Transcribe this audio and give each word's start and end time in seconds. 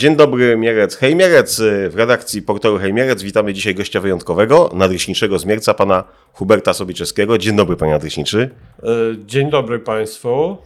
Dzień 0.00 0.16
dobry, 0.16 0.56
Mierec. 0.56 0.96
Hej 0.96 1.16
Mierec, 1.16 1.60
w 1.90 1.94
redakcji 1.94 2.42
portalu 2.42 2.78
Hej 2.78 2.92
Mierec 2.92 3.22
witamy 3.22 3.54
dzisiaj 3.54 3.74
gościa 3.74 4.00
wyjątkowego, 4.00 4.70
nadleśniczego 4.74 5.38
z 5.38 5.44
Mierca, 5.44 5.74
pana 5.74 6.04
Huberta 6.32 6.74
Sobiczewskiego. 6.74 7.38
Dzień 7.38 7.56
dobry, 7.56 7.76
panie 7.76 7.92
nadleśniczy. 7.92 8.50
E, 8.82 8.86
Dzień 9.26 9.50
dobry 9.50 9.78
Państwu. 9.78 10.56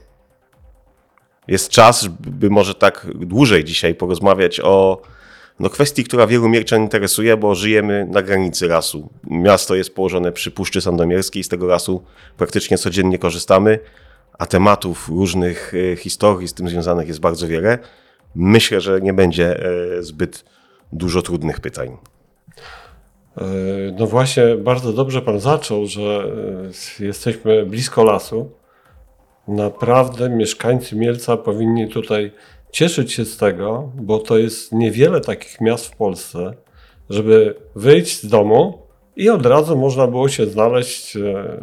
Jest 1.48 1.68
czas, 1.68 2.06
by 2.20 2.50
może 2.50 2.74
tak 2.74 3.06
dłużej 3.14 3.64
dzisiaj 3.64 3.94
porozmawiać 3.94 4.60
o 4.60 5.02
no, 5.60 5.70
kwestii, 5.70 6.04
która 6.04 6.26
wielu 6.26 6.48
Mierczan 6.48 6.82
interesuje, 6.82 7.36
bo 7.36 7.54
żyjemy 7.54 8.06
na 8.10 8.22
granicy 8.22 8.68
lasu. 8.68 9.10
Miasto 9.24 9.74
jest 9.74 9.94
położone 9.94 10.32
przy 10.32 10.50
Puszczy 10.50 10.80
Sandomierskiej, 10.80 11.44
z 11.44 11.48
tego 11.48 11.66
lasu 11.66 12.04
praktycznie 12.36 12.78
codziennie 12.78 13.18
korzystamy, 13.18 13.78
a 14.38 14.46
tematów 14.46 15.08
różnych 15.08 15.72
e, 15.92 15.96
historii 15.96 16.48
z 16.48 16.54
tym 16.54 16.68
związanych 16.68 17.08
jest 17.08 17.20
bardzo 17.20 17.48
wiele. 17.48 17.78
Myślę, 18.34 18.80
że 18.80 19.00
nie 19.00 19.12
będzie 19.12 19.64
e, 19.98 20.02
zbyt 20.02 20.44
dużo 20.92 21.22
trudnych 21.22 21.60
pytań. 21.60 21.96
E, 23.36 23.44
No 23.98 24.06
właśnie, 24.06 24.56
bardzo 24.56 24.92
dobrze 24.92 25.22
Pan 25.22 25.40
zaczął, 25.40 25.86
że 25.86 26.24
e, 27.00 27.04
jesteśmy 27.04 27.66
blisko 27.66 28.04
lasu. 28.04 28.50
Naprawdę 29.48 30.28
mieszkańcy 30.28 30.96
Mielca 30.96 31.36
powinni 31.36 31.88
tutaj 31.88 32.32
cieszyć 32.72 33.12
się 33.12 33.24
z 33.24 33.36
tego, 33.36 33.92
bo 33.94 34.18
to 34.18 34.38
jest 34.38 34.72
niewiele 34.72 35.20
takich 35.20 35.60
miast 35.60 35.86
w 35.86 35.96
Polsce, 35.96 36.54
żeby 37.10 37.54
wyjść 37.76 38.22
z 38.22 38.26
domu 38.26 38.78
i 39.16 39.30
od 39.30 39.46
razu 39.46 39.76
można 39.76 40.06
było 40.06 40.28
się 40.28 40.46
znaleźć 40.46 41.18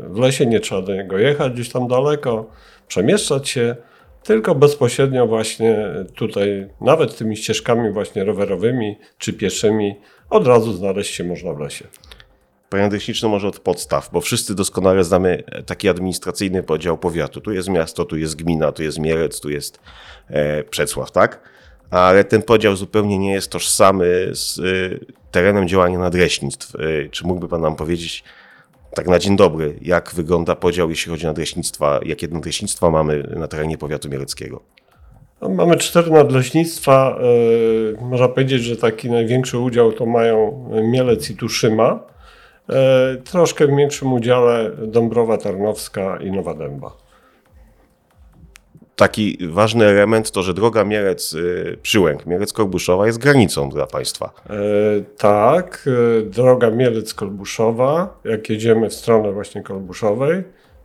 w 0.10 0.18
lesie, 0.18 0.46
nie 0.46 0.60
trzeba 0.60 0.82
do 0.82 0.96
niego 0.96 1.18
jechać 1.18 1.54
gdzieś 1.54 1.70
tam 1.70 1.88
daleko, 1.88 2.46
przemieszczać 2.88 3.50
się, 3.50 3.76
tylko 4.24 4.56
bezpośrednio 4.56 5.28
właśnie 5.28 5.88
tutaj, 6.16 6.68
nawet 6.82 7.18
tymi 7.18 7.38
ścieżkami 7.38 7.92
właśnie 7.92 8.24
rowerowymi 8.24 8.98
czy 9.18 9.34
pieszymi, 9.34 9.96
od 10.30 10.48
razu 10.48 10.74
znaleźć 10.74 11.14
się 11.14 11.24
można 11.24 11.54
w 11.54 11.60
lesie. 11.60 11.88
Panie 12.70 12.84
Nadleśniczy, 12.84 13.28
może 13.28 13.48
od 13.48 13.60
podstaw, 13.60 14.10
bo 14.14 14.22
wszyscy 14.22 14.56
doskonale 14.56 15.04
znamy 15.04 15.44
taki 15.66 15.90
administracyjny 15.90 16.64
podział 16.64 16.98
powiatu. 16.98 17.42
Tu 17.42 17.52
jest 17.52 17.70
miasto, 17.70 18.06
tu 18.06 18.18
jest 18.18 18.36
gmina, 18.36 18.72
tu 18.72 18.84
jest 18.84 19.00
Mielec, 19.00 19.42
tu 19.42 19.50
jest 19.50 19.80
e, 20.30 20.64
Przecław, 20.64 21.12
tak? 21.12 21.50
Ale 21.90 22.24
ten 22.24 22.42
podział 22.42 22.76
zupełnie 22.76 23.18
nie 23.18 23.34
jest 23.34 23.52
tożsamy 23.52 24.30
z 24.34 24.60
e, 24.60 24.64
terenem 25.32 25.68
działania 25.68 26.00
nadleśnictw. 26.00 26.76
E, 26.76 27.10
czy 27.10 27.28
mógłby 27.28 27.48
Pan 27.48 27.62
nam 27.62 27.76
powiedzieć, 27.76 28.24
tak 28.96 29.08
na 29.08 29.20
dzień 29.20 29.36
dobry, 29.36 29.76
jak 29.82 30.12
wygląda 30.16 30.56
podział, 30.56 30.90
jeśli 30.90 31.12
chodzi 31.12 31.26
o 31.26 31.30
nadleśnictwa, 31.30 32.00
jakie 32.06 32.28
nadleśnictwa 32.28 32.90
mamy 32.90 33.24
na 33.36 33.48
terenie 33.48 33.78
powiatu 33.78 34.10
mieleckiego? 34.10 34.62
No, 35.42 35.50
Mamy 35.50 35.76
cztery 35.78 36.12
nadleśnictwa. 36.12 37.20
e, 38.00 38.06
Można 38.06 38.28
powiedzieć, 38.28 38.64
że 38.64 38.78
taki 38.78 39.10
największy 39.12 39.58
udział 39.58 39.92
to 39.92 40.06
mają 40.06 40.66
Mielec 40.84 41.30
i 41.30 41.36
Tuszyma. 41.36 42.00
E, 42.70 43.18
Troszkę 43.24 43.68
w 43.68 43.72
mniejszym 43.72 44.14
udziale 44.14 44.72
Dąbrowa 44.88 45.38
Tarnowska 45.38 46.18
i 46.18 46.32
Nowa 46.32 46.54
Dęba. 46.54 46.92
Taki 48.96 49.38
ważny 49.50 49.86
element 49.86 50.32
to, 50.32 50.44
że 50.44 50.54
droga 50.54 50.84
Mielec, 50.84 51.36
e, 51.74 51.78
Przyłęk, 51.78 52.26
Mielec-Korbuszowa 52.26 53.06
jest 53.06 53.18
granicą 53.18 53.70
dla 53.70 53.88
państwa. 53.88 54.32
E, 54.50 54.54
Tak, 55.18 55.90
e, 56.20 56.22
droga 56.22 56.72
Mielec-Kolbuszowa. 56.72 58.08
Jak 58.24 58.50
jedziemy 58.50 58.90
w 58.90 58.94
stronę 58.94 59.32
właśnie 59.32 59.64
Kolbuszowej, 59.64 60.44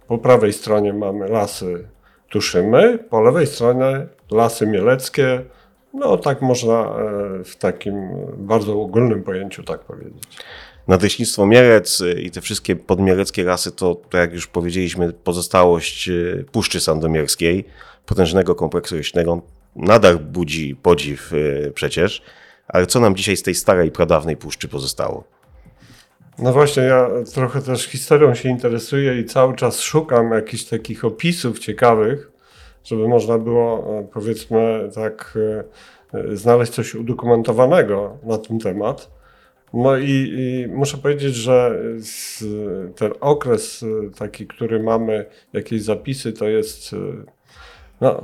po 0.09 0.19
prawej 0.19 0.53
stronie 0.53 0.93
mamy 0.93 1.29
lasy 1.29 1.89
Tuszymy, 2.31 2.99
po 2.99 3.21
lewej 3.21 3.47
stronie 3.47 4.07
lasy 4.31 4.67
mieleckie. 4.67 5.43
No 5.95 6.17
tak 6.17 6.43
można 6.43 6.75
e, 6.75 7.45
w 7.45 7.57
takim 7.57 8.09
bardzo 8.37 8.81
ogólnym 8.81 9.23
pojęciu 9.23 9.63
tak 9.63 9.81
powiedzieć. 9.81 10.23
Nadleśnictwo 10.89 11.47
Mielec 11.47 12.01
y, 12.01 12.21
i 12.21 12.31
te 12.31 12.41
wszystkie 12.41 12.77
podmieleckie 12.77 13.45
rasy 13.45 13.73
to, 13.73 13.95
to 13.95 14.19
jak 14.19 14.33
już 14.33 14.47
powiedzieliśmy, 14.47 15.13
pozostałość 15.13 16.09
y, 16.09 16.45
Puszczy 16.53 16.81
Sandomierskiej, 16.81 17.65
potężnego 18.07 18.55
kompleksu 18.55 18.97
leśnego. 18.97 19.43
Nadal 19.77 20.19
budzi 20.19 20.77
podziw 20.77 21.33
y, 21.33 21.73
przecież, 21.75 22.23
ale 22.69 22.87
co 22.87 23.01
nam 23.01 23.17
dzisiaj 23.17 23.37
z 23.37 23.43
tej 23.43 23.55
starej, 23.55 23.91
pradawnej 23.91 24.37
puszczy 24.37 24.69
pozostało? 24.69 25.25
No 26.39 26.53
właśnie, 26.53 26.83
ja 26.83 27.11
trochę 27.35 27.63
też 27.63 27.87
historią 27.87 28.35
się 28.35 28.49
interesuję 28.49 29.21
i 29.21 29.25
cały 29.25 29.57
czas 29.57 29.81
szukam 29.81 30.33
jakichś 30.33 30.65
takich 30.65 31.05
opisów 31.05 31.59
ciekawych, 31.59 32.31
żeby 32.85 33.09
można 33.09 33.39
było, 33.39 33.99
e, 33.99 34.09
powiedzmy, 34.13 34.91
tak, 34.95 35.39
e, 36.13 36.19
e, 36.19 36.37
znaleźć 36.37 36.73
coś 36.73 36.95
udokumentowanego 36.95 38.19
na 38.23 38.39
ten 38.39 38.59
temat. 38.59 39.11
No 39.73 39.97
i, 39.97 40.33
i 40.37 40.69
muszę 40.69 40.99
powiedzieć, 40.99 41.35
że 41.35 41.81
ten 42.97 43.13
okres 43.21 43.85
taki, 44.19 44.47
który 44.47 44.83
mamy, 44.83 45.27
jakieś 45.53 45.83
zapisy, 45.83 46.33
to 46.33 46.49
jest, 46.49 46.95
no, 48.01 48.23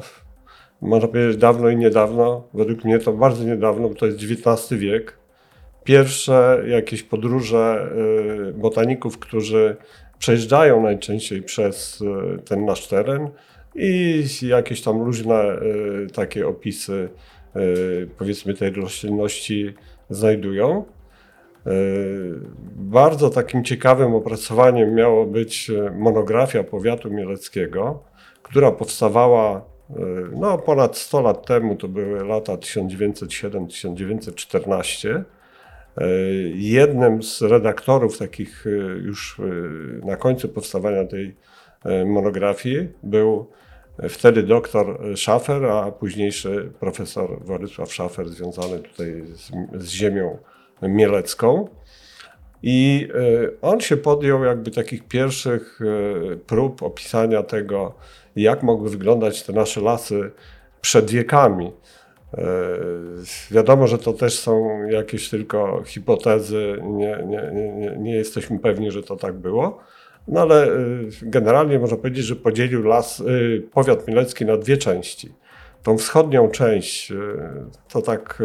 można 0.81 1.09
powiedzieć 1.09 1.37
dawno 1.37 1.69
i 1.69 1.77
niedawno. 1.77 2.49
Według 2.55 2.85
mnie 2.85 2.99
to 2.99 3.13
bardzo 3.13 3.45
niedawno, 3.45 3.89
bo 3.89 3.95
to 3.95 4.07
jest 4.07 4.19
XIX 4.19 4.81
wiek 4.81 5.23
pierwsze 5.85 6.63
jakieś 6.67 7.03
podróże 7.03 7.89
y, 8.49 8.53
botaników, 8.53 9.19
którzy 9.19 9.77
przejeżdżają 10.19 10.83
najczęściej 10.83 11.43
przez 11.43 12.01
y, 12.01 12.43
ten 12.43 12.65
nasz 12.65 12.89
teren 12.89 13.31
i 13.75 14.25
jakieś 14.43 14.83
tam 14.83 15.03
różne 15.03 15.59
y, 16.05 16.07
takie 16.15 16.49
opisy, 16.49 17.09
powiedzmy, 18.19 18.55
tej 18.55 18.71
roślinności 18.71 19.75
znajdują. 20.11 20.85
Bardzo 22.77 23.31
takim 23.31 23.65
ciekawym 23.65 24.15
opracowaniem 24.15 24.95
miało 24.95 25.27
być 25.27 25.71
monografia 25.99 26.65
powiatu 26.65 27.11
mieleckiego, 27.11 28.05
która 28.53 28.73
powstawała 28.73 29.59
y, 29.59 29.63
no, 30.37 30.59
ponad 30.59 30.97
100 30.97 31.21
lat 31.21 31.47
temu, 31.47 31.77
to 31.77 31.89
były 31.89 32.25
lata 32.25 32.57
1907-1914. 32.57 35.09
E, 35.09 35.25
Jednym 36.55 37.23
z 37.23 37.43
redaktorów 37.43 38.19
takich 38.19 38.67
e, 38.67 38.71
już 38.99 39.41
na 40.05 40.17
końcu 40.17 40.49
powstawania 40.49 41.05
tej 41.05 41.37
monografii 42.07 42.89
był 43.03 43.51
wtedy 44.09 44.43
doktor 44.43 44.99
Schafer, 45.17 45.65
a 45.65 45.93
późniejszy 45.93 46.73
profesor 46.81 47.45
Władysław 47.45 47.93
Schafer 47.93 48.29
związany 48.29 48.79
tutaj 48.79 49.23
z, 49.27 49.51
z 49.75 49.89
ziemią 49.89 50.39
mielecką. 50.83 51.69
I 52.63 53.09
on 53.63 53.81
się 53.81 53.97
podjął 53.97 54.45
jakby 54.45 54.71
takich 54.71 55.09
pierwszych 55.09 55.81
prób 56.47 56.83
opisania 56.83 57.43
tego, 57.43 57.95
jak 58.37 58.63
mogły 58.63 58.91
wyglądać 58.91 59.43
te 59.43 59.53
nasze 59.53 59.81
lasy 59.81 60.31
przed 60.81 61.11
wiekami. 61.11 61.73
E, 62.35 62.45
Wiadomo, 63.51 63.87
że 63.87 63.99
to 63.99 64.13
też 64.13 64.39
są 64.39 64.83
jakieś 64.87 65.31
tylko 65.31 65.83
hipotezy, 65.87 66.79
nie, 66.83 67.19
nie, 67.27 67.51
nie, 67.55 67.97
nie- 67.99 68.15
jesteśmy 68.17 68.59
pewni, 68.59 68.91
że 68.91 69.03
to 69.03 69.17
tak 69.17 69.35
było. 69.35 69.79
No 70.29 70.41
ale 70.41 70.65
e, 70.67 70.79
generalnie 71.23 71.79
można 71.79 71.97
powiedzieć, 71.97 72.25
że 72.25 72.37
podzielił 72.37 72.83
las, 72.83 73.21
e, 73.21 73.25
powiat 73.73 74.09
mielecki 74.09 74.45
na 74.47 74.57
dwie 74.57 74.77
części. 74.77 75.33
Tą 75.83 75.99
wschodnią 75.99 76.49
część 76.49 77.13
to 77.93 78.03
tak 78.03 78.43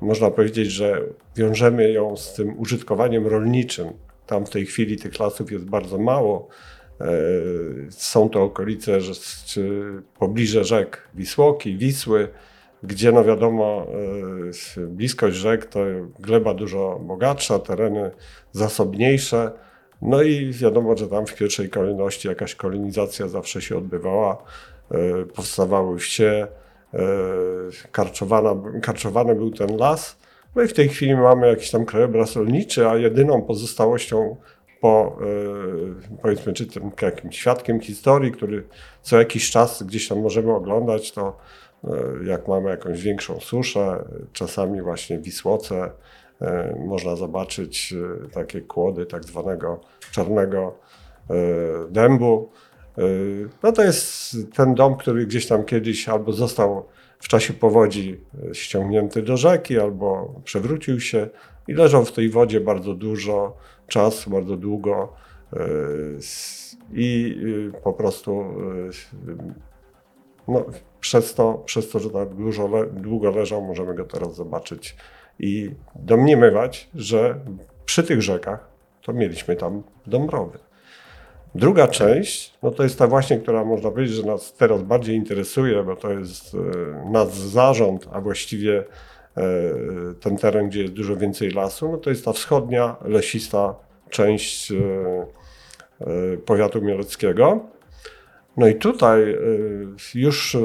można 0.00 0.30
powiedzieć, 0.30 0.70
że 0.70 1.00
wiążemy 1.36 1.92
ją 1.92 2.16
z 2.16 2.34
tym 2.34 2.58
użytkowaniem 2.60 3.26
rolniczym. 3.26 3.88
Tam 4.26 4.46
w 4.46 4.50
tej 4.50 4.66
chwili 4.66 4.96
tych 4.96 5.18
lasów 5.18 5.52
jest 5.52 5.64
bardzo 5.64 5.98
mało. 5.98 6.48
E, 7.00 7.06
Są 7.90 8.28
to 8.28 8.42
okolice, 8.42 8.98
czy 9.46 9.82
pobliże 10.18 10.64
rzek 10.64 11.08
Wisłoki, 11.14 11.76
Wisły, 11.76 12.28
gdzie 12.82 13.12
no 13.12 13.24
wiadomo, 13.24 13.86
e, 14.76 14.80
bliskość 14.86 15.36
rzek 15.36 15.66
to 15.66 15.80
gleba 16.18 16.54
dużo 16.54 17.00
bogatsza, 17.02 17.58
tereny 17.58 18.10
zasobniejsze. 18.52 19.50
No 20.02 20.22
i 20.22 20.52
wiadomo, 20.52 20.96
że 20.96 21.08
tam 21.08 21.26
w 21.26 21.34
pierwszej 21.34 21.70
kolejności 21.70 22.28
jakaś 22.28 22.54
kolonizacja 22.54 23.28
zawsze 23.28 23.62
się 23.62 23.78
odbywała. 23.78 24.42
E, 24.90 25.24
Powstawały 25.24 25.98
wsie, 25.98 26.46
karczowany 28.80 29.34
był 29.34 29.50
ten 29.50 29.76
las. 29.76 30.18
No 30.56 30.62
i 30.62 30.68
w 30.68 30.72
tej 30.72 30.88
chwili 30.88 31.14
mamy 31.16 31.48
jakiś 31.48 31.70
tam 31.70 31.84
krajobraz 31.84 32.36
rolniczy, 32.36 32.88
a 32.88 32.96
jedyną 32.96 33.42
pozostałością 33.42 34.36
po, 34.80 35.18
e, 36.10 36.16
powiedzmy, 36.22 36.52
czy 36.52 36.66
tym 36.66 36.90
jakimś 37.02 37.38
świadkiem 37.38 37.80
historii, 37.80 38.32
który 38.32 38.64
co 39.02 39.18
jakiś 39.18 39.50
czas 39.50 39.82
gdzieś 39.82 40.08
tam 40.08 40.20
możemy 40.20 40.54
oglądać, 40.54 41.12
to 41.12 41.36
e, 41.84 41.88
jak 42.24 42.48
mamy 42.48 42.70
jakąś 42.70 43.02
większą 43.02 43.40
suszę, 43.40 44.04
czasami 44.32 44.82
właśnie 44.82 45.18
Wisłoce, 45.18 45.90
e, 46.40 46.76
można 46.86 47.16
zobaczyć 47.16 47.94
takie 48.32 48.60
kłody 48.60 49.06
tak 49.06 49.24
zwanego 49.24 49.80
czarnego 50.12 50.78
dębu. 51.90 52.50
No 53.62 53.72
to 53.72 53.82
jest 53.82 54.36
ten 54.54 54.74
dom, 54.74 54.96
który 54.96 55.26
gdzieś 55.26 55.46
tam 55.46 55.64
kiedyś 55.64 56.08
albo 56.08 56.32
został 56.32 56.86
w 57.18 57.28
czasie 57.28 57.52
powodzi 57.54 58.20
ściągnięty 58.52 59.22
do 59.22 59.36
rzeki 59.36 59.78
albo 59.78 60.34
przewrócił 60.44 61.00
się 61.00 61.28
i 61.68 61.72
leżał 61.72 62.04
w 62.04 62.12
tej 62.12 62.30
wodzie 62.30 62.60
bardzo 62.60 62.94
dużo 62.94 63.56
czasu, 63.88 64.30
bardzo 64.30 64.56
długo 64.56 65.12
e, 65.52 65.58
i 66.92 67.38
y, 67.76 67.82
po 67.82 67.92
prostu 67.92 68.44
y, 69.28 69.36
no, 70.48 70.64
przez, 71.00 71.34
to, 71.34 71.54
przez 71.54 71.90
to, 71.90 71.98
że 71.98 72.10
tak 72.10 72.34
dużo 72.34 72.68
długo 72.92 73.30
leżał, 73.30 73.62
możemy 73.62 73.94
go 73.94 74.04
teraz 74.04 74.34
zobaczyć 74.34 74.96
i 75.38 75.70
domniemywać, 75.94 76.90
że 76.94 77.40
przy 77.84 78.02
tych 78.02 78.22
rzekach 78.22 78.68
to 79.02 79.12
mieliśmy 79.12 79.56
tam 79.56 79.82
Dąbrowy. 80.06 80.58
Druga 81.54 81.88
część, 81.88 82.54
no 82.62 82.70
to 82.70 82.82
jest 82.82 82.98
ta 82.98 83.06
właśnie, 83.06 83.38
która 83.38 83.64
można 83.64 83.90
powiedzieć, 83.90 84.16
że 84.16 84.22
nas 84.22 84.52
teraz 84.52 84.82
bardziej 84.82 85.16
interesuje, 85.16 85.82
bo 85.82 85.96
to 85.96 86.10
jest 86.10 86.54
e, 86.54 87.10
nasz 87.10 87.28
zarząd, 87.28 88.08
a 88.12 88.20
właściwie 88.20 88.78
e, 88.78 88.84
ten 90.20 90.36
teren, 90.36 90.68
gdzie 90.68 90.82
jest 90.82 90.94
dużo 90.94 91.16
więcej 91.16 91.50
lasu, 91.50 91.92
no 91.92 91.98
to 91.98 92.10
jest 92.10 92.24
ta 92.24 92.32
wschodnia, 92.32 92.96
lesista 93.04 93.74
część 94.10 94.72
e, 94.72 94.76
e, 96.00 96.36
powiatu 96.36 96.82
mieleckiego. 96.82 97.60
No 98.56 98.68
i 98.68 98.74
tutaj 98.74 99.32
e, 99.32 99.36
już 100.14 100.54
e, 100.54 100.60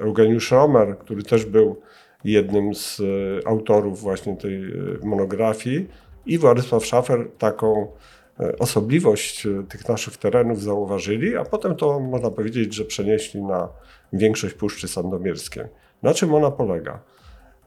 Eugeniusz 0.00 0.50
Romer, 0.50 0.98
który 0.98 1.22
też 1.22 1.44
był 1.44 1.80
jednym 2.24 2.74
z 2.74 3.00
e, 3.00 3.48
autorów 3.48 4.00
właśnie 4.00 4.36
tej 4.36 4.64
e, 4.64 5.06
monografii 5.06 5.88
i 6.26 6.38
Władysław 6.38 6.86
Szafer 6.86 7.28
taką 7.38 7.92
e, 8.40 8.58
osobliwość 8.58 9.46
e, 9.46 9.64
tych 9.68 9.88
naszych 9.88 10.16
terenów 10.16 10.62
zauważyli, 10.62 11.36
a 11.36 11.44
potem 11.44 11.76
to 11.76 12.00
można 12.00 12.30
powiedzieć, 12.30 12.74
że 12.74 12.84
przenieśli 12.84 13.42
na 13.42 13.68
większość 14.12 14.54
Puszczy 14.54 14.88
Sandomierskiej. 14.88 15.64
Na 16.02 16.14
czym 16.14 16.34
ona 16.34 16.50
polega? 16.50 17.00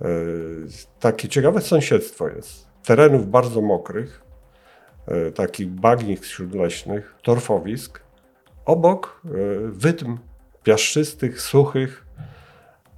E, 0.02 0.06
Takie 1.00 1.28
ciekawe 1.28 1.62
sąsiedztwo 1.62 2.28
jest. 2.30 2.68
Terenów 2.86 3.30
bardzo 3.30 3.62
mokrych, 3.62 4.22
e, 5.08 5.32
takich 5.32 5.68
bagnisk 5.68 6.26
śródleśnych, 6.26 7.16
torfowisk, 7.24 8.02
obok 8.66 9.22
e, 9.26 9.30
wydm 9.64 10.18
piaszczystych, 10.64 11.42
suchych. 11.42 12.06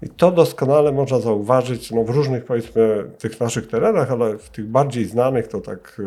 I 0.01 0.09
to 0.09 0.31
doskonale 0.31 0.91
można 0.91 1.19
zauważyć 1.19 1.91
no, 1.91 2.03
w 2.03 2.09
różnych, 2.09 2.45
powiedzmy, 2.45 3.11
tych 3.19 3.39
naszych 3.39 3.67
terenach, 3.67 4.11
ale 4.11 4.38
w 4.38 4.49
tych 4.49 4.65
bardziej 4.65 5.06
znanych 5.06 5.47
to 5.47 5.61
tak, 5.61 6.01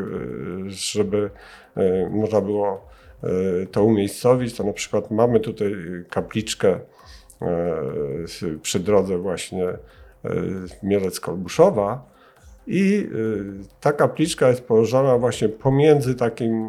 żeby 0.66 1.30
można 2.10 2.40
było 2.40 2.88
to 3.72 3.84
umiejscowić, 3.84 4.56
to 4.56 4.64
na 4.64 4.72
przykład 4.72 5.10
mamy 5.10 5.40
tutaj 5.40 5.74
kapliczkę 6.10 6.80
przy 8.62 8.80
drodze 8.80 9.18
właśnie 9.18 9.66
Mielec-Kolbuszowa 10.82 11.98
i 12.66 13.08
e, 13.12 13.78
ta 13.80 13.92
kapliczka 13.92 14.48
jest 14.48 14.64
położona 14.64 15.18
właśnie 15.18 15.48
pomiędzy 15.48 16.14
takim 16.14 16.68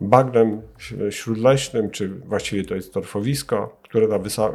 bagnem 0.00 0.62
śródleśnym, 1.10 1.90
czy 1.90 2.08
właściwie 2.08 2.64
to 2.64 2.74
jest 2.74 2.94
torfowisko, 2.94 3.76
które 3.82 4.08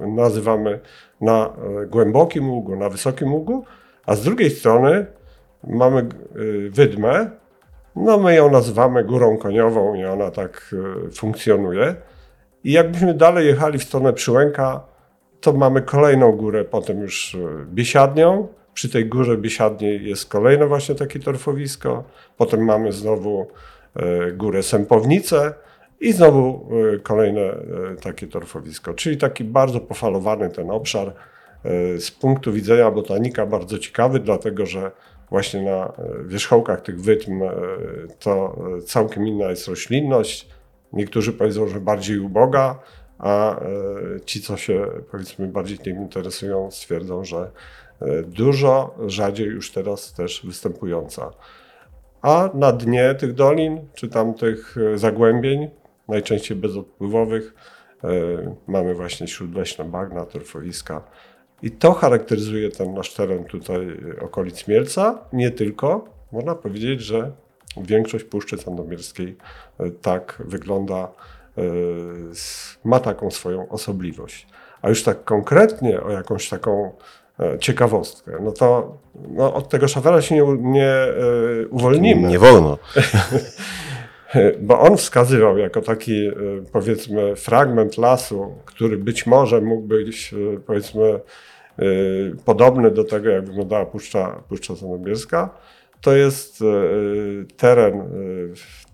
nazywamy 0.08 0.80
na 1.22 1.46
e, 1.46 1.86
głębokim 1.86 2.50
ługu, 2.50 2.76
na 2.76 2.90
wysokim 2.90 3.34
ługu, 3.34 3.66
a 4.06 4.16
z 4.16 4.24
drugiej 4.24 4.50
strony 4.50 5.06
mamy 5.68 6.00
e, 6.00 6.06
wydmę, 6.70 7.30
no 7.96 8.18
my 8.18 8.36
ją 8.36 8.52
nazywamy 8.52 9.04
górą 9.04 9.38
koniową 9.38 9.96
i 9.96 10.06
ona 10.06 10.32
tak 10.32 10.76
e, 11.08 11.12
funkcjonuje. 11.12 11.96
I 12.64 12.72
jakbyśmy 12.72 13.14
dalej 13.14 13.48
jechali 13.48 13.80
w 13.80 13.84
stronę 13.84 14.14
Przyłęka, 14.14 14.84
to 15.42 15.54
mamy 15.54 15.82
kolejną 15.82 16.32
górę, 16.32 16.66
potem 16.66 17.02
już 17.02 17.36
e, 17.36 17.66
Biesiadnią. 17.66 18.48
Przy 18.74 18.90
tej 18.90 19.06
górze 19.06 19.38
Biesiadniej 19.38 20.06
jest 20.06 20.30
kolejne 20.30 20.68
właśnie 20.68 20.96
takie 20.96 21.20
torfowisko. 21.20 22.04
Potem 22.38 22.66
mamy 22.66 22.92
znowu 22.92 23.48
e, 23.96 24.32
górę 24.32 24.64
Sępownicę 24.64 25.54
i 26.00 26.14
znowu 26.14 26.70
e, 26.96 27.00
kolejne 27.00 27.42
takie 28.02 28.28
torfowisko. 28.28 28.94
Czyli 28.94 29.18
taki 29.18 29.44
bardzo 29.44 29.80
pofalowany 29.80 30.50
ten 30.50 30.72
obszar. 30.72 31.14
Z 32.00 32.12
punktu 32.12 32.54
widzenia 32.54 32.92
botanika 32.92 33.46
bardzo 33.46 33.80
ciekawy, 33.80 34.20
dlatego 34.20 34.66
że 34.66 34.92
właśnie 35.30 35.62
na 35.62 35.94
wierzchołkach 36.26 36.82
tych 36.82 37.02
wydm 37.02 37.44
e, 37.44 37.52
to 38.20 38.60
całkiem 38.86 39.28
inna 39.28 39.50
jest 39.50 39.68
roślinność. 39.68 40.48
Niektórzy 40.94 41.34
powiedzą, 41.34 41.68
że 41.68 41.80
bardziej 41.80 42.20
uboga, 42.20 42.80
a 43.20 43.60
e, 43.60 43.66
ci, 44.26 44.42
co 44.42 44.58
się 44.58 44.88
powiedzmy 45.12 45.48
bardziej 45.48 45.78
tym 45.78 45.98
interesują, 45.98 46.72
stwierdzą, 46.72 47.24
że 47.24 47.52
e, 48.02 48.24
dużo 48.24 48.96
rzadziej 49.08 49.48
już 49.48 49.72
teraz 49.72 50.14
też 50.14 50.46
występująca. 50.46 51.32
A 52.22 52.50
na 52.54 52.72
dnie 52.72 53.16
tych 53.16 53.34
dolin, 53.34 53.88
czy 53.94 54.08
tam 54.08 54.34
tych 54.34 54.76
e, 54.78 54.98
zagłębień, 54.98 55.70
najczęściej 56.08 56.58
bezodpływowych, 56.58 57.54
mamy 58.68 58.96
właśnie 58.96 59.28
śródleśne 59.28 59.86
bagna, 59.86 60.26
torfowiska. 60.26 61.02
I 61.62 61.72
to 61.72 61.94
charakteryzuje 61.94 62.70
ten 62.70 62.94
nasz 62.94 63.14
teren 63.14 63.44
tutaj 63.44 63.98
okolic 64.22 64.68
Mielca. 64.68 65.20
Nie 65.34 65.52
tylko. 65.52 66.06
Można 66.32 66.56
powiedzieć, 66.56 67.02
że 67.02 67.32
większość 67.78 68.24
Puszczy 68.24 68.58
Sandomierskiej 68.58 69.38
tak 70.02 70.44
wygląda, 70.46 71.12
ma 72.86 73.00
taką 73.00 73.32
swoją 73.32 73.70
osobliwość. 73.70 74.48
A 74.82 74.90
już 74.90 75.04
tak 75.04 75.24
konkretnie 75.24 76.02
o 76.02 76.12
jakąś 76.12 76.50
taką 76.50 76.92
e, 77.40 77.60
ciekawostkę, 77.60 78.32
no 78.42 78.52
to 78.52 78.98
no, 79.30 79.54
od 79.54 79.70
tego 79.70 79.88
szafera 79.88 80.22
się 80.22 80.36
nie, 80.36 80.58
nie 80.58 80.92
e, 80.92 81.14
uwolnimy. 81.70 82.28
Nie 82.28 82.40
wolno. 82.40 82.78
Bo 84.60 84.80
on 84.80 84.98
wskazywał 84.98 85.58
jako 85.58 85.82
taki, 85.82 86.28
e, 86.28 86.34
powiedzmy, 86.72 87.36
fragment 87.36 87.98
lasu, 87.98 88.56
który 88.66 88.98
być 88.98 89.26
może 89.26 89.62
mógł 89.62 89.88
być, 89.88 90.36
powiedzmy, 90.66 91.20
podobny 92.46 92.92
do 92.92 93.04
tego, 93.04 93.30
jak 93.30 93.46
wyglądała 93.46 93.86
Puszcza, 93.86 94.44
Puszcza 94.50 94.76
Sandomierska. 94.76 95.50
To 96.02 96.16
jest 96.16 96.64
teren, 97.58 98.04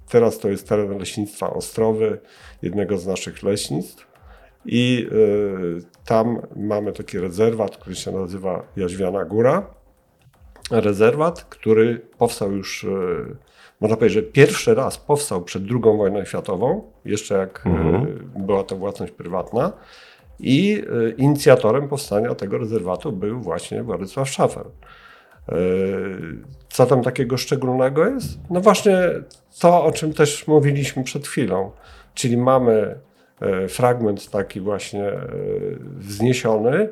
teraz 0.10 0.40
to 0.40 0.50
jest 0.50 0.70
teren 0.70 0.98
leśnictwa 0.98 1.50
Ostrowy, 1.54 2.20
jednego 2.62 2.98
z 2.98 3.08
naszych 3.08 3.44
leśnictw. 3.44 4.08
I 4.66 5.08
e, 5.12 6.06
tam 6.06 6.42
mamy 6.56 6.92
taki 6.94 7.20
rezerwat, 7.20 7.78
który 7.78 7.96
się 7.96 8.12
nazywa 8.12 8.64
Jaźwiana 8.76 9.26
Góra. 9.26 9.68
Rezerwat, 10.72 11.44
który 11.44 12.02
powstał 12.18 12.52
już 12.52 12.84
e, 12.84 12.88
można 13.82 13.98
powiedzieć, 13.98 14.24
że 14.24 14.32
pierwszy 14.32 14.76
raz 14.76 14.98
powstał 14.98 15.42
przed 15.42 15.64
II 15.72 15.98
wojną 15.98 16.26
światową, 16.26 16.92
jeszcze 17.06 17.36
jak 17.38 17.64
Mhm. 17.66 17.96
e, 17.96 18.40
była 18.40 18.64
to 18.64 18.76
własność 18.76 19.12
prywatna. 19.12 19.72
I 20.40 20.84
inicjatorem 21.18 21.88
powstania 21.88 22.36
tego 22.36 22.58
rezerwatu 22.58 23.12
był 23.12 23.42
właśnie 23.42 23.84
Władysław 23.84 24.30
Szafer. 24.30 24.66
E, 25.50 25.56
Co 26.70 26.86
tam 26.86 27.04
takiego 27.04 27.38
szczególnego 27.38 28.06
jest? 28.06 28.40
No 28.50 28.62
właśnie 28.62 28.98
to, 29.60 29.86
o 29.86 29.92
czym 29.92 30.14
też 30.14 30.48
mówiliśmy 30.48 31.04
przed 31.04 31.28
chwilą, 31.28 31.72
czyli 32.14 32.38
mamy 32.38 32.96
e, 33.42 33.68
fragment 33.68 34.30
taki 34.30 34.62
właśnie 34.62 35.08
e, 35.08 35.28
wzniesiony, 35.98 36.90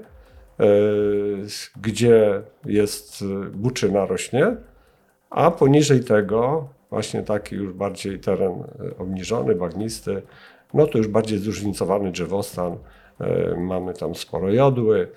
gdzie 1.82 2.42
jest 2.66 3.24
buczyna 3.54 4.06
rośnie, 4.06 4.56
a 5.30 5.52
poniżej 5.52 6.04
tego 6.04 6.70
właśnie 6.90 7.24
taki 7.24 7.56
już 7.56 7.74
bardziej 7.74 8.20
teren 8.20 8.64
obniżony, 9.00 9.56
bagnisty, 9.56 10.22
no 10.74 10.88
to 10.88 10.98
już 10.98 11.08
bardziej 11.08 11.40
zróżnicowany 11.40 12.12
drzewostan. 12.12 12.78
Mamy 13.58 13.94
tam 13.94 14.16
sporo 14.16 14.52
jodły, 14.52 15.08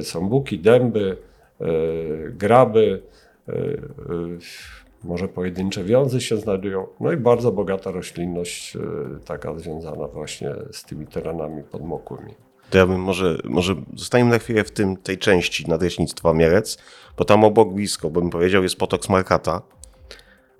są 0.00 0.28
buki, 0.28 0.58
dęby, 0.58 1.16
graby, 2.30 3.02
e, 3.48 3.52
e, 3.52 3.58
może 5.04 5.28
pojedyncze 5.28 5.84
wiązy 5.84 6.20
się 6.20 6.36
znajdują, 6.36 6.86
no 7.00 7.12
i 7.12 7.16
bardzo 7.16 7.52
bogata 7.52 7.90
roślinność, 7.90 8.76
e, 8.76 8.80
taka 9.24 9.58
związana 9.58 10.08
właśnie 10.08 10.50
z 10.72 10.84
tymi 10.84 11.06
terenami 11.06 11.62
podmokłymi. 11.62 12.34
To 12.70 12.78
ja 12.78 12.86
bym 12.86 13.00
może, 13.00 13.38
może 13.44 13.74
zostaniemy 13.94 14.30
na 14.30 14.38
chwilę 14.38 14.64
w 14.64 14.70
tym, 14.70 14.96
tej 14.96 15.18
części 15.18 15.68
nadleśnictwa 15.68 16.32
Mielec, 16.32 16.78
bo 17.18 17.24
tam 17.24 17.44
obok 17.44 17.74
blisko, 17.74 18.10
bym 18.10 18.30
powiedział, 18.30 18.62
jest 18.62 18.76
potok 18.76 19.04
Smarkata, 19.04 19.62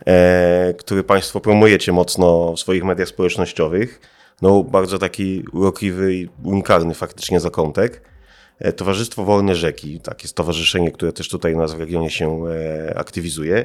e, 0.06 0.74
który 0.78 1.04
Państwo 1.04 1.40
promujecie 1.40 1.92
mocno 1.92 2.52
w 2.52 2.60
swoich 2.60 2.84
mediach 2.84 3.08
społecznościowych. 3.08 4.00
No, 4.42 4.64
bardzo 4.64 4.98
taki 4.98 5.44
urokliwy 5.52 6.14
i 6.14 6.28
unikalny 6.44 6.94
faktycznie 6.94 7.40
zakątek. 7.40 8.02
E, 8.60 8.72
Towarzystwo 8.72 9.24
Wolne 9.24 9.54
Rzeki, 9.54 10.00
takie 10.00 10.28
stowarzyszenie, 10.28 10.92
które 10.92 11.12
też 11.12 11.28
tutaj 11.28 11.54
u 11.54 11.58
nas 11.58 11.74
w 11.74 11.80
regionie 11.80 12.10
się 12.10 12.42
e, 12.48 12.98
aktywizuje, 12.98 13.64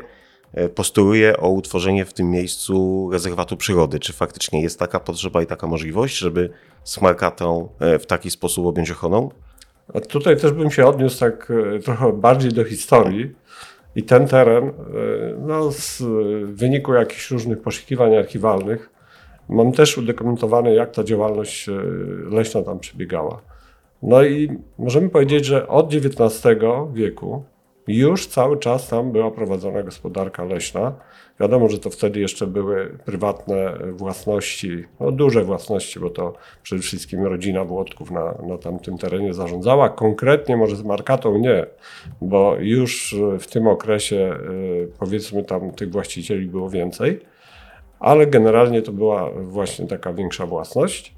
e, 0.54 0.70
postuluje 0.70 1.38
o 1.38 1.50
utworzenie 1.50 2.06
w 2.06 2.14
tym 2.14 2.32
miejscu 2.32 3.10
rezerwatu 3.12 3.58
przyrody. 3.58 4.00
Czy 4.00 4.14
faktycznie 4.14 4.62
jest 4.62 4.80
taka 4.80 5.00
potrzeba 5.00 5.42
i 5.42 5.46
taka 5.46 5.68
możliwość, 5.68 6.18
żeby 6.18 6.50
Smarkatą 6.84 7.70
e, 7.80 8.00
w 8.00 8.06
taki 8.06 8.32
sposób 8.32 8.66
objąć 8.66 8.92
ochroną? 8.92 9.30
A 9.94 10.00
tutaj 10.00 10.38
też 10.38 10.52
bym 10.52 10.72
się 10.72 10.86
odniósł 10.86 11.20
tak 11.20 11.54
trochę 11.84 12.14
bardziej 12.14 12.52
do 12.52 12.64
historii. 12.64 13.36
I 13.96 14.04
ten 14.04 14.28
teren, 14.28 14.74
no, 15.48 15.72
z 15.72 16.04
wyniku 16.44 16.94
jakichś 16.94 17.32
różnych 17.32 17.62
poszukiwań 17.62 18.16
archiwalnych, 18.16 18.90
mam 19.50 19.72
też 19.72 19.98
udokumentowane, 19.98 20.74
jak 20.74 20.92
ta 20.92 21.04
działalność 21.04 21.70
leśna 22.32 22.62
tam 22.62 22.80
przebiegała. 22.80 23.42
No 24.04 24.24
i 24.24 24.50
możemy 24.78 25.10
powiedzieć, 25.10 25.46
że 25.46 25.68
od 25.68 25.94
XIX 25.94 26.44
wieku 26.94 27.44
już 27.88 28.28
cały 28.28 28.58
czas 28.58 28.88
tam 28.88 29.12
była 29.12 29.32
prowadzona 29.32 29.84
gospodarka 29.84 30.44
leśna. 30.44 30.94
Wiadomo, 31.40 31.70
że 31.70 31.80
to 31.80 31.90
wtedy 31.90 32.20
jeszcze 32.20 32.48
były 32.48 32.98
prywatne 33.06 33.78
własności, 33.92 34.84
no 35.00 35.12
duże 35.12 35.44
własności, 35.44 36.00
bo 36.00 36.10
to 36.10 36.34
przede 36.64 36.82
wszystkim 36.82 37.24
rodzina 37.24 37.64
Włodków 37.64 38.12
na, 38.12 38.36
na 38.48 38.58
tamtym 38.58 38.98
terenie 38.98 39.34
zarządzała. 39.34 39.90
Konkretnie 39.90 40.58
może 40.58 40.76
z 40.76 40.84
Markatą 40.84 41.38
nie, 41.38 41.66
bo 42.22 42.56
już 42.60 43.16
w 43.40 43.48
tym 43.48 43.68
okresie 43.68 44.34
y, 44.52 44.92
powiedzmy 45.00 45.44
tam 45.44 45.72
tych 45.72 45.92
właścicieli 45.92 46.48
było 46.48 46.70
więcej, 46.70 47.20
ale 48.00 48.28
generalnie 48.28 48.82
to 48.82 48.92
była 48.92 49.32
właśnie 49.32 49.88
taka 49.88 50.14
większa 50.14 50.46
własność. 50.46 51.16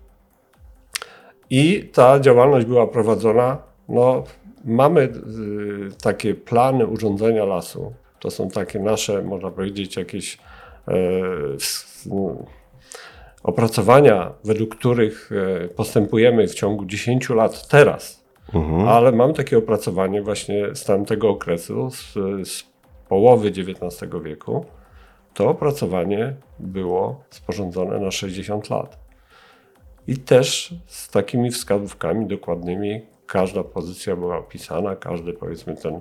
I 1.49 1.89
ta 1.93 2.19
działalność 2.19 2.65
była 2.65 2.87
prowadzona, 2.87 3.57
no 3.89 4.23
mamy 4.65 5.01
y, 5.01 5.09
takie 6.03 6.35
plany 6.35 6.87
urządzenia 6.87 7.45
lasu. 7.45 7.93
To 8.19 8.31
są 8.31 8.49
takie 8.49 8.79
nasze, 8.79 9.21
można 9.21 9.51
powiedzieć, 9.51 9.97
jakieś 9.97 10.37
no, 12.05 12.35
opracowania, 13.43 14.31
według 14.43 14.75
których 14.75 15.29
e, 15.31 15.67
postępujemy 15.67 16.47
w 16.47 16.55
ciągu 16.55 16.85
10 16.85 17.29
lat 17.29 17.67
teraz. 17.67 18.23
Ale 18.87 19.11
mam 19.11 19.33
takie 19.33 19.57
opracowanie 19.57 20.21
właśnie 20.21 20.75
z 20.75 20.83
tamtego 20.83 21.29
okresu, 21.29 21.89
z, 21.91 22.13
z 22.49 22.63
połowy 23.09 23.47
XIX 23.47 24.11
wieku. 24.23 24.65
To 25.33 25.49
opracowanie 25.49 26.33
było 26.59 27.23
sporządzone 27.29 27.99
na 27.99 28.11
60 28.11 28.69
lat. 28.69 29.06
I 30.07 30.17
też 30.17 30.73
z 30.85 31.09
takimi 31.09 31.51
wskazówkami 31.51 32.25
dokładnymi. 32.25 33.01
Każda 33.25 33.63
pozycja 33.63 34.15
była 34.15 34.37
opisana, 34.37 34.95
każdy 34.95 35.33
powiedzmy 35.33 35.75
ten 35.75 35.99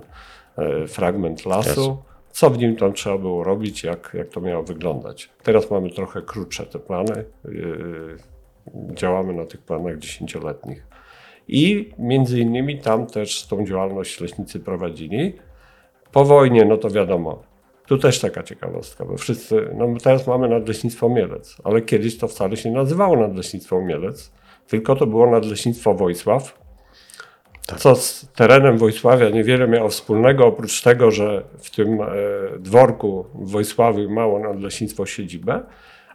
e, 0.57 0.87
fragment 0.87 1.45
lasu, 1.45 1.97
co 2.31 2.49
w 2.49 2.57
nim 2.57 2.75
tam 2.75 2.93
trzeba 2.93 3.17
było 3.17 3.43
robić, 3.43 3.83
jak, 3.83 4.11
jak 4.13 4.29
to 4.29 4.41
miało 4.41 4.63
wyglądać. 4.63 5.29
Teraz 5.43 5.71
mamy 5.71 5.89
trochę 5.89 6.21
krótsze 6.21 6.65
te 6.65 6.79
plany. 6.79 7.25
Yy, 7.45 8.17
działamy 8.93 9.33
na 9.33 9.45
tych 9.45 9.61
planach 9.61 9.97
dziesięcioletnich. 9.97 10.87
I 11.47 11.91
między 11.99 12.39
innymi 12.39 12.79
tam 12.79 13.07
też 13.07 13.47
tą 13.47 13.65
działalność 13.65 14.19
leśnicy 14.19 14.59
prowadzili. 14.59 15.33
Po 16.11 16.25
wojnie, 16.25 16.65
no 16.65 16.77
to 16.77 16.89
wiadomo, 16.89 17.43
tu 17.87 17.97
też 17.97 18.19
taka 18.19 18.43
ciekawostka, 18.43 19.05
bo 19.05 19.17
wszyscy, 19.17 19.69
no 19.75 19.87
teraz 20.03 20.27
mamy 20.27 20.49
Nadleśnictwo 20.49 21.09
Mielec, 21.09 21.57
ale 21.63 21.81
kiedyś 21.81 22.17
to 22.17 22.27
wcale 22.27 22.57
się 22.57 22.69
nie 22.69 22.75
nazywało 22.75 23.15
Nadleśnictwo 23.15 23.81
Mielec, 23.81 24.31
tylko 24.67 24.95
to 24.95 25.07
było 25.07 25.31
Nadleśnictwo 25.31 25.93
Wojsław, 25.93 26.67
co 27.77 27.95
z 27.95 28.27
terenem 28.35 28.77
Wojsławia 28.77 29.29
niewiele 29.29 29.67
miało 29.67 29.89
wspólnego, 29.89 30.45
oprócz 30.45 30.81
tego, 30.81 31.11
że 31.11 31.43
w 31.59 31.75
tym 31.75 32.01
e, 32.01 32.07
dworku 32.59 33.25
w 33.35 33.51
Wojsławiu 33.51 34.09
mało 34.09 34.39
Nadleśnictwo 34.39 35.05
siedzibę, 35.05 35.63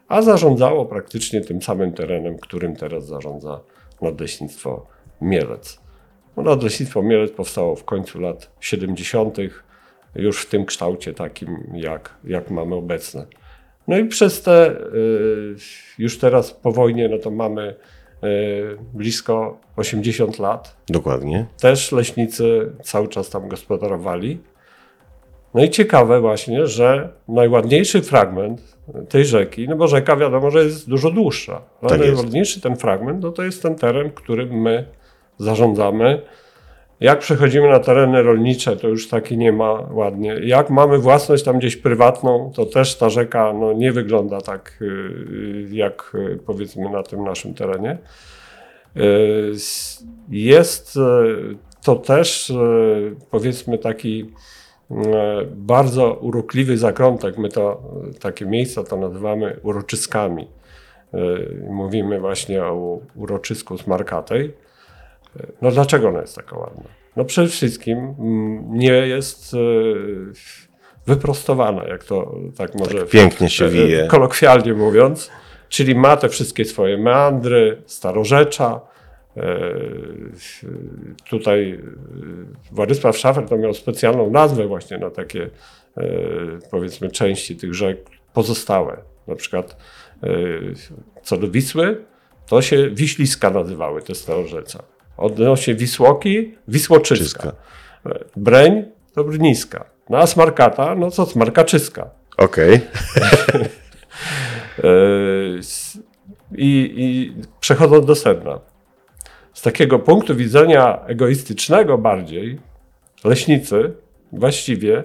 a 0.09 0.23
zarządzało 0.23 0.87
praktycznie 0.87 1.41
tym 1.41 1.63
samym 1.63 1.93
terenem, 1.93 2.39
którym 2.39 2.77
teraz 2.77 3.07
zarządza 3.07 3.61
Nadleśnictwo 4.01 4.87
Mielec. 5.21 5.81
No, 6.37 6.43
Nadleśnictwo 6.43 7.03
Mielec 7.03 7.33
powstało 7.33 7.77
w 7.77 7.85
końcu 7.85 8.21
lat 8.21 8.51
70., 8.61 9.39
już 10.15 10.43
w 10.43 10.49
tym 10.49 10.65
kształcie 10.65 11.15
takim, 11.15 11.71
jak, 11.75 12.15
jak 12.25 12.51
mamy 12.51 12.75
obecne. 12.75 13.27
No 13.89 13.99
i 13.99 14.05
przez 14.05 14.43
te, 14.43 14.71
y, 14.71 15.55
już 15.99 16.19
teraz 16.19 16.51
po 16.51 16.73
wojnie, 16.73 17.09
no 17.09 17.19
to 17.19 17.31
mamy 17.31 17.75
y, 18.25 18.77
blisko 18.95 19.59
80 19.77 20.39
lat. 20.39 20.77
Dokładnie. 20.89 21.47
Też 21.61 21.93
leśnicy 21.93 22.73
cały 22.83 23.09
czas 23.09 23.31
tam 23.31 23.49
gospodarowali. 23.49 24.39
No 25.55 25.65
i 25.65 25.71
ciekawe 25.71 26.21
właśnie, 26.21 26.67
że 26.67 27.09
najładniejszy 27.29 28.03
fragment 28.03 28.77
tej 29.09 29.25
rzeki, 29.25 29.69
no 29.69 29.77
bo 29.77 29.89
rzeka 29.89 30.17
wiadomo, 30.17 30.51
że 30.51 30.65
jest 30.65 30.89
dużo 30.89 31.11
dłuższa, 31.11 31.63
ale 31.81 31.91
Tak 31.91 32.01
jest. 32.01 32.13
najładniejszy 32.13 32.61
ten 32.61 32.77
fragment, 32.77 33.23
no 33.23 33.31
to 33.33 33.43
jest 33.43 33.63
ten 33.63 33.75
teren, 33.75 34.11
którym 34.11 34.61
my 34.61 34.85
zarządzamy. 35.39 36.23
Jak 37.03 37.19
przechodzimy 37.19 37.69
na 37.69 37.79
tereny 37.81 38.23
rolnicze, 38.23 38.77
to 38.77 38.89
już 38.89 39.09
taki 39.09 39.39
nie 39.39 39.53
ma 39.53 39.73
ładnie. 39.91 40.37
Jak 40.45 40.71
mamy 40.71 40.99
własność 40.99 41.45
tam 41.45 41.59
gdzieś 41.59 41.77
prywatną, 41.77 42.53
to 42.55 42.67
też 42.67 42.97
ta 42.99 43.11
rzeka 43.11 43.53
no, 43.53 43.73
nie 43.73 43.93
wygląda 43.93 44.41
tak, 44.41 44.79
y, 44.83 45.67
jak 45.71 46.13
y, 46.15 46.39
powiedzmy 46.47 46.91
na 46.91 47.03
tym 47.03 47.25
naszym 47.25 47.55
terenie. 47.55 47.99
Y, 48.97 49.53
Jest 50.29 50.97
y, 50.97 51.01
to 51.85 51.97
też 51.97 52.51
y, 52.51 53.17
powiedzmy 53.31 53.79
taki 53.79 54.31
y, 54.91 54.95
bardzo 55.47 56.15
urokliwy 56.15 56.79
zakątek. 56.79 57.39
My 57.39 57.49
to 57.49 57.83
y, 58.17 58.19
takie 58.19 58.47
miejsca 58.47 58.85
to 58.85 58.97
nazywamy 58.97 59.57
uroczyskami. 59.63 60.49
Y, 61.15 61.67
Mówimy 61.71 62.21
właśnie 62.21 62.65
o 62.65 62.99
uroczysku 63.15 63.79
z 63.79 63.87
Markatej. 63.87 64.53
No 65.63 65.71
dlaczego 65.71 66.09
ona 66.09 66.21
jest 66.21 66.37
taka 66.37 66.59
ładna? 66.59 66.85
No 67.17 67.25
przede 67.25 67.49
wszystkim 67.49 67.99
mm, 67.99 68.75
nie 68.79 68.93
jest 68.93 69.55
e, 69.55 69.59
wyprostowana, 71.07 71.85
jak 71.85 72.05
to 72.05 72.35
tak 72.57 72.75
może 72.75 73.07
Pięknie 73.07 73.49
się 73.51 73.65
e, 73.65 73.69
wije. 73.69 74.07
kolokwialnie 74.07 74.75
mówiąc. 74.75 75.31
Czyli 75.69 75.95
ma 75.95 76.17
te 76.17 76.29
wszystkie 76.29 76.65
swoje 76.65 76.99
meandry, 76.99 77.83
starorzecza. 77.87 78.81
E, 79.37 79.43
Tutaj 81.31 81.73
e, 81.73 81.79
Władysław 82.73 83.19
Szafer 83.19 83.49
to 83.49 83.57
miał 83.57 83.75
specjalną 83.75 84.31
nazwę 84.31 84.67
właśnie 84.67 84.99
na 84.99 85.11
takie 85.11 85.51
e, 85.97 86.03
powiedzmy 86.71 87.11
części 87.11 87.57
tych 87.57 87.75
rzek 87.75 87.99
pozostałe. 88.35 88.97
Na 89.27 89.35
przykład 89.37 89.77
e, 90.23 90.29
co 91.23 91.37
do 91.37 91.49
Wisły, 91.51 92.05
to 92.47 92.63
się 92.63 92.91
Wiśliska 92.91 93.51
nazywały 93.51 94.03
te 94.03 94.15
starorzecza. 94.15 94.83
Odnośnie 95.17 95.75
Wisłoki, 95.75 96.55
Wisłoczyska. 96.69 97.43
Czyska. 97.43 97.53
Breń 98.37 98.85
to 99.15 99.25
Brniska. 99.25 99.85
No 100.11 100.19
a 100.19 100.27
Smarkata, 100.27 100.95
no 100.95 101.11
co 101.11 101.27
Smarkaczyska. 101.27 102.11
Okej. 102.39 102.81
E, 104.85 105.59
s- 105.59 105.99
I, 106.57 106.95
I 106.97 107.35
przechodząc 107.61 108.07
do 108.07 108.15
sedna. 108.15 108.61
Z 109.55 109.63
takiego 109.63 109.99
punktu 109.99 110.37
widzenia 110.37 111.05
egoistycznego 111.07 111.99
bardziej, 111.99 112.59
leśnicy 113.25 113.93
właściwie, 114.33 115.05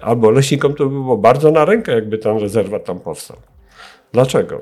albo 0.00 0.30
leśnikom 0.30 0.74
to 0.74 0.84
by 0.84 0.90
było 0.90 1.16
bardzo 1.16 1.50
na 1.50 1.64
rękę, 1.64 1.92
jakby 1.92 2.18
ten 2.18 2.38
rezerwat 2.38 2.84
tam 2.84 3.00
powstał. 3.00 3.36
Dlaczego? 4.12 4.60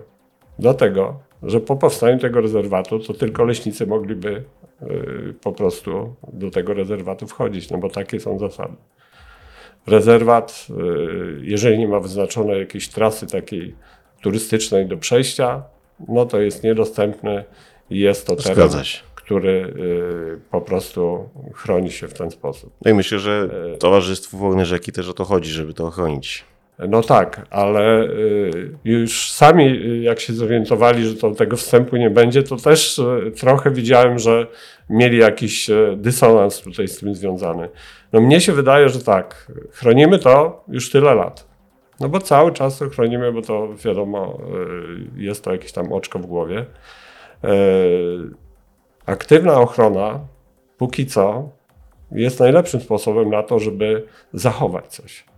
Dlatego, 0.58 1.18
że 1.42 1.60
po 1.60 1.76
powstaniu 1.76 2.18
tego 2.18 2.40
rezerwatu 2.40 2.98
to 2.98 3.14
tylko 3.14 3.44
leśnicy 3.44 3.86
mogliby 3.86 4.44
po 5.40 5.52
prostu 5.52 6.14
do 6.32 6.50
tego 6.50 6.74
rezerwatu 6.74 7.26
wchodzić, 7.26 7.70
no 7.70 7.78
bo 7.78 7.90
takie 7.90 8.20
są 8.20 8.38
zasady. 8.38 8.74
Rezerwat, 9.86 10.66
y, 10.70 11.40
jeżeli 11.42 11.78
nie 11.78 11.88
ma 11.88 12.00
wyznaczonej 12.00 12.60
jakiejś 12.60 12.88
trasy 12.88 13.26
takiej 13.26 13.74
turystycznej 14.22 14.86
do 14.86 14.96
przejścia, 14.96 15.62
no 16.08 16.26
to 16.26 16.40
jest 16.40 16.64
niedostępny 16.64 17.44
i 17.90 17.98
jest 17.98 18.26
to 18.26 18.36
teren, 18.36 18.70
który 19.14 19.74
y, 20.38 20.50
po 20.50 20.60
prostu 20.60 21.28
chroni 21.54 21.90
się 21.90 22.08
w 22.08 22.14
ten 22.14 22.30
sposób. 22.30 22.72
No 22.84 22.90
i 22.90 22.94
myślę, 22.94 23.18
że 23.18 23.48
Towarzystwu 23.78 24.38
Wolnej 24.38 24.66
Rzeki 24.66 24.92
też 24.92 25.08
o 25.08 25.14
to 25.14 25.24
chodzi, 25.24 25.50
żeby 25.50 25.74
to 25.74 25.86
ochronić. 25.86 26.44
No 26.88 27.02
tak, 27.02 27.46
ale 27.50 28.02
y, 28.04 28.78
już 28.84 29.32
sami 29.32 29.64
y, 29.64 29.98
jak 29.98 30.20
się 30.20 30.32
zorientowali, 30.32 31.04
że 31.04 31.14
to, 31.14 31.30
tego 31.30 31.56
wstępu 31.56 31.96
nie 31.96 32.10
będzie, 32.10 32.42
to 32.42 32.56
też 32.56 32.98
y, 32.98 33.32
trochę 33.40 33.70
widziałem, 33.70 34.18
że 34.18 34.46
mieli 34.90 35.18
jakiś 35.18 35.70
dysonans 35.96 36.60
tutaj 36.60 36.88
z 36.88 36.98
tym 36.98 37.14
związany. 37.14 37.68
No 38.12 38.20
mnie 38.20 38.40
się 38.40 38.52
wydaje, 38.52 38.88
że 38.88 39.00
tak, 39.00 39.52
chronimy 39.70 40.18
to 40.18 40.64
już 40.68 40.90
tyle 40.90 41.14
lat. 41.14 41.48
No 42.00 42.08
bo 42.08 42.20
cały 42.20 42.52
czas 42.52 42.78
to 42.78 42.88
chronimy, 42.88 43.32
bo 43.32 43.42
to 43.42 43.68
wiadomo, 43.84 44.38
jest 45.16 45.44
to 45.44 45.52
jakieś 45.52 45.72
tam 45.72 45.92
oczko 45.92 46.18
w 46.18 46.26
głowie. 46.26 46.64
Aktywna 49.06 49.60
ochrona, 49.60 50.20
póki 50.78 51.06
co, 51.06 51.48
jest 52.12 52.40
najlepszym 52.40 52.80
sposobem 52.80 53.30
na 53.30 53.42
to, 53.42 53.58
żeby 53.58 54.06
zachować 54.32 54.86
coś. 54.86 55.29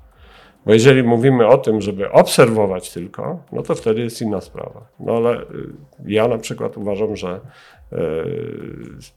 Bo 0.67 0.73
jeżeli 0.73 1.03
mówimy 1.03 1.47
o 1.47 1.59
tym, 1.59 1.81
żeby 1.81 2.13
obserwować 2.13 2.93
tylko, 2.93 3.39
no 3.53 3.63
to 3.63 3.75
wtedy 3.75 4.01
jest 4.01 4.23
inna 4.23 4.41
sprawa. 4.41 4.87
No 5.01 5.17
ale 5.17 5.41
y, 5.41 5.45
ja 6.07 6.29
na 6.29 6.39
przykład 6.39 6.77
uważam, 6.77 7.17
że 7.17 7.41
y, 7.93 7.97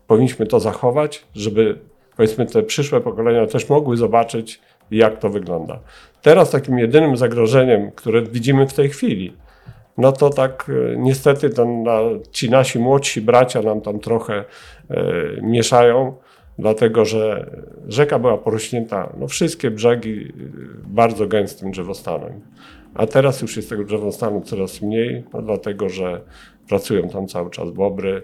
powinniśmy 0.08 0.46
to 0.46 0.60
zachować, 0.60 1.25
żeby 1.36 1.80
powiedzmy 2.18 2.46
te 2.46 2.64
przyszłe 2.64 3.02
pokolenia 3.02 3.48
też 3.48 3.70
mogły 3.70 3.98
zobaczyć, 3.98 4.62
jak 4.92 5.20
to 5.20 5.30
wygląda. 5.30 5.80
Teraz 6.22 6.52
takim 6.52 6.80
jedynym 6.80 7.18
zagrożeniem, 7.18 7.92
które 7.92 8.22
widzimy 8.22 8.68
w 8.68 8.74
tej 8.74 8.90
chwili, 8.90 9.34
no 9.98 10.12
to 10.12 10.30
tak 10.30 10.70
e, 10.70 10.98
niestety 10.98 11.50
ten, 11.50 11.84
na, 11.84 12.00
ci 12.32 12.50
nasi 12.50 12.80
młodsi 12.80 13.22
bracia 13.22 13.62
nam 13.62 13.82
tam 13.82 14.00
trochę 14.00 14.44
e, 14.90 15.04
mieszają, 15.42 16.16
dlatego 16.60 17.06
że 17.06 17.50
rzeka 17.88 18.20
była 18.20 18.38
porośnięta, 18.38 19.13
no 19.20 19.27
wszystkie 19.27 19.72
brzegi 19.72 20.20
e, 20.20 20.34
bardzo 20.88 21.27
gęstym 21.27 21.72
drzewostanem. 21.72 22.42
A 22.94 23.08
teraz 23.08 23.42
już 23.42 23.58
jest 23.58 23.70
tego 23.70 23.84
drzewostanu 23.84 24.42
coraz 24.42 24.82
mniej, 24.82 25.24
no 25.34 25.42
dlatego 25.42 25.89
że 25.89 26.22
pracują 26.70 27.10
tam 27.10 27.27
cały 27.27 27.50
czas 27.50 27.72
bobry, 27.72 28.22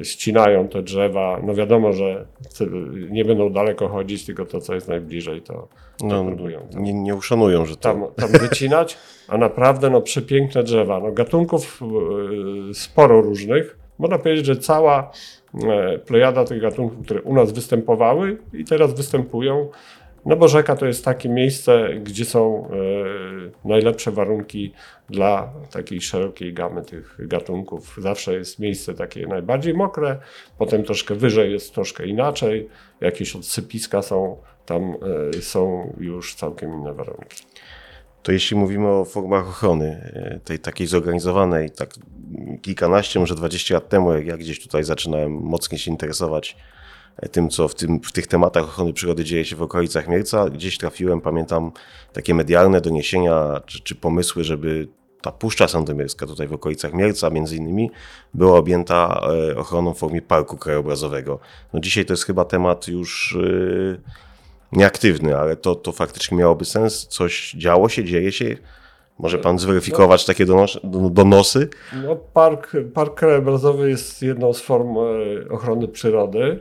e, 0.00 0.04
ścinają 0.04 0.68
te 0.68 0.82
drzewa. 0.82 1.40
No 1.42 1.54
wiadomo, 1.54 1.92
że 1.92 2.26
nie 3.10 3.24
będą 3.24 3.50
daleko 3.52 3.88
chodzić, 3.88 4.26
tylko 4.26 4.44
to, 4.44 4.60
co 4.60 4.74
jest 4.74 4.88
najbliżej, 4.88 5.42
to, 5.42 5.68
to 5.98 6.06
No, 6.06 6.24
próbują. 6.24 6.60
tam 6.72 6.82
nie, 6.84 6.94
nie 6.94 7.14
uszanują, 7.14 7.66
że 7.66 7.76
to... 7.76 7.82
tam, 7.82 8.04
tam 8.16 8.30
wycinać, 8.48 8.98
a 9.28 9.38
naprawdę 9.38 9.90
no, 9.90 10.00
przepiękne 10.00 10.62
drzewa. 10.62 11.00
No, 11.00 11.12
gatunków 11.12 11.80
e, 12.70 12.74
sporo 12.74 13.20
różnych. 13.20 13.78
Można 13.98 14.18
powiedzieć, 14.18 14.46
że 14.46 14.56
cała 14.56 15.10
plejada 16.06 16.44
tych 16.44 16.60
gatunków, 16.60 17.04
które 17.04 17.22
u 17.22 17.34
nas 17.34 17.52
występowały 17.52 18.38
i 18.52 18.64
teraz 18.64 18.94
występują, 18.94 19.68
no 20.26 20.36
bo 20.36 20.48
rzeka 20.48 20.76
to 20.76 20.86
jest 20.86 21.04
takie 21.04 21.28
miejsce, 21.28 21.88
gdzie 22.02 22.24
są 22.24 22.68
e, 22.68 23.68
najlepsze 23.68 24.10
warunki 24.10 24.72
dla 25.10 25.52
takiej 25.72 26.00
szerokiej 26.00 26.52
gamy 26.52 26.82
tych 26.82 27.16
gatunków. 27.18 27.96
Zawsze 27.98 28.34
jest 28.34 28.58
miejsce 28.58 28.94
takie 28.94 29.26
najbardziej 29.26 29.74
mokre, 29.74 30.18
potem 30.58 30.84
troszkę 30.84 31.14
wyżej 31.14 31.52
jest 31.52 31.74
troszkę 31.74 32.06
inaczej, 32.06 32.68
jakieś 33.00 33.36
odsypiska 33.36 34.02
są, 34.02 34.36
tam 34.66 34.94
e, 35.38 35.42
są 35.42 35.92
już 36.00 36.34
całkiem 36.34 36.72
inne 36.72 36.92
warunki. 36.92 37.44
To 38.24 38.32
jeśli 38.32 38.56
mówimy 38.56 38.88
o 38.88 39.04
formach 39.04 39.48
ochrony, 39.48 40.12
e, 40.14 40.40
tej 40.44 40.58
takiej 40.58 40.86
zorganizowanej, 40.86 41.70
tak 41.70 41.94
kilkanaście, 42.62 43.20
może 43.20 43.34
20 43.34 43.74
lat 43.74 43.88
temu, 43.88 44.12
jak 44.12 44.26
ja 44.26 44.36
gdzieś 44.36 44.62
tutaj 44.62 44.84
zaczynałem 44.84 45.32
mocniej 45.32 45.78
się 45.78 45.90
interesować 45.90 46.56
e, 47.16 47.28
tym, 47.28 47.48
co 47.48 47.68
w, 47.68 47.74
tym, 47.74 48.00
w 48.00 48.12
tych 48.12 48.26
tematach 48.26 48.64
ochrony 48.64 48.92
przyrody 48.92 49.24
dzieje 49.24 49.44
się 49.44 49.56
w 49.56 49.62
okolicach 49.62 50.08
Mierca, 50.08 50.50
gdzieś 50.50 50.78
trafiłem, 50.78 51.20
pamiętam, 51.20 51.72
takie 52.12 52.34
medialne 52.34 52.80
doniesienia 52.80 53.60
czy, 53.66 53.80
czy 53.80 53.94
pomysły, 53.94 54.44
żeby 54.44 54.88
ta 55.22 55.32
Puszcza 55.32 55.68
Sandomierska 55.68 56.26
tutaj 56.26 56.48
w 56.48 56.52
okolicach 56.52 56.92
Mierca 56.92 57.30
między 57.30 57.56
innymi 57.56 57.90
była 58.34 58.58
objęta 58.58 59.20
e, 59.50 59.56
ochroną 59.56 59.94
w 59.94 59.98
formie 59.98 60.22
parku 60.22 60.56
krajobrazowego. 60.56 61.38
No 61.72 61.80
dzisiaj 61.80 62.04
to 62.04 62.12
jest 62.12 62.24
chyba 62.24 62.44
temat 62.44 62.88
już 62.88 63.38
nieaktywny, 64.76 65.36
ale 65.36 65.56
to, 65.56 65.74
to 65.74 65.92
faktycznie 65.92 66.36
miałoby 66.36 66.64
sens. 66.64 67.06
Coś 67.06 67.52
działo 67.52 67.88
się, 67.88 68.04
dzieje 68.04 68.32
się. 68.32 68.56
Może 69.18 69.38
pan 69.38 69.58
zweryfikować 69.58 70.24
takie 70.24 70.46
donos 70.46 70.78
donosy? 71.10 71.68
No, 72.04 72.16
park, 72.16 72.72
park 72.94 73.14
krajobrazowy 73.14 73.90
jest 73.90 74.22
jedną 74.22 74.52
z 74.52 74.60
form 74.60 74.96
e, 74.98 75.00
ochrony 75.50 75.88
przyrody, 75.88 76.60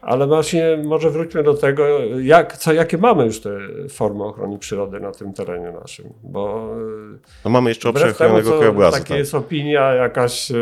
ale 0.00 0.26
właśnie 0.26 0.78
może 0.84 1.10
wróćmy 1.10 1.42
do 1.42 1.54
tego, 1.54 1.86
jak, 2.20 2.56
co, 2.56 2.72
jakie 2.72 2.98
mamy 2.98 3.24
już 3.24 3.40
te 3.40 3.50
formy 3.90 4.24
ochrony 4.24 4.58
przyrody 4.58 5.00
na 5.00 5.12
tym 5.12 5.32
terenie 5.32 5.72
naszym. 5.82 6.12
Bo 6.22 6.68
e, 7.14 7.18
No 7.44 7.50
mamy 7.50 7.70
jeszcze 7.70 7.88
obszar 7.88 8.14
chronionego 8.14 8.58
krajobrazu. 8.58 8.96
takie 8.96 9.08
Tak. 9.08 9.18
jest 9.18 9.34
opinia 9.34 9.94
jakaś 9.94 10.50
e, 10.50 10.54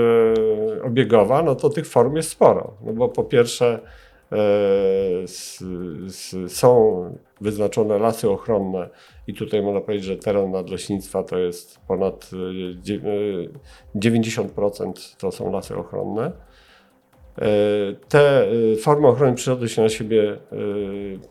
obiegowa, 0.83 1.43
no 1.43 1.55
to 1.55 1.71
tych 1.71 1.87
form 1.87 2.17
jest 2.17 2.31
sporo. 2.31 2.75
No 2.87 2.93
bo 2.93 3.09
po 3.09 3.25
pierwsze 3.25 3.81
s, 5.25 5.65
s, 6.07 6.37
są 6.49 7.05
wyznaczone 7.41 7.99
lasy 7.99 8.31
ochronne 8.31 8.89
i 9.27 9.35
tutaj 9.35 9.63
można 9.63 9.81
powiedzieć, 9.81 10.05
że 10.07 10.17
teren 10.17 10.51
nadleśnictwa 10.51 11.23
to 11.23 11.39
jest 11.39 11.81
ponad 11.89 12.31
e, 12.33 12.75
dzie- 12.83 13.01
e, 13.95 13.99
90% 13.99 15.17
to 15.19 15.33
są 15.33 15.53
lasy 15.53 15.77
ochronne. 15.77 16.25
E, 17.39 17.47
Te 18.09 18.47
e, 18.49 18.77
formy 18.77 19.09
ochrony 19.09 19.35
przyrody 19.35 19.69
się 19.69 19.83
na 19.83 19.89
siebie, 19.89 20.33
e, 20.33 20.37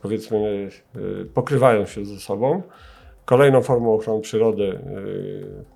powiedzmy, 0.01 0.69
e, 0.95 0.99
pokrywają 1.33 1.85
się 1.85 2.05
ze 2.05 2.17
sobą. 2.19 2.61
Kolejną 3.25 3.61
formą 3.61 3.93
ochrony 3.93 4.21
przyrody, 4.21 4.63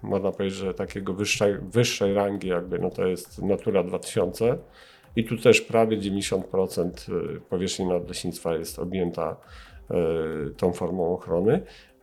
e, 0.03 0.07
można 0.07 0.31
powiedzieć, 0.31 0.59
że 0.59 0.73
takiego 0.73 1.13
wyższej, 1.13 1.55
wyższej 1.71 2.13
rangi, 2.13 2.47
jakby, 2.47 2.79
no 2.79 2.89
to 2.89 3.05
jest 3.07 3.41
Natura 3.41 3.83
2000. 3.83 4.57
I 5.17 5.23
tu 5.23 5.37
też 5.37 5.61
prawie 5.61 5.97
90% 5.97 6.91
powierzchni 7.49 7.85
nadleśnictwa 7.85 8.55
jest 8.55 8.79
objęta 8.79 9.35
e, 9.91 9.95
tą 10.57 10.73
formą 10.73 11.13
ochrony. 11.13 11.61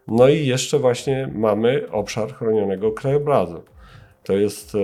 No 0.09 0.29
i 0.29 0.46
jeszcze 0.46 0.79
właśnie 0.79 1.31
mamy 1.35 1.90
obszar 1.90 2.35
chronionego 2.35 2.92
krajobrazu. 2.92 3.62
To 4.24 4.33
jest 4.33 4.74
e, 4.74 4.79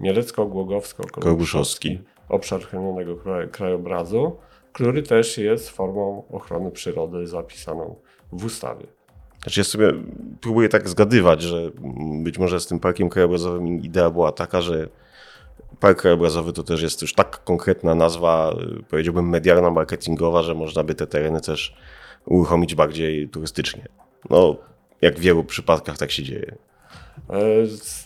Mielecko-Głogowsko-Kolbuszowski 0.00 1.98
obszar 2.28 2.60
chronionego 2.60 3.16
kra- 3.16 3.50
krajobrazu, 3.50 4.36
który 4.72 5.02
też 5.02 5.38
jest 5.38 5.70
formą 5.70 6.22
ochrony 6.32 6.70
przyrody 6.70 7.26
zapisaną 7.26 7.96
w 8.32 8.44
ustawie. 8.44 8.86
Znaczy 9.42 9.60
ja 9.60 9.64
sobie 9.64 9.92
próbuję 10.40 10.68
tak 10.68 10.88
zgadywać, 10.88 11.42
że 11.42 11.70
być 12.22 12.38
może 12.38 12.60
z 12.60 12.66
tym 12.66 12.80
parkiem 12.80 13.08
krajobrazowym 13.08 13.66
idea 13.68 14.10
była 14.10 14.32
taka, 14.32 14.60
że 14.60 14.88
park 15.80 15.98
krajobrazowy 15.98 16.52
to 16.52 16.62
też 16.62 16.82
jest 16.82 17.02
już 17.02 17.14
tak 17.14 17.44
konkretna 17.44 17.94
nazwa, 17.94 18.54
y, 18.78 18.82
powiedziałbym 18.82 19.28
medialna, 19.28 19.70
marketingowa, 19.70 20.42
że 20.42 20.54
można 20.54 20.82
by 20.82 20.94
te 20.94 21.06
tereny 21.06 21.40
też 21.40 21.76
uruchomić 22.26 22.74
bardziej 22.74 23.28
turystycznie. 23.28 23.88
No, 24.30 24.56
jak 25.02 25.16
w 25.16 25.20
wielu 25.20 25.44
przypadkach 25.44 25.98
tak 25.98 26.10
się 26.10 26.22
dzieje. 26.22 26.56
E, 27.30 27.36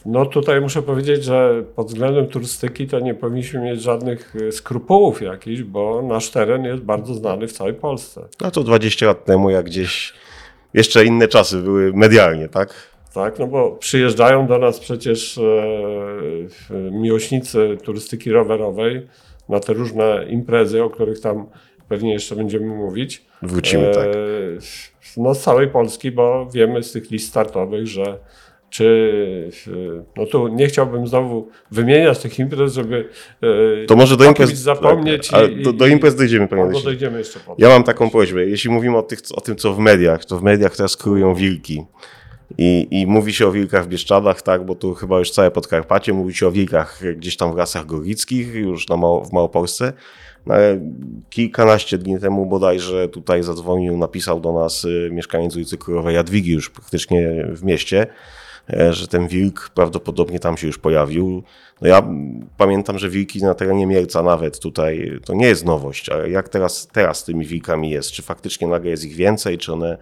No 0.06 0.26
tutaj 0.26 0.60
muszę 0.60 0.82
powiedzieć, 0.82 1.24
że 1.24 1.64
pod 1.76 1.86
względem 1.86 2.26
turystyki 2.26 2.86
to 2.86 3.00
nie 3.00 3.14
powinniśmy 3.14 3.60
mieć 3.60 3.82
żadnych 3.82 4.36
e, 4.48 4.52
skrupułów 4.52 5.22
jakichś, 5.22 5.62
bo 5.62 6.02
nasz 6.02 6.30
teren 6.30 6.64
jest 6.64 6.82
bardzo 6.82 7.14
znany 7.14 7.48
w 7.48 7.52
całej 7.52 7.74
Polsce. 7.74 8.28
No 8.40 8.50
to 8.50 8.62
20 8.62 9.06
lat 9.06 9.24
temu, 9.24 9.50
jak 9.50 9.66
gdzieś 9.66 10.12
jeszcze 10.74 11.04
inne 11.04 11.28
czasy 11.28 11.62
były 11.62 11.92
medialnie, 11.92 12.48
tak? 12.48 12.89
Tak, 13.14 13.38
no 13.38 13.46
bo 13.46 13.70
przyjeżdżają 13.72 14.46
do 14.46 14.58
nas 14.58 14.80
przecież 14.80 15.38
e, 15.38 15.42
miłośnicy 16.90 17.76
turystyki 17.84 18.30
rowerowej 18.32 19.06
na 19.48 19.60
te 19.60 19.72
różne 19.72 20.26
imprezy, 20.28 20.82
o 20.82 20.90
których 20.90 21.20
tam 21.20 21.46
pewnie 21.88 22.12
jeszcze 22.12 22.36
będziemy 22.36 22.66
mówić. 22.66 23.24
Wrócimy, 23.42 23.90
tak. 23.94 24.06
E, 24.06 24.10
No 25.16 25.34
z 25.34 25.42
całej 25.42 25.68
Polski, 25.68 26.10
bo 26.10 26.48
wiemy 26.54 26.82
z 26.82 26.92
tych 26.92 27.10
list 27.10 27.28
startowych, 27.28 27.86
że 27.86 28.18
czy, 28.70 29.50
e, 29.66 30.02
no 30.16 30.26
tu 30.26 30.48
nie 30.48 30.66
chciałbym 30.66 31.06
znowu 31.06 31.48
wymieniać 31.70 32.18
tych 32.18 32.38
imprez, 32.38 32.74
żeby 32.74 33.08
To 33.86 33.96
może 33.96 34.16
do 34.16 34.24
imprez. 34.24 34.50
zapomnieć. 34.58 35.28
tak, 35.28 35.40
ale 35.40 35.50
i- 35.52 35.62
do, 35.62 35.72
do 35.72 35.86
imprez 35.86 36.16
dojdziemy 36.16 36.48
Leśniak. 36.50 36.84
dojdziemy 36.84 37.18
jeszcze 37.18 37.40
potem. 37.40 37.54
Ja 37.58 37.68
mam 37.68 37.82
taką 37.84 38.10
prośbę. 38.10 38.46
Jeśli 38.46 38.70
mówimy 38.70 38.96
o, 38.96 39.02
tych, 39.02 39.18
o 39.34 39.40
tym, 39.40 39.56
co 39.56 39.72
w 39.74 39.78
mediach, 39.78 40.24
to 40.24 40.38
w 40.38 40.42
mediach 40.42 40.76
teraz 40.76 40.96
królują 40.96 41.34
wilki. 41.34 41.84
I, 42.58 42.88
I 42.90 43.06
mówi 43.06 43.32
się 43.32 43.46
o 43.46 43.52
wilkach 43.52 43.84
w 43.84 43.88
Bieszczadach, 43.88 44.42
tak, 44.42 44.66
bo 44.66 44.74
tu 44.74 44.94
chyba 44.94 45.18
już 45.18 45.30
całe 45.30 45.50
Podkarpacie, 45.50 46.12
mówi 46.12 46.34
się 46.34 46.46
o 46.46 46.52
wilkach 46.52 47.02
gdzieś 47.16 47.36
tam 47.36 47.52
w 47.52 47.56
lasach 47.56 47.86
gorlickich, 47.86 48.54
już 48.54 48.88
na 48.88 48.96
w 48.96 49.32
Małopolsce. 49.32 49.92
No, 50.46 50.54
kilkanaście 51.30 51.98
dni 51.98 52.20
temu 52.20 52.46
bodajże 52.46 53.08
tutaj 53.08 53.42
zadzwonił, 53.42 53.96
napisał 53.96 54.40
do 54.40 54.52
nas 54.52 54.84
y, 54.84 55.08
mieszkaniec 55.12 55.56
ulicy 55.56 55.78
Królowej 55.78 56.14
Jadwigi 56.14 56.52
już 56.52 56.70
praktycznie 56.70 57.46
w 57.48 57.64
mieście, 57.64 58.06
e, 58.72 58.92
że 58.92 59.08
ten 59.08 59.28
wilk 59.28 59.70
prawdopodobnie 59.74 60.40
tam 60.40 60.56
się 60.56 60.66
już 60.66 60.78
pojawił. 60.78 61.42
No 61.80 61.88
ja 61.88 62.08
pamiętam, 62.56 62.98
że 62.98 63.08
wilki 63.08 63.42
na 63.42 63.54
terenie 63.54 63.86
Mielca 63.86 64.22
nawet 64.22 64.60
tutaj, 64.60 65.20
to 65.24 65.34
nie 65.34 65.46
jest 65.46 65.64
nowość, 65.64 66.08
ale 66.08 66.30
jak 66.30 66.48
teraz, 66.48 66.88
teraz 66.92 67.18
z 67.18 67.24
tymi 67.24 67.46
wilkami 67.46 67.90
jest? 67.90 68.10
Czy 68.10 68.22
faktycznie 68.22 68.68
nagle 68.68 68.90
jest 68.90 69.04
ich 69.04 69.14
więcej? 69.14 69.58
Czy 69.58 69.72
one 69.72 69.98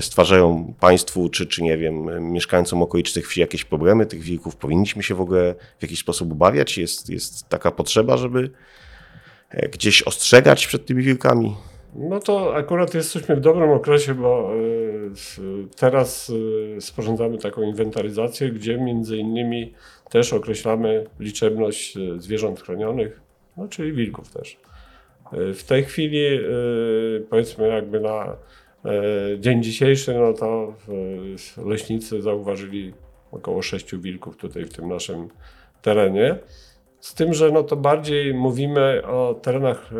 stwarzają 0.00 0.74
państwu, 0.80 1.28
czy, 1.28 1.46
czy 1.46 1.62
nie 1.62 1.78
wiem, 1.78 2.32
mieszkańcom 2.32 2.82
okolicznych 2.82 3.28
wsi 3.28 3.40
jakieś 3.40 3.64
problemy 3.64 4.06
tych 4.06 4.20
wilków? 4.20 4.56
Powinniśmy 4.56 5.02
się 5.02 5.14
w 5.14 5.20
ogóle 5.20 5.54
w 5.78 5.82
jakiś 5.82 5.98
sposób 5.98 6.32
obawiać? 6.32 6.78
Jest, 6.78 7.10
jest 7.10 7.48
taka 7.48 7.70
potrzeba, 7.70 8.16
żeby 8.16 8.50
e, 9.50 9.68
gdzieś 9.68 10.02
ostrzegać 10.02 10.66
przed 10.66 10.86
tymi 10.86 11.02
wilkami? 11.02 11.54
No 11.94 12.20
to 12.20 12.54
akurat 12.56 12.94
jesteśmy 12.94 13.36
w 13.36 13.40
dobrym 13.40 13.70
okresie, 13.70 14.14
bo 14.14 14.50
s- 15.12 15.40
teraz 15.76 16.30
y, 16.30 16.76
sporządzamy 16.80 17.38
taką 17.38 17.62
inwentaryzację, 17.62 18.50
gdzie 18.50 18.78
między 18.78 19.16
innymi 19.16 19.74
też 20.10 20.32
określamy 20.32 21.06
liczebność 21.20 21.98
zwierząt 22.18 22.60
chronionych, 22.62 23.20
no 23.56 23.68
czyli 23.68 23.92
wilków 23.92 24.30
też. 24.30 24.56
W 25.32 25.62
tej 25.62 25.84
chwili 25.84 26.22
powiedzmy 27.30 27.68
jakby 27.68 28.00
na 28.00 28.24
E, 28.24 28.36
Dzień 29.38 29.62
dzisiejszy, 29.62 30.14
no 30.14 30.32
to 30.32 30.74
e, 31.58 31.64
leśnicy 31.68 32.22
zauważyli 32.22 32.92
około 33.32 33.62
sześciu 33.62 34.00
wilków 34.00 34.36
tutaj 34.36 34.64
w 34.64 34.72
tym 34.72 34.88
naszym 34.88 35.28
terenie. 35.82 36.38
Z 37.00 37.14
tym, 37.14 37.34
że 37.34 37.50
no 37.50 37.62
to 37.62 37.76
bardziej 37.76 38.34
mówimy 38.34 39.02
o 39.06 39.34
terenach 39.42 39.90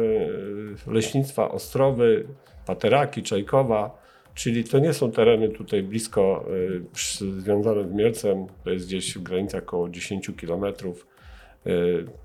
e, 0.87 0.93
leśnictwa 0.93 1.51
Ostrowy, 1.51 2.27
Pateraki, 2.67 3.23
Czajkowa, 3.23 4.03
czyli 4.35 4.65
to 4.65 4.79
nie 4.79 4.93
są 4.93 5.13
tereny 5.13 5.49
tutaj 5.49 5.83
blisko 5.83 6.45
e, 7.21 7.41
związane 7.41 7.89
z 7.89 7.93
Mielcem, 7.93 8.47
to 8.65 8.71
jest 8.71 8.87
gdzieś 8.87 9.19
w 9.19 9.23
granicach 9.23 9.63
około 9.63 9.89
10 9.89 10.31
kilometrów. 10.37 11.07
E, 11.67 11.71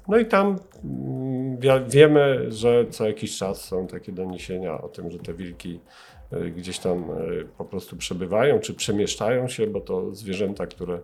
No 0.08 0.17
i 0.17 0.26
tam 0.26 0.60
mm, 0.84 1.58
wiemy, 1.89 2.52
że 2.52 2.86
co 2.89 3.08
jakiś 3.08 3.38
czas 3.38 3.65
są 3.65 3.88
takie 3.88 4.12
doniesienia 4.12 4.82
o 4.82 4.89
tym, 4.89 5.12
że 5.12 5.20
te 5.20 5.34
wilki 5.34 5.80
e, 5.80 6.17
gdzieś 6.56 6.80
tam 6.80 7.12
e, 7.12 7.16
po 7.58 7.66
prostu 7.66 7.98
przebywają, 7.98 8.60
czy 8.60 8.74
przemieszczają 8.74 9.48
się, 9.48 9.68
bo 9.68 9.82
to 9.82 10.16
zwierzęta, 10.16 10.68
które 10.68 11.00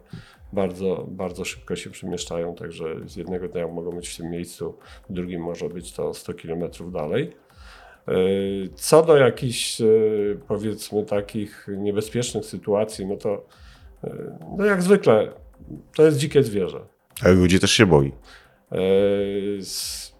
bardzo, 0.53 1.05
bardzo 1.07 1.45
szybko 1.45 1.75
się 1.75 1.89
przemieszczają, 1.89 2.55
także 2.55 2.95
z 3.05 3.15
jednego 3.15 3.47
dnia 3.47 3.67
mogą 3.67 3.91
być 3.91 4.09
w 4.09 4.17
tym 4.17 4.29
miejscu, 4.29 4.77
w 5.09 5.13
drugim 5.13 5.41
może 5.41 5.69
być 5.69 5.91
to 5.91 6.13
100 6.13 6.33
kilometrów 6.33 6.91
dalej. 6.91 7.35
E, 8.07 8.13
Co 8.75 9.03
do 9.03 9.17
jakichś 9.17 9.81
e, 9.81 9.85
powiedzmy 10.47 11.05
takich 11.05 11.67
niebezpiecznych 11.77 12.45
sytuacji, 12.45 13.05
no 13.05 13.17
to 13.17 13.45
e, 14.03 14.37
no 14.57 14.65
jak 14.65 14.81
zwykle 14.81 15.31
to 15.95 16.05
jest 16.05 16.17
dzikie 16.17 16.43
zwierzę. 16.43 16.79
Ale 17.23 17.33
ludzi 17.33 17.59
też 17.59 17.71
się 17.71 17.85
boi. 17.85 18.11
E, 18.73 18.77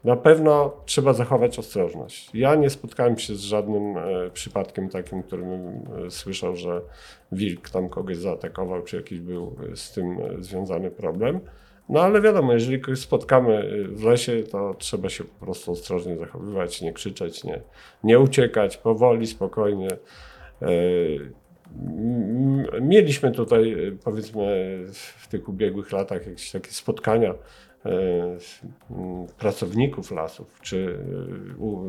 Na 0.04 0.16
pewno 0.16 0.74
trzeba 0.86 1.14
zachować 1.14 1.60
ostrożność. 1.60 2.30
Ja 2.34 2.56
nie 2.56 2.70
spotkałem 2.70 3.18
się 3.18 3.36
z 3.36 3.40
żadnym 3.40 3.98
e, 3.98 4.30
przypadkiem 4.34 4.90
takim, 4.90 5.24
którym 5.24 5.50
e, 5.50 6.12
słyszał, 6.12 6.56
że 6.56 6.82
wilk 7.32 7.70
tam 7.70 7.90
kogoś 7.90 8.18
zaatakował, 8.18 8.84
czy 8.84 8.96
jakiś 8.96 9.20
był 9.20 9.56
z 9.76 9.92
tym 9.92 10.18
związany 10.40 10.92
problem. 10.92 11.40
No 11.90 12.02
ale 12.02 12.22
wiadomo, 12.22 12.54
jeżeli 12.54 12.82
kogoś 12.82 13.00
spotkamy 13.00 13.86
w 13.88 14.04
lesie, 14.04 14.44
to 14.44 14.74
trzeba 14.78 15.10
się 15.10 15.24
po 15.24 15.46
prostu 15.46 15.72
ostrożnie 15.72 16.18
zachowywać, 16.18 16.82
nie 16.82 16.94
krzyczeć, 16.94 17.44
nie, 17.44 17.62
nie 18.04 18.20
uciekać, 18.20 18.78
powoli, 18.78 19.28
spokojnie. 19.28 19.88
Mieliśmy 22.82 23.32
tutaj, 23.32 23.76
powiedzmy, 24.04 24.78
w 24.94 25.28
tych 25.28 25.50
ubiegłych 25.50 25.92
latach 25.92 26.28
jakieś 26.28 26.52
takie 26.52 26.72
spotkania 26.72 27.34
pracowników 29.38 30.12
lasów, 30.12 30.60
czy 30.62 31.00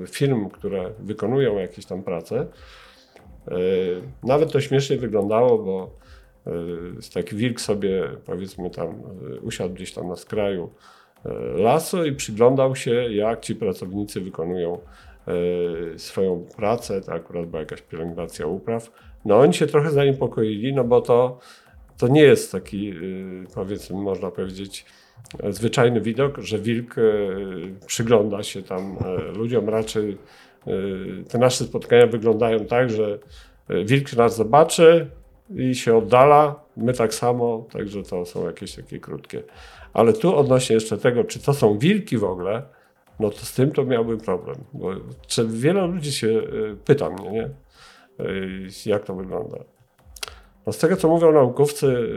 e, 0.03 0.07
firm, 0.07 0.49
które 0.51 0.91
wykonują 0.99 1.59
jakieś 1.59 1.87
tam 1.87 2.03
prace. 2.03 2.47
E, 3.49 3.55
Nawet 4.23 4.53
to 4.53 4.61
śmiesznie 4.61 4.97
wyglądało, 4.97 5.59
bo 5.59 5.91
e, 6.47 6.51
taki 7.15 7.37
wilk 7.37 7.61
sobie, 7.61 8.05
powiedzmy, 8.27 8.71
tam 8.71 8.89
e, 8.89 9.41
usiadł 9.41 9.75
gdzieś 9.75 9.93
tam 9.93 10.09
na 10.09 10.17
skraju 10.17 10.71
e, 11.25 11.33
lasu 11.63 12.05
i 12.05 12.13
przyglądał 12.13 12.77
się, 12.77 12.91
jak 13.13 13.41
ci 13.41 13.55
pracownicy 13.55 14.21
wykonują 14.21 14.79
e, 15.95 15.99
swoją 15.99 16.47
pracę. 16.57 17.01
To 17.01 17.13
akurat 17.13 17.47
była 17.47 17.61
jakaś 17.61 17.83
pielęgnacja 17.83 18.47
upraw. 18.47 18.91
No 19.25 19.39
oni 19.39 19.55
się 19.55 19.67
trochę 19.67 19.91
zaniepokoili, 19.91 20.73
no 20.73 20.85
bo 20.85 21.01
to, 21.01 21.39
to 21.99 22.09
nie 22.09 22.23
jest 22.23 22.53
taki, 22.53 22.95
powiedzmy, 23.55 23.97
można 23.97 24.31
powiedzieć, 24.31 24.87
e, 24.89 25.04
zwyczajny 25.51 26.01
widok, 26.01 26.39
że 26.39 26.59
wilk 26.59 26.99
e, 26.99 27.03
przygląda 27.87 28.43
się 28.43 28.63
tam 28.63 28.97
e, 29.05 29.33
ludziom. 29.33 29.69
Raczej 29.69 30.19
e, 30.67 30.71
te 31.29 31.39
nasze 31.39 31.65
spotkania 31.65 32.07
wyglądają 32.07 32.65
tak, 32.65 32.91
że 32.91 33.19
wilk 33.85 34.17
nas 34.17 34.37
zobaczy 34.37 35.11
i 35.57 35.75
się 35.75 35.97
oddala, 35.97 36.65
my 36.77 36.93
tak 36.93 37.15
samo, 37.15 37.67
także 37.73 38.03
to 38.03 38.27
są 38.27 38.47
jakieś 38.47 38.75
takie 38.75 39.01
krótkie. 39.01 39.43
Ale 39.93 40.13
tu 40.13 40.37
odnośnie 40.37 40.75
jeszcze 40.75 40.99
tego, 40.99 41.25
czy 41.25 41.39
to 41.39 41.55
są 41.55 41.79
wilki 41.79 42.19
w 42.19 42.25
ogóle, 42.25 42.63
no 43.21 43.31
to 43.31 43.39
z 43.39 43.53
tym 43.53 43.71
to 43.71 43.85
miałbym 43.85 44.19
problem, 44.19 44.57
bo 44.73 44.91
czy 45.27 45.49
wiele 45.49 45.87
ludzi 45.87 46.13
się 46.13 46.43
pyta 46.85 47.11
mnie, 47.11 47.31
nie? 47.31 47.51
Jak 48.87 49.05
to 49.05 49.15
wygląda. 49.15 49.59
No 50.67 50.73
z 50.73 50.79
tego, 50.79 50.97
co 50.97 51.09
mówią 51.09 51.33
naukowcy, 51.33 52.09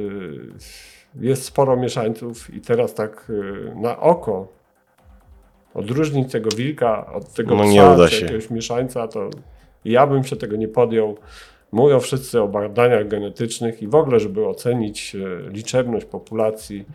jest 1.16 1.44
sporo 1.44 1.78
mieszańców 1.78 2.54
i 2.54 2.62
teraz 2.62 2.94
tak 2.94 3.30
y, 3.30 3.74
na 3.76 4.00
oko 4.00 4.48
odróżnić 5.74 6.32
tego 6.32 6.50
wilka 6.58 7.14
od 7.14 7.34
tego 7.34 7.56
No 7.56 7.64
psa, 7.64 7.72
nie 7.72 8.08
czy 8.10 8.22
jakiegoś 8.22 8.50
mieszańca, 8.50 9.08
to 9.08 9.30
ja 9.86 10.08
bym 10.08 10.24
się 10.24 10.36
tego 10.36 10.56
nie 10.56 10.68
podjął. 10.68 11.18
Mówią 11.72 12.00
wszyscy 12.00 12.42
o 12.42 12.48
badaniach 12.48 13.08
genetycznych 13.08 13.82
i 13.82 13.88
w 13.88 13.96
ogóle, 13.96 14.20
żeby 14.20 14.48
ocenić 14.48 15.16
y, 15.16 15.50
liczebność 15.50 16.06
populacji, 16.06 16.86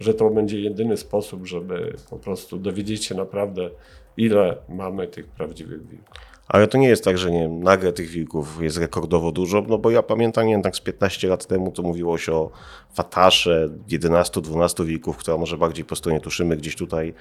że 0.00 0.14
to 0.14 0.30
będzie 0.30 0.60
jedyny 0.60 0.96
sposób, 0.96 1.46
żeby 1.46 1.96
po 2.10 2.16
prostu 2.16 2.58
dowiedzieć 2.58 3.04
się 3.04 3.14
naprawdę, 3.14 3.70
ile 4.16 4.56
mamy 4.68 5.06
tych 5.06 5.26
prawdziwych 5.28 5.88
wilków. 5.88 6.37
Ale 6.48 6.66
to 6.66 6.78
nie 6.78 6.88
jest 6.88 7.04
tak, 7.04 7.18
że 7.18 7.30
nie 7.30 7.40
wiem, 7.40 7.62
nagle 7.62 7.92
tych 7.92 8.08
wilków 8.08 8.62
jest 8.62 8.78
rekordowo 8.78 9.32
dużo, 9.32 9.64
no 9.68 9.78
bo 9.78 9.90
ja 9.90 10.02
pamiętam, 10.02 10.46
nie 10.46 10.62
tak 10.62 10.76
z 10.76 10.80
15 10.80 11.28
lat 11.28 11.46
temu 11.46 11.72
to 11.72 11.82
mówiło 11.82 12.18
się 12.18 12.32
o 12.32 12.50
fatasze 12.94 13.68
11-12 13.88 14.84
wilków, 14.84 15.16
która 15.16 15.36
może 15.36 15.58
bardziej 15.58 15.84
po 15.84 15.96
stronie 15.96 16.20
Tuszymy 16.20 16.56
gdzieś 16.56 16.76
tutaj 16.76 17.14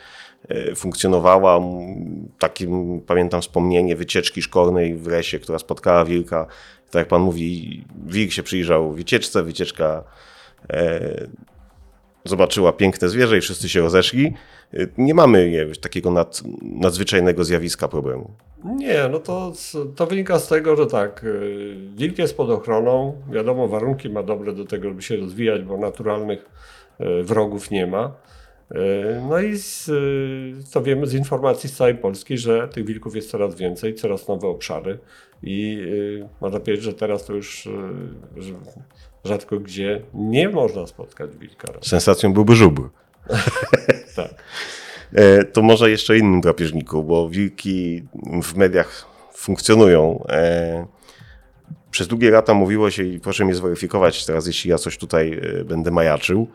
e, 0.50 0.76
funkcjonowała. 0.76 1.62
Takim 2.40 3.02
pamiętam 3.02 3.42
wspomnienie 3.42 3.96
wycieczki 3.96 4.42
szkolnej 4.42 4.96
w 4.96 5.08
lesie, 5.08 5.40
która 5.40 5.60
spotkała 5.60 6.06
wilka. 6.06 6.46
Tak 6.92 7.00
jak 7.00 7.08
pan 7.08 7.22
mówi, 7.22 7.84
wilk 8.06 8.32
się 8.32 8.44
przyjrzał 8.44 8.92
wycieczce, 8.92 9.44
wycieczka 9.44 10.04
e, 10.70 11.28
zobaczyła 12.26 12.74
piękne 12.74 13.10
zwierzę 13.10 13.38
i 13.38 13.42
wszyscy 13.42 13.70
się 13.70 13.82
rozeszli. 13.82 14.34
E, 14.74 14.88
Nie 14.98 15.14
mamy 15.14 15.50
nie, 15.50 15.66
takiego 15.76 16.12
nad, 16.12 16.44
nadzwyczajnego 16.62 17.44
zjawiska 17.44 17.88
problemu. 17.88 18.32
Nie, 18.66 19.10
no 19.12 19.20
to, 19.20 19.54
to 19.96 20.08
wynika 20.08 20.40
z 20.40 20.48
tego, 20.48 20.76
że 20.76 20.88
tak, 20.88 21.24
y, 21.24 21.78
wilk 21.96 22.18
jest 22.18 22.38
pod 22.38 22.50
ochroną, 22.50 23.22
wiadomo, 23.32 23.68
warunki 23.68 24.10
ma 24.10 24.24
dobre 24.24 24.54
do 24.54 24.66
tego, 24.66 24.90
żeby 24.90 25.02
się 25.02 25.16
rozwijać, 25.16 25.62
bo 25.62 25.78
naturalnych 25.78 26.46
y, 27.00 27.24
wrogów 27.24 27.72
nie 27.72 27.88
ma. 27.88 28.14
Y, 28.72 28.78
No 29.30 29.40
i 29.40 29.58
z, 29.58 29.90
to 30.74 30.82
wiemy 30.82 31.08
z 31.08 31.14
informacji 31.14 31.70
z 31.70 31.76
całej 31.78 31.96
Polski, 31.96 32.38
że 32.38 32.68
tych 32.68 32.86
wilków 32.86 33.16
jest 33.16 33.30
coraz 33.30 33.56
więcej, 33.56 33.96
coraz 33.96 34.28
nowe 34.28 34.48
obszary 34.48 35.00
i 35.44 35.82
można 36.42 36.60
powiedzieć, 36.60 36.84
że 36.84 36.94
teraz 36.94 37.26
to 37.26 37.34
już 37.34 37.70
rzadko 39.26 39.60
gdzie 39.60 40.02
nie 40.14 40.50
można 40.50 40.88
spotkać 40.88 41.38
wilka. 41.38 41.68
Sensacją 41.82 42.34
byłby 42.34 42.56
żubr. 42.56 42.90
Tak. 44.16 44.36
E, 45.14 45.44
To 45.44 45.62
może 45.62 45.92
jeszcze 45.92 46.14
o 46.14 46.16
innym 46.16 46.42
drapieżniku, 46.42 47.04
bo 47.04 47.30
wilki 47.30 48.04
w 48.44 48.56
mediach 48.56 49.06
funkcjonują. 49.34 50.24
E, 50.30 50.86
Przez 51.92 52.08
długie 52.08 52.32
lata 52.32 52.54
mówiło 52.54 52.92
się, 52.92 53.04
i 53.04 53.20
proszę 53.20 53.46
mnie 53.46 53.56
zweryfikować 53.56 54.26
teraz, 54.26 54.48
jeśli 54.48 54.70
ja 54.72 54.78
coś 54.78 54.98
tutaj 54.98 55.40
e, 55.60 55.64
będę 55.64 55.92
majaczył, 55.92 56.48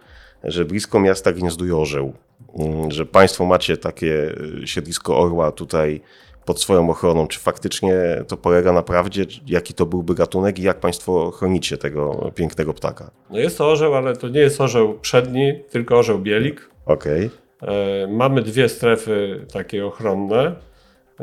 że 0.45 0.65
blisko 0.65 1.01
miasta 1.01 1.33
gniazduje 1.33 1.77
orzeł. 1.77 2.13
Mm, 2.59 2.91
Że 2.91 3.07
państwo 3.07 3.45
macie 3.47 3.77
takie 3.77 4.35
siedlisko 4.65 5.19
orła 5.21 5.53
tutaj 5.53 6.01
pod 6.45 6.61
swoją 6.61 6.91
ochroną. 6.91 7.27
Czy 7.27 7.41
faktycznie 7.41 7.95
to 8.29 8.37
polega 8.37 8.73
na 8.73 8.83
prawdzie? 8.83 9.25
Jaki 9.47 9.75
to 9.75 9.87
byłby 9.87 10.15
gatunek 10.15 10.59
i 10.59 10.63
jak 10.63 10.81
państwo 10.81 11.31
chronicie 11.31 11.79
tego 11.79 12.33
pięknego 12.35 12.75
ptaka? 12.75 13.11
No 13.31 13.39
jest 13.39 13.59
to 13.59 13.69
orzeł, 13.71 13.95
ale 13.95 14.17
to 14.17 14.29
nie 14.29 14.41
jest 14.41 14.61
orzeł 14.61 14.99
przedni, 14.99 15.63
tylko 15.71 15.99
orzeł 15.99 16.19
bielik. 16.19 16.69
Okej. 16.87 17.25
E, 17.27 17.31
Mamy 18.09 18.43
dwie 18.43 18.69
strefy 18.69 19.47
takie 19.53 19.87
ochronne. 19.87 20.57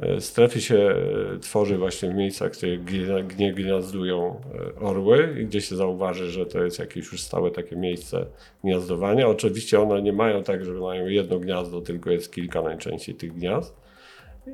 E, 0.01 0.21
Strefy 0.21 0.61
się 0.61 0.77
e, 0.77 1.39
tworzy 1.39 1.77
właśnie 1.77 2.09
w 2.09 2.15
miejscach, 2.15 2.51
gdzie 2.51 2.77
gnie 3.23 3.53
gniazdują 3.53 4.41
e, 4.77 4.79
orły 4.79 5.35
i 5.41 5.45
gdzie 5.45 5.61
się 5.61 5.75
zauważy, 5.75 6.31
że 6.31 6.45
to 6.45 6.63
jest 6.63 6.79
jakieś 6.79 7.11
już 7.11 7.21
stałe 7.21 7.51
takie 7.51 7.75
miejsce 7.75 8.25
gniazdowania. 8.63 9.27
Oczywiście 9.27 9.79
one 9.79 10.01
nie 10.01 10.13
mają 10.13 10.43
tak, 10.43 10.65
że 10.65 10.73
mają 10.73 11.07
jedno 11.07 11.39
gniazdo, 11.39 11.81
tylko 11.81 12.11
jest 12.11 12.33
kilka 12.33 12.61
najczęściej 12.61 13.15
tych 13.15 13.33
gniazd. 13.33 13.75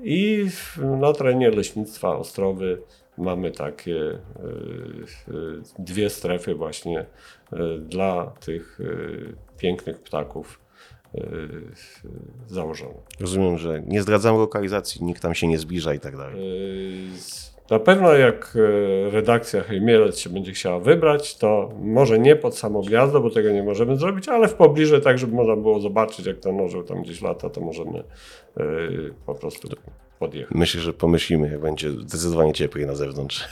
I 0.03 0.47
na 0.99 1.13
terenie 1.13 1.49
leśnictwa 1.49 2.17
Ostrowy 2.17 2.81
mamy 3.17 3.51
takie 3.51 3.99
e, 3.99 4.13
e, 4.13 4.19
dwie 5.79 6.09
strefy 6.09 6.55
właśnie 6.55 6.99
e, 6.99 7.77
dla 7.77 8.33
tych 8.45 8.79
e, 8.81 9.57
pięknych 9.57 9.99
ptaków 9.99 10.64
e, 11.17 12.53
założone. 12.53 12.93
Rozumiem, 13.19 13.57
że 13.57 13.81
nie 13.87 14.01
zdradzamy 14.01 14.37
lokalizacji, 14.37 15.03
nikt 15.03 15.21
tam 15.21 15.35
się 15.35 15.47
nie 15.47 15.57
zbliża 15.57 15.93
i 15.93 15.99
tak 15.99 16.17
dalej. 16.17 16.35
E, 16.35 17.71
Na 17.71 17.79
pewno 17.79 18.13
jak 18.13 18.57
e, 19.07 19.09
redakcja 19.09 19.61
Hejmielec 19.63 20.17
się 20.17 20.29
będzie 20.29 20.51
chciała 20.51 20.79
wybrać, 20.79 21.37
to 21.37 21.71
może 21.81 22.19
nie 22.19 22.35
pod 22.35 22.57
samo 22.57 22.81
gniazdo, 22.81 23.21
bo 23.21 23.29
tego 23.29 23.51
nie 23.51 23.63
możemy 23.63 23.97
zrobić, 23.97 24.29
ale 24.29 24.47
w 24.47 24.53
pobliżu, 24.53 25.01
tak 25.01 25.17
żeby 25.19 25.35
można 25.35 25.55
było 25.55 25.79
zobaczyć, 25.79 26.25
jak 26.25 26.39
ten 26.39 26.59
orzeł 26.59 26.83
tam 26.83 27.01
gdzieś 27.01 27.21
lata, 27.21 27.49
to 27.49 27.61
możemy 27.61 28.03
po 29.25 29.35
prostu 29.35 29.67
podjechać. 30.19 30.51
Myślę, 30.55 30.81
że 30.81 30.93
pomyślimy, 30.93 31.49
jak 31.51 31.61
będzie 31.61 31.91
zdecydowanie 31.91 32.53
cieplej 32.53 32.85
na 32.85 32.95
zewnątrz. 32.95 33.45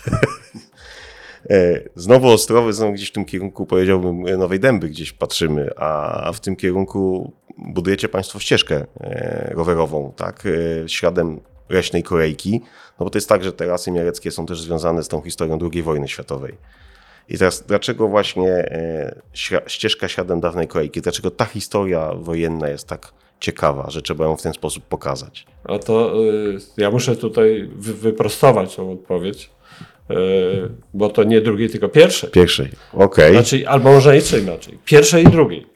Znowu 1.95 2.27
Ostrowy 2.27 2.73
są 2.73 2.93
gdzieś 2.93 3.09
w 3.09 3.11
tym 3.11 3.25
kierunku, 3.25 3.65
powiedziałbym, 3.65 4.21
Nowej 4.21 4.59
Dęby 4.59 4.89
gdzieś 4.89 5.13
patrzymy, 5.13 5.69
a 5.75 6.31
w 6.33 6.39
tym 6.39 6.55
kierunku 6.55 7.31
budujecie 7.57 8.09
Państwo 8.09 8.39
ścieżkę 8.39 8.85
e, 8.99 9.49
rowerową, 9.53 10.13
tak, 10.15 10.43
e, 10.45 10.89
śladem 10.89 11.39
leśnej 11.69 12.03
Korejki, 12.03 12.61
no 12.99 13.05
bo 13.05 13.09
to 13.09 13.17
jest 13.17 13.29
tak, 13.29 13.43
że 13.43 13.53
te 13.53 13.65
lasy 13.65 13.91
mieleckie 13.91 14.31
są 14.31 14.45
też 14.45 14.61
związane 14.61 15.03
z 15.03 15.07
tą 15.07 15.21
historią 15.21 15.59
II 15.73 15.83
wojny 15.83 16.07
światowej. 16.07 16.57
I 17.29 17.37
teraz, 17.37 17.63
dlaczego 17.67 18.07
właśnie 18.07 18.49
e, 18.49 19.21
ścieżka 19.67 20.07
śladem 20.07 20.39
dawnej 20.39 20.67
Korejki, 20.67 21.01
dlaczego 21.01 21.31
ta 21.31 21.45
historia 21.45 22.13
wojenna 22.13 22.69
jest 22.69 22.87
tak 22.87 23.13
ciekawa, 23.39 23.89
że 23.89 24.01
trzeba 24.01 24.25
ją 24.25 24.35
w 24.35 24.41
ten 24.41 24.53
sposób 24.53 24.83
pokazać? 24.83 25.45
A 25.63 25.79
to 25.79 26.23
y, 26.23 26.57
ja 26.77 26.91
muszę 26.91 27.15
tutaj 27.15 27.69
wy, 27.75 27.93
wyprostować 27.93 28.75
tą 28.75 28.91
odpowiedź, 28.91 29.49
y, 30.11 30.15
bo 30.93 31.09
to 31.09 31.23
nie 31.23 31.41
drugiej, 31.41 31.69
tylko 31.69 31.89
pierwszej. 31.89 32.29
Pierwszej, 32.29 32.69
okej. 32.93 33.33
Znaczy, 33.33 33.67
albo 33.67 33.91
może 33.91 34.15
jeszcze 34.15 34.39
inaczej. 34.39 34.77
Pierwszej 34.85 35.23
i 35.23 35.27
drugiej. 35.27 35.72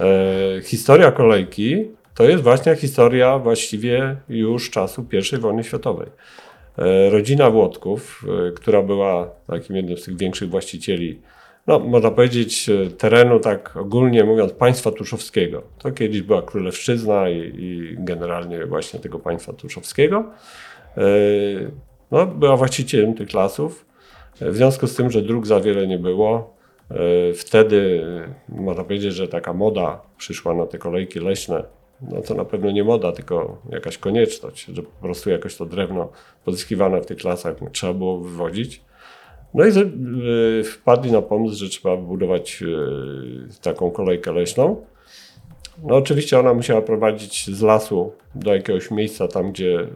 E, 0.00 0.62
historia 0.62 1.12
kolejki 1.12 1.90
to 2.14 2.24
jest 2.24 2.42
właśnie 2.42 2.76
historia 2.76 3.38
właściwie 3.38 4.16
już 4.28 4.70
czasu 4.70 5.06
I 5.32 5.36
wojny 5.38 5.64
światowej. 5.64 6.06
E, 6.78 7.10
rodzina 7.10 7.50
Włodków, 7.50 8.24
e, 8.48 8.52
która 8.52 8.82
była 8.82 9.30
takim 9.46 9.76
jednym 9.76 9.98
z 9.98 10.04
tych 10.04 10.16
większych 10.16 10.50
właścicieli, 10.50 11.20
no 11.66 11.78
można 11.78 12.10
powiedzieć 12.10 12.68
e, 12.68 12.90
terenu, 12.90 13.40
tak 13.40 13.76
ogólnie 13.76 14.24
mówiąc, 14.24 14.52
państwa 14.52 14.90
tuszowskiego. 14.90 15.62
To 15.78 15.92
kiedyś 15.92 16.22
była 16.22 16.42
Królewszczyzna 16.42 17.30
i, 17.30 17.38
i 17.38 17.96
generalnie 17.98 18.66
właśnie 18.66 19.00
tego 19.00 19.18
państwa 19.18 19.52
tuszowskiego. 19.52 20.24
E, 20.96 21.02
no, 22.10 22.26
była 22.26 22.56
właścicielem 22.56 23.14
tych 23.14 23.34
lasów. 23.34 23.86
W 24.40 24.56
związku 24.56 24.86
z 24.86 24.94
tym, 24.94 25.10
że 25.10 25.22
dróg 25.22 25.46
za 25.46 25.60
wiele 25.60 25.86
nie 25.86 25.98
było, 25.98 26.36
e, 26.38 26.51
wtedy 27.34 28.04
e, 28.50 28.62
można 28.62 28.84
powiedzieć, 28.84 29.14
że 29.14 29.28
taka 29.28 29.52
moda 29.52 30.00
przyszła 30.18 30.54
na 30.54 30.66
te 30.66 30.78
kolejki 30.78 31.20
leśne. 31.20 31.64
No 32.10 32.20
to 32.20 32.34
na 32.34 32.44
pewno 32.44 32.70
nie 32.70 32.84
moda, 32.84 33.12
tylko 33.12 33.58
jakaś 33.70 33.98
konieczność, 33.98 34.64
że 34.64 34.82
po 34.82 35.02
prostu 35.02 35.30
jakoś 35.30 35.56
to 35.56 35.66
drewno 35.66 36.08
pozyskiwane 36.44 37.00
w 37.00 37.06
tych 37.06 37.24
lasach 37.24 37.56
trzeba 37.72 37.92
było 37.92 38.18
wywodzić. 38.18 38.82
No 39.54 39.64
i 39.66 39.68
e, 39.68 40.64
wpadli 40.64 41.12
na 41.12 41.22
pomysł, 41.22 41.56
że 41.56 41.68
trzeba 41.68 41.96
wybudować 41.96 42.62
e, 42.62 43.62
taką 43.62 43.90
kolejkę 43.90 44.32
leśną. 44.32 44.84
No 45.78 45.96
oczywiście 45.96 46.38
ona 46.38 46.54
musiała 46.54 46.82
prowadzić 46.82 47.50
z 47.56 47.62
lasu 47.62 48.12
do 48.34 48.54
jakiegoś 48.54 48.90
miejsca 48.90 49.28
tam, 49.28 49.52
gdzie 49.52 49.80
y, 49.80 49.88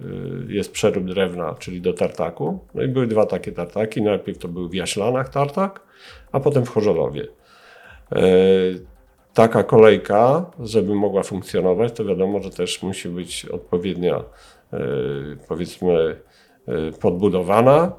jest 0.48 0.72
przerób 0.72 1.04
drewna, 1.04 1.54
czyli 1.58 1.80
do 1.80 1.92
tartaku. 1.92 2.58
No 2.74 2.82
i 2.82 2.88
były 2.88 3.06
dwa 3.06 3.26
takie 3.26 3.52
tartaki. 3.52 4.02
Najpierw 4.02 4.38
to 4.38 4.48
był 4.48 4.68
w 4.68 4.74
Jaślanach 4.74 5.28
tartak, 5.28 5.80
a 6.32 6.40
potem 6.40 6.64
w 6.64 6.68
Chorzolowie. 6.68 7.28
E, 8.12 8.22
Taka 9.34 9.62
kolejka, 9.62 10.50
żeby 10.60 10.94
mogła 10.94 11.22
funkcjonować, 11.22 11.92
to 11.92 12.04
wiadomo, 12.04 12.42
że 12.42 12.50
też 12.50 12.82
musi 12.82 13.08
być 13.08 13.46
odpowiednia, 13.46 14.24
e, 14.72 14.78
powiedzmy, 15.48 16.20
podbudowana. 17.00 17.92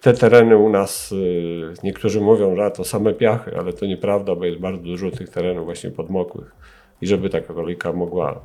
Te 0.00 0.12
tereny 0.12 0.56
u 0.56 0.68
nas 0.68 1.12
y, 1.12 1.74
niektórzy 1.82 2.20
mówią, 2.20 2.56
że 2.56 2.70
to 2.70 2.84
same 2.84 3.14
piachy, 3.14 3.56
ale 3.56 3.72
to 3.72 3.86
nieprawda, 3.86 4.34
bo 4.34 4.44
jest 4.44 4.58
bardzo 4.58 4.82
dużo 4.82 5.10
tych 5.10 5.28
terenów 5.28 5.64
właśnie 5.64 5.90
podmokłych. 5.90 6.52
I 7.02 7.06
żeby 7.06 7.30
taka 7.30 7.54
kolejka 7.54 7.92
mogła 7.92 8.40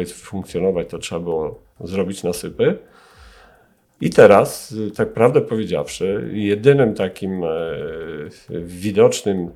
y, 0.00 0.06
funkcjonować, 0.06 0.88
to 0.90 0.98
trzeba 0.98 1.20
było 1.20 1.60
zrobić 1.80 2.22
nasypy. 2.22 2.78
I 4.00 4.10
teraz, 4.10 4.72
y, 4.72 4.90
tak 4.90 5.12
prawdę 5.12 5.40
powiedziawszy, 5.40 6.30
jedynym 6.32 6.94
takim 6.94 7.42
widocznym 8.50 9.50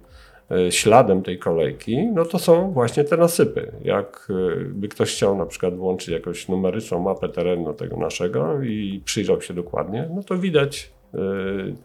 śladem 0.70 1.22
tej 1.22 1.38
kolejki, 1.38 2.06
no 2.06 2.24
to 2.24 2.38
są 2.38 2.72
właśnie 2.72 3.04
te 3.04 3.16
nasypy. 3.16 3.72
Jak 3.84 4.28
e, 4.82 4.88
ktoś 4.88 5.14
chciał 5.14 5.36
na 5.36 5.46
przykład 5.46 5.76
włączyć 5.76 6.08
jakąś 6.08 6.48
numeryczną 6.48 7.00
mapę 7.00 7.28
terenu 7.28 7.74
tego 7.74 7.96
naszego 7.96 8.62
i 8.62 9.02
przyjrzał 9.04 9.42
się 9.42 9.54
dokładnie, 9.54 10.08
no 10.14 10.22
to 10.22 10.38
widać 10.38 10.90
e, 11.14 11.18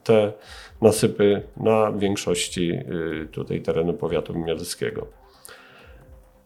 te 0.03 0.33
nasypy 0.81 1.41
na 1.57 1.91
większości 1.91 2.71
e, 2.71 2.83
tutaj 3.25 3.61
terenu 3.61 3.93
powiatu 3.93 4.39
mieleckiego. 4.39 5.07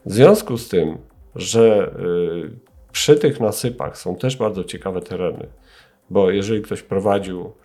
W 0.06 0.14
związku 0.14 0.58
z 0.58 0.70
tym, 0.70 0.98
że 1.36 1.88
e, 1.88 2.72
przy 2.92 3.16
tych 3.16 3.40
nasypach 3.40 3.98
są 3.98 4.16
też 4.16 4.38
bardzo 4.38 4.64
ciekawe 4.64 5.02
tereny, 5.02 5.48
bo 6.10 6.32
jeżeli 6.32 6.62
ktoś 6.62 6.82
prowadził 6.82 7.42
e, 7.42 7.61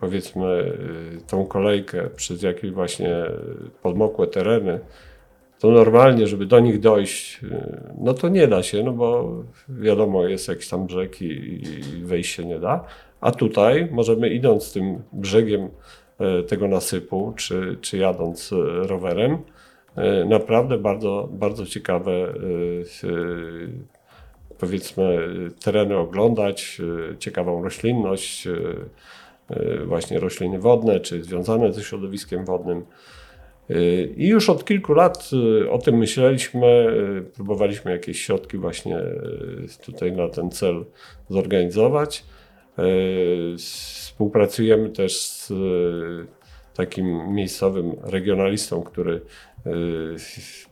powiedzmy 0.00 0.46
e, 0.46 1.20
tą 1.26 1.46
kolejkę 1.46 2.10
przez 2.16 2.42
jakieś 2.42 2.70
właśnie 2.70 3.24
podmokłe 3.82 4.26
tereny, 4.26 4.80
to 5.58 5.70
normalnie, 5.70 6.26
żeby 6.26 6.46
do 6.46 6.60
nich 6.60 6.80
dojść, 6.80 7.40
e, 7.44 7.80
no 7.98 8.14
to 8.14 8.28
nie 8.28 8.48
da 8.48 8.62
się, 8.62 8.82
no 8.82 8.92
bo 8.92 9.34
wiadomo, 9.68 10.26
jest 10.26 10.48
jakiś 10.48 10.68
tam 10.68 10.86
brzeg 10.86 11.22
i, 11.22 11.26
i 11.26 12.04
wejść 12.04 12.34
się 12.34 12.44
nie 12.44 12.58
da. 12.58 12.84
A 13.20 13.30
tutaj 13.30 13.88
możemy 13.90 14.28
idąc 14.28 14.72
tym 14.72 15.02
brzegiem 15.12 15.68
e, 16.18 16.42
tego 16.42 16.68
nasypu, 16.68 17.32
czy, 17.36 17.76
czy 17.80 17.98
jadąc 17.98 18.52
e, 18.52 18.56
rowerem, 18.86 19.38
e, 19.96 20.24
naprawdę 20.24 20.78
bardzo, 20.78 21.28
bardzo 21.32 21.66
ciekawe 21.66 22.12
e, 22.12 22.28
e, 22.28 23.94
powiedzmy 24.58 25.28
tereny 25.64 25.96
oglądać, 25.96 26.80
e, 27.12 27.18
ciekawą 27.18 27.62
roślinność, 27.62 28.46
e, 28.46 28.52
e, 29.50 29.84
właśnie 29.84 30.20
rośliny 30.20 30.58
wodne, 30.58 31.00
czy 31.00 31.22
związane 31.22 31.72
ze 31.72 31.82
środowiskiem 31.82 32.44
wodnym. 32.44 32.84
I 34.16 34.28
już 34.28 34.50
od 34.50 34.64
kilku 34.64 34.94
lat 34.94 35.30
o 35.70 35.78
tym 35.78 35.98
myśleliśmy, 35.98 36.86
próbowaliśmy 37.34 37.92
jakieś 37.92 38.22
środki 38.22 38.58
właśnie 38.58 38.98
tutaj 39.84 40.12
na 40.12 40.28
ten 40.28 40.50
cel 40.50 40.84
zorganizować. 41.28 42.24
Współpracujemy 43.58 44.90
też 44.90 45.20
z 45.20 45.52
takim 46.76 47.34
miejscowym 47.34 47.92
regionalistą, 48.02 48.82
który 48.82 49.20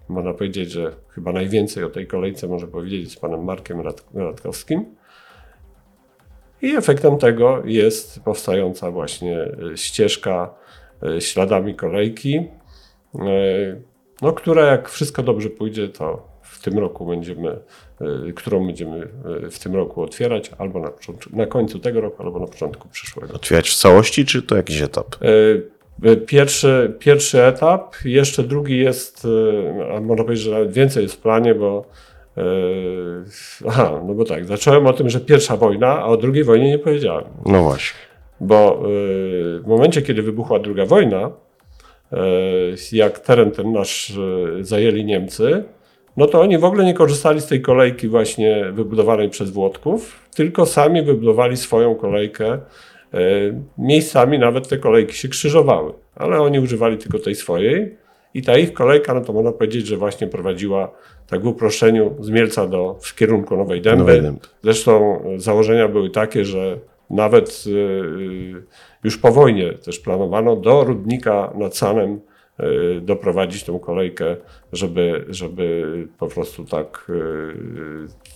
można 0.08 0.34
powiedzieć, 0.34 0.70
że 0.70 0.92
chyba 1.08 1.32
najwięcej 1.32 1.84
o 1.84 1.90
tej 1.90 2.06
kolejce 2.06 2.48
może 2.48 2.66
powiedzieć 2.66 3.12
z 3.12 3.16
panem 3.16 3.44
Markiem 3.44 3.80
Rad- 3.80 4.04
Radkowskim. 4.14 4.84
I 6.62 6.76
efektem 6.76 7.18
tego 7.18 7.62
jest 7.64 8.20
powstająca 8.20 8.90
właśnie 8.90 9.40
e, 9.40 9.76
ścieżka 9.76 10.54
e, 11.02 11.20
śladami 11.20 11.74
kolejki, 11.74 12.36
e, 12.36 13.20
no, 14.22 14.32
która 14.32 14.66
jak 14.66 14.88
wszystko 14.88 15.22
dobrze 15.22 15.50
pójdzie, 15.50 15.88
to 15.88 16.32
w 16.42 16.62
tym 16.62 16.78
roku 16.78 17.06
będziemy, 17.06 17.58
którą 18.36 18.66
będziemy 18.66 19.08
w 19.50 19.58
tym 19.58 19.74
roku 19.74 20.02
otwierać, 20.02 20.50
albo 20.58 20.80
na, 20.80 20.92
na 21.32 21.46
końcu 21.46 21.78
tego 21.78 22.00
roku, 22.00 22.22
albo 22.22 22.38
na 22.38 22.46
początku 22.46 22.88
przyszłego. 22.88 23.34
Otwierać 23.34 23.70
w 23.70 23.74
całości, 23.74 24.24
czy 24.24 24.42
to 24.42 24.56
jakiś 24.56 24.82
etap? 24.82 25.16
Pierwszy, 26.26 26.96
pierwszy 26.98 27.42
etap, 27.42 27.94
jeszcze 28.04 28.42
drugi 28.42 28.78
jest, 28.78 29.26
e, 29.78 29.94
a 29.96 30.00
można 30.00 30.24
powiedzieć, 30.24 30.44
że 30.44 30.66
więcej 30.66 31.02
jest 31.02 31.14
w 31.14 31.18
planie, 31.18 31.54
bo 31.54 31.84
e, 32.36 32.42
aha, 33.68 34.00
no 34.06 34.14
bo 34.14 34.24
tak, 34.24 34.44
zacząłem 34.44 34.86
o 34.86 34.92
tym, 34.92 35.10
że 35.10 35.20
pierwsza 35.20 35.56
wojna, 35.56 35.88
a 35.88 36.04
o 36.04 36.16
drugiej 36.16 36.44
wojnie 36.44 36.70
nie 36.70 36.78
powiedziałem. 36.78 37.24
No 37.46 37.62
właśnie. 37.62 37.98
Bo 38.40 38.74
e, 38.74 38.80
w 39.60 39.66
momencie, 39.66 40.02
kiedy 40.02 40.22
wybuchła 40.22 40.58
druga 40.58 40.86
wojna, 40.86 41.30
jak 42.92 43.18
teren 43.18 43.50
ten 43.50 43.72
nasz 43.72 44.12
zajęli 44.60 45.04
Niemcy, 45.04 45.64
no 46.16 46.26
to 46.26 46.40
oni 46.40 46.58
w 46.58 46.64
ogóle 46.64 46.84
nie 46.84 46.94
korzystali 46.94 47.40
z 47.40 47.46
tej 47.46 47.60
kolejki 47.60 48.08
właśnie 48.08 48.64
wybudowanej 48.72 49.30
przez 49.30 49.50
Włodków, 49.50 50.28
tylko 50.34 50.66
sami 50.66 51.02
wybudowali 51.02 51.56
swoją 51.56 51.94
kolejkę. 51.94 52.58
E, 53.14 53.18
Miejscami 53.78 54.38
nawet 54.38 54.68
te 54.68 54.78
kolejki 54.78 55.14
się 55.16 55.28
krzyżowały, 55.28 55.92
ale 56.14 56.40
oni 56.40 56.60
używali 56.60 56.98
tylko 56.98 57.18
tej 57.18 57.34
swojej 57.34 57.96
i 58.34 58.42
ta 58.42 58.58
ich 58.58 58.72
kolejka, 58.72 59.14
no 59.14 59.20
to 59.20 59.32
można 59.32 59.52
powiedzieć, 59.52 59.86
że 59.86 59.96
właśnie 59.96 60.26
prowadziła 60.26 60.92
tak 61.26 61.42
w 61.42 61.46
uproszczeniu 61.46 62.16
z 62.20 62.30
Mielca 62.30 62.66
do, 62.66 62.96
w 63.00 63.14
kierunku 63.14 63.56
Nowej 63.56 63.82
Dęby. 63.82 63.98
Nowej 63.98 64.22
Dęby. 64.22 64.40
Zresztą 64.62 65.22
e, 65.24 65.38
założenia 65.38 65.88
były 65.88 66.10
takie, 66.10 66.44
że 66.44 66.78
nawet 67.10 67.64
e, 67.66 67.70
już 69.04 69.18
po 69.18 69.32
wojnie 69.32 69.72
też 69.72 69.98
planowano 69.98 70.56
do 70.56 70.84
Rudnika 70.84 71.52
nad 71.54 71.76
Sanem 71.76 72.20
e, 72.58 73.00
doprowadzić 73.00 73.64
tą 73.64 73.78
kolejkę, 73.78 74.36
żeby, 74.72 75.24
żeby 75.28 76.08
po 76.18 76.28
prostu 76.28 76.64
tak, 76.64 77.12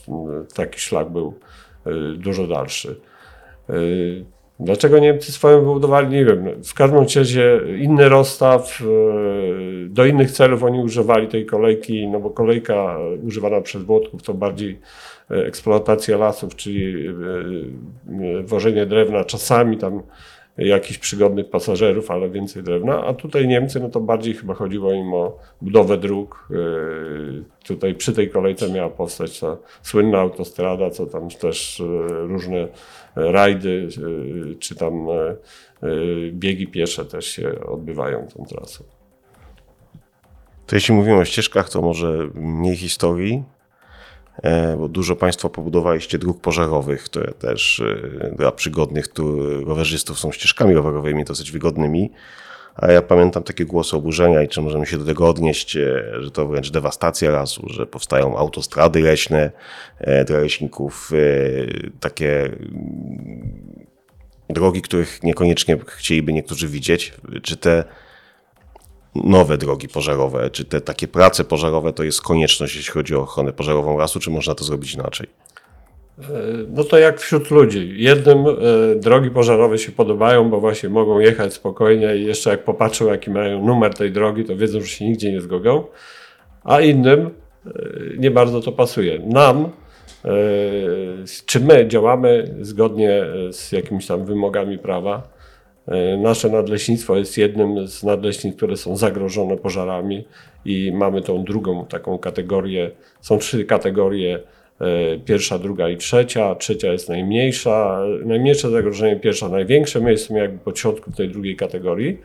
e, 0.08 0.54
taki 0.54 0.80
szlak 0.80 1.10
był 1.10 1.34
e, 1.86 1.92
dużo 2.16 2.46
dalszy. 2.46 3.00
Dlaczego 4.60 4.98
Niemcy 4.98 5.32
swoją 5.32 5.58
wybudowali, 5.60 6.08
nie 6.08 6.24
wiem. 6.24 6.44
W 6.64 6.74
każdym 6.74 7.04
razie 7.16 7.60
inny 7.78 8.08
rozstaw, 8.08 8.82
e, 8.82 9.88
do 9.88 10.06
innych 10.06 10.30
celów 10.30 10.62
oni 10.62 10.80
używali 10.80 11.28
tej 11.28 11.46
kolejki, 11.46 12.08
no 12.08 12.20
bo 12.20 12.30
kolejka 12.30 12.98
używana 13.22 13.60
przez 13.60 13.82
Włodków 13.82 14.22
to 14.22 14.34
bardziej 14.34 14.78
e, 15.30 15.34
eksploatacja 15.46 16.18
lasów, 16.18 16.56
czyli 16.56 17.06
e, 17.08 17.12
wożenie 18.42 18.86
drewna, 18.86 19.24
czasami 19.24 19.78
tam 19.78 20.02
jakichś 20.58 20.98
przygodnych 20.98 21.50
pasażerów, 21.50 22.10
ale 22.10 22.30
więcej 22.30 22.62
drewna, 22.62 23.04
a 23.04 23.14
tutaj 23.14 23.48
Niemcy, 23.48 23.80
no 23.80 23.88
to 23.88 24.00
bardziej 24.00 24.34
chyba 24.34 24.54
chodziło 24.54 24.92
im 24.92 25.14
o 25.14 25.38
budowę 25.62 25.98
dróg. 25.98 26.48
Tutaj 27.66 27.94
przy 27.94 28.12
tej 28.12 28.30
kolejce 28.30 28.70
miała 28.70 28.90
powstać 28.90 29.40
ta 29.40 29.56
słynna 29.82 30.18
autostrada, 30.18 30.90
co 30.90 31.06
tam 31.06 31.28
też 31.28 31.82
różne 32.08 32.68
rajdy, 33.16 33.88
yy, 33.98 34.56
czy 34.58 34.74
tam 34.74 35.06
yy, 35.06 35.36
yy, 35.90 36.32
biegi 36.32 36.66
piesze 36.66 37.04
też 37.04 37.26
się 37.26 37.60
odbywają 37.60 38.28
tą 38.36 38.44
trasą. 38.44 38.84
To 40.66 40.76
jeśli 40.76 40.94
mówimy 40.94 41.18
o 41.18 41.24
ścieżkach, 41.24 41.70
to 41.70 41.82
może 41.82 42.28
mniej 42.34 42.76
historii, 42.76 43.42
e, 44.42 44.76
bo 44.76 44.88
dużo 44.88 45.16
Państwo 45.16 45.50
pobudowaliście 45.50 46.18
dróg 46.18 46.40
pożarowych, 46.40 47.04
które 47.04 47.32
też 47.32 47.80
e, 47.80 48.30
dla 48.36 48.52
przygodnych 48.52 49.08
tu 49.08 49.40
rowerzystów 49.64 50.18
są 50.18 50.32
ścieżkami 50.32 50.74
rowerowymi 50.74 51.24
dosyć 51.24 51.52
wygodnymi. 51.52 52.10
A 52.76 52.92
ja 52.92 53.02
pamiętam 53.02 53.42
takie 53.42 53.64
głosy 53.64 53.96
oburzenia 53.96 54.42
i 54.42 54.48
czy 54.48 54.60
możemy 54.60 54.86
się 54.86 54.98
do 54.98 55.04
tego 55.04 55.28
odnieść, 55.28 55.76
e, 55.76 56.04
że 56.20 56.30
to 56.30 56.46
wręcz 56.46 56.70
dewastacja 56.70 57.30
lasu, 57.30 57.66
że 57.70 57.86
powstają 57.86 58.36
autostrady 58.36 59.00
leśne 59.00 59.50
e, 59.98 60.24
dla 60.24 60.38
leśników, 60.38 61.10
e, 61.12 61.18
takie 62.00 62.44
mm, 62.44 63.86
drogi, 64.50 64.82
których 64.82 65.22
niekoniecznie 65.22 65.78
chcieliby 65.86 66.32
niektórzy 66.32 66.68
widzieć. 66.68 67.14
Czy 67.42 67.56
te 67.56 67.84
nowe 69.14 69.58
drogi 69.58 69.88
pożarowe, 69.88 70.50
czy 70.50 70.64
te 70.64 70.80
takie 70.80 71.08
prace 71.08 71.44
pożarowe 71.44 71.92
to 71.92 72.04
jest 72.04 72.22
konieczność, 72.22 72.76
jeśli 72.76 72.92
chodzi 72.92 73.14
o 73.14 73.20
ochronę 73.20 73.52
pożarową 73.52 73.98
lasu, 73.98 74.20
czy 74.20 74.30
można 74.30 74.54
to 74.54 74.64
zrobić 74.64 74.94
inaczej? 74.94 75.28
No 76.68 76.84
to 76.84 76.98
jak 76.98 77.20
wśród 77.20 77.50
ludzi. 77.50 77.94
Jednym 77.96 78.38
e, 78.46 78.52
drogi 78.96 79.30
pożarowe 79.30 79.78
się 79.78 79.92
podobają, 79.92 80.50
bo 80.50 80.60
właśnie 80.60 80.88
mogą 80.88 81.18
jechać 81.18 81.54
spokojnie 81.54 82.16
i 82.16 82.24
jeszcze 82.24 82.50
jak 82.50 82.64
popatrzą, 82.64 83.06
jaki 83.06 83.30
mają 83.30 83.66
numer 83.66 83.94
tej 83.94 84.12
drogi, 84.12 84.44
to 84.44 84.56
wiedzą, 84.56 84.80
że 84.80 84.86
się 84.86 85.04
nigdzie 85.04 85.32
nie 85.32 85.40
zgogą. 85.40 85.84
A 86.64 86.80
innym 86.80 87.30
e, 87.66 87.70
nie 88.18 88.30
bardzo 88.30 88.60
to 88.60 88.72
pasuje. 88.72 89.18
Nam, 89.18 89.64
e, 90.24 90.30
czy 91.46 91.60
my 91.60 91.88
działamy 91.88 92.54
zgodnie 92.60 93.24
z 93.50 93.72
jakimiś 93.72 94.06
tam 94.06 94.24
wymogami 94.24 94.78
prawa, 94.78 95.36
E, 95.88 96.16
Nasze 96.16 96.50
nadleśnictwo 96.50 97.16
jest 97.16 97.38
jednym 97.38 97.88
z 97.88 98.04
nadleśnictw, 98.04 98.56
które 98.56 98.76
są 98.76 98.96
zagrożone 98.96 99.56
pożarami 99.56 100.24
i 100.64 100.92
mamy 100.92 101.22
tą 101.22 101.44
drugą 101.44 101.86
taką 101.86 102.18
kategorię. 102.18 102.90
Są 103.20 103.38
trzy 103.38 103.64
kategorie, 103.64 104.34
e, 104.36 104.40
pierwsza, 105.24 105.58
druga 105.58 105.88
i 105.88 105.96
trzecia. 105.96 106.54
Trzecia 106.54 106.92
jest 106.92 107.08
najmniejsza, 107.08 108.00
najmniejsze 108.24 108.70
zagrożenie, 108.70 109.16
pierwsza 109.16 109.48
największe. 109.48 110.00
My 110.00 110.10
jesteśmy 110.10 110.38
jakby 110.38 110.58
po 110.58 110.76
środku 110.76 111.12
tej 111.12 111.28
drugiej 111.28 111.56
kategorii. 111.56 112.18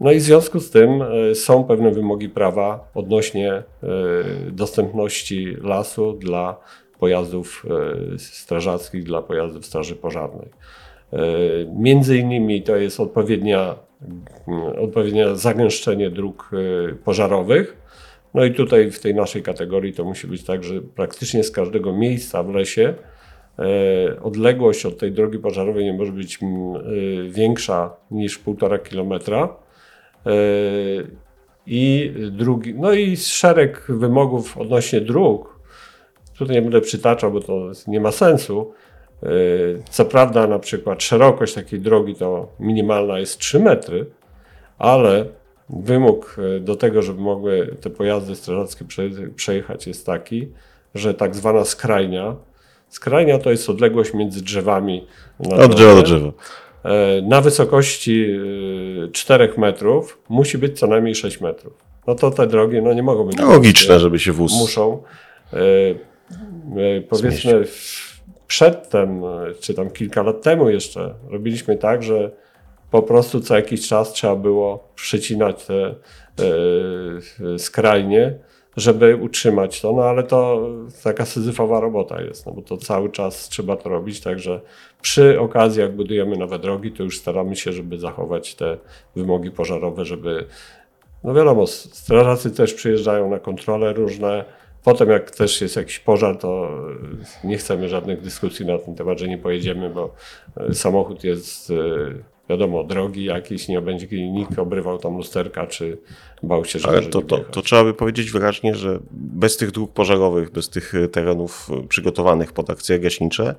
No 0.00 0.12
i 0.12 0.16
w 0.18 0.22
związku 0.22 0.60
z 0.60 0.70
tym 0.70 1.02
e, 1.02 1.34
są 1.34 1.64
pewne 1.64 1.90
wymogi 1.90 2.28
prawa 2.28 2.90
odnośnie 2.94 3.52
e, 3.52 3.62
dostępności 4.50 5.56
lasu 5.62 6.12
dla 6.12 6.56
pojazdów 6.98 7.66
e, 8.14 8.18
strażackich, 8.18 9.04
dla 9.04 9.22
pojazdów 9.22 9.66
straży 9.66 9.96
pożarnej. 9.96 10.48
E, 11.12 11.18
Między 11.76 12.18
innymi 12.18 12.62
to 12.62 12.76
jest 12.76 13.00
odpowiednia, 13.00 13.74
mm, 14.48 14.62
odpowiednie 14.82 15.36
zagęszczenie 15.36 16.10
dróg 16.10 16.50
e, 16.52 16.94
pożarowych. 16.94 17.85
No 18.36 18.44
i 18.44 18.54
tutaj 18.54 18.90
w 18.90 19.00
tej 19.00 19.14
naszej 19.14 19.42
kategorii 19.42 19.92
to 19.92 20.04
musi 20.04 20.26
być 20.26 20.44
tak, 20.44 20.64
że 20.64 20.80
praktycznie 20.82 21.44
z 21.44 21.50
każdego 21.50 21.92
miejsca 21.92 22.42
w 22.42 22.54
lesie 22.54 22.94
e, 23.58 24.20
odległość 24.22 24.86
od 24.86 24.98
tej 24.98 25.12
drogi 25.12 25.38
pożarowej 25.38 25.84
nie 25.84 25.92
może 25.92 26.12
być 26.12 26.42
mm, 26.42 26.76
e, 26.76 26.80
większa 27.30 27.96
niż 28.10 28.44
1,5 28.44 28.82
kilometra. 28.82 29.56
E, 30.26 30.30
I 31.66 32.12
drugi, 32.30 32.74
no 32.74 32.92
i 32.92 33.16
szereg 33.16 33.86
wymogów 33.88 34.58
odnośnie 34.58 35.00
dróg. 35.00 35.60
Tutaj 36.38 36.56
nie 36.56 36.62
będę 36.62 36.80
przytaczał, 36.80 37.32
bo 37.32 37.40
to 37.40 37.70
nie 37.86 38.00
ma 38.00 38.12
sensu. 38.12 38.72
Co 39.90 40.04
prawda, 40.04 40.46
na 40.46 40.58
przykład 40.58 41.02
szerokość 41.02 41.54
takiej 41.54 41.80
drogi 41.80 42.14
to 42.14 42.48
minimalna 42.60 43.18
jest 43.18 43.38
3 43.38 43.60
metry, 43.60 44.06
ale 44.78 45.24
wymóg 45.70 46.36
e, 46.56 46.60
do 46.60 46.76
tego, 46.76 47.02
żeby 47.02 47.20
mogły 47.20 47.76
te 47.80 47.90
pojazdy 47.90 48.34
strażackie 48.36 48.84
prze- 48.84 49.34
przejechać 49.36 49.86
jest 49.86 50.06
taki, 50.06 50.48
że 50.94 51.14
tak 51.14 51.34
zwana 51.34 51.64
skrajnia, 51.64 52.36
skrajnia 52.88 53.38
to 53.38 53.50
jest 53.50 53.70
odległość 53.70 54.14
między 54.14 54.42
drzewami 54.42 55.06
Od 55.38 55.74
drzewa 55.74 55.94
do 55.94 56.02
drzewa. 56.02 56.32
E, 56.84 57.22
na 57.22 57.40
wysokości 57.40 58.26
e, 59.06 59.12
4 59.12 59.52
metrów 59.56 60.18
musi 60.28 60.58
być 60.58 60.78
co 60.78 60.86
najmniej 60.86 61.14
6 61.14 61.40
metrów. 61.40 61.72
No 62.06 62.14
to 62.14 62.30
te 62.30 62.46
drogi 62.46 62.82
no, 62.82 62.92
nie 62.92 63.02
mogą 63.02 63.24
być 63.24 63.38
Logiczne, 63.38 64.00
żeby 64.00 64.18
się 64.18 64.32
wóz... 64.32 64.52
muszą. 64.52 65.02
E, 65.52 65.58
e, 65.58 67.00
powiedzmy, 67.08 67.64
przedtem, 68.46 69.24
e, 69.24 69.54
czy 69.60 69.74
tam 69.74 69.90
kilka 69.90 70.22
lat 70.22 70.42
temu 70.42 70.70
jeszcze, 70.70 71.14
robiliśmy 71.28 71.76
tak, 71.76 72.02
że 72.02 72.30
po 72.90 73.02
prostu 73.02 73.40
co 73.40 73.56
jakiś 73.56 73.88
czas 73.88 74.12
trzeba 74.12 74.36
było 74.36 74.88
przycinać 74.94 75.64
te 75.64 75.84
e, 75.84 75.94
e, 77.54 77.58
skrajnie, 77.58 78.38
żeby 78.76 79.16
utrzymać 79.16 79.80
to, 79.80 79.92
no 79.92 80.02
ale 80.02 80.22
to 80.22 80.68
taka 81.04 81.26
syzyfowa 81.26 81.80
robota 81.80 82.22
jest, 82.22 82.46
no 82.46 82.52
bo 82.52 82.62
to 82.62 82.76
cały 82.76 83.10
czas 83.10 83.48
trzeba 83.48 83.76
to 83.76 83.88
robić, 83.88 84.20
także 84.20 84.60
przy 85.02 85.40
okazji 85.40 85.80
jak 85.80 85.96
budujemy 85.96 86.36
nowe 86.36 86.58
drogi, 86.58 86.92
to 86.92 87.02
już 87.02 87.18
staramy 87.18 87.56
się, 87.56 87.72
żeby 87.72 87.98
zachować 87.98 88.54
te 88.54 88.78
wymogi 89.16 89.50
pożarowe, 89.50 90.04
żeby 90.04 90.46
no 91.24 91.34
wiadomo, 91.34 91.66
strażacy 91.66 92.50
też 92.50 92.74
przyjeżdżają 92.74 93.30
na 93.30 93.38
kontrole 93.38 93.92
różne. 93.92 94.44
Potem 94.84 95.10
jak 95.10 95.30
też 95.30 95.60
jest 95.60 95.76
jakiś 95.76 95.98
pożar, 95.98 96.38
to 96.38 96.68
e, 97.44 97.46
nie 97.48 97.58
chcemy 97.58 97.88
żadnych 97.88 98.20
dyskusji 98.20 98.66
na 98.66 98.78
ten 98.78 98.94
temat, 98.94 99.18
że 99.18 99.28
nie 99.28 99.38
pojedziemy, 99.38 99.90
bo 99.90 100.14
samochód 100.72 101.24
jest 101.24 101.72
wiadomo 102.50 102.84
drogi 102.84 103.24
jakiś, 103.24 103.68
nie 103.68 103.80
będzie 103.80 104.30
nikt 104.30 104.58
obrywał 104.58 104.98
tam 104.98 105.16
lusterka, 105.16 105.66
czy 105.66 105.98
bał 106.42 106.64
się, 106.64 106.78
że 106.78 106.88
Ale 106.88 107.02
to, 107.02 107.22
to, 107.22 107.38
to 107.38 107.62
trzeba 107.62 107.84
by 107.84 107.94
powiedzieć 107.94 108.30
wyraźnie, 108.30 108.74
że 108.74 108.98
bez 109.10 109.56
tych 109.56 109.70
dróg 109.70 109.92
pożarowych, 109.92 110.50
bez 110.50 110.68
tych 110.68 110.94
e, 110.94 111.08
terenów 111.08 111.68
e, 111.70 111.88
przygotowanych 111.88 112.52
pod 112.52 112.70
akcje 112.70 112.98
gaśnicze, 112.98 113.54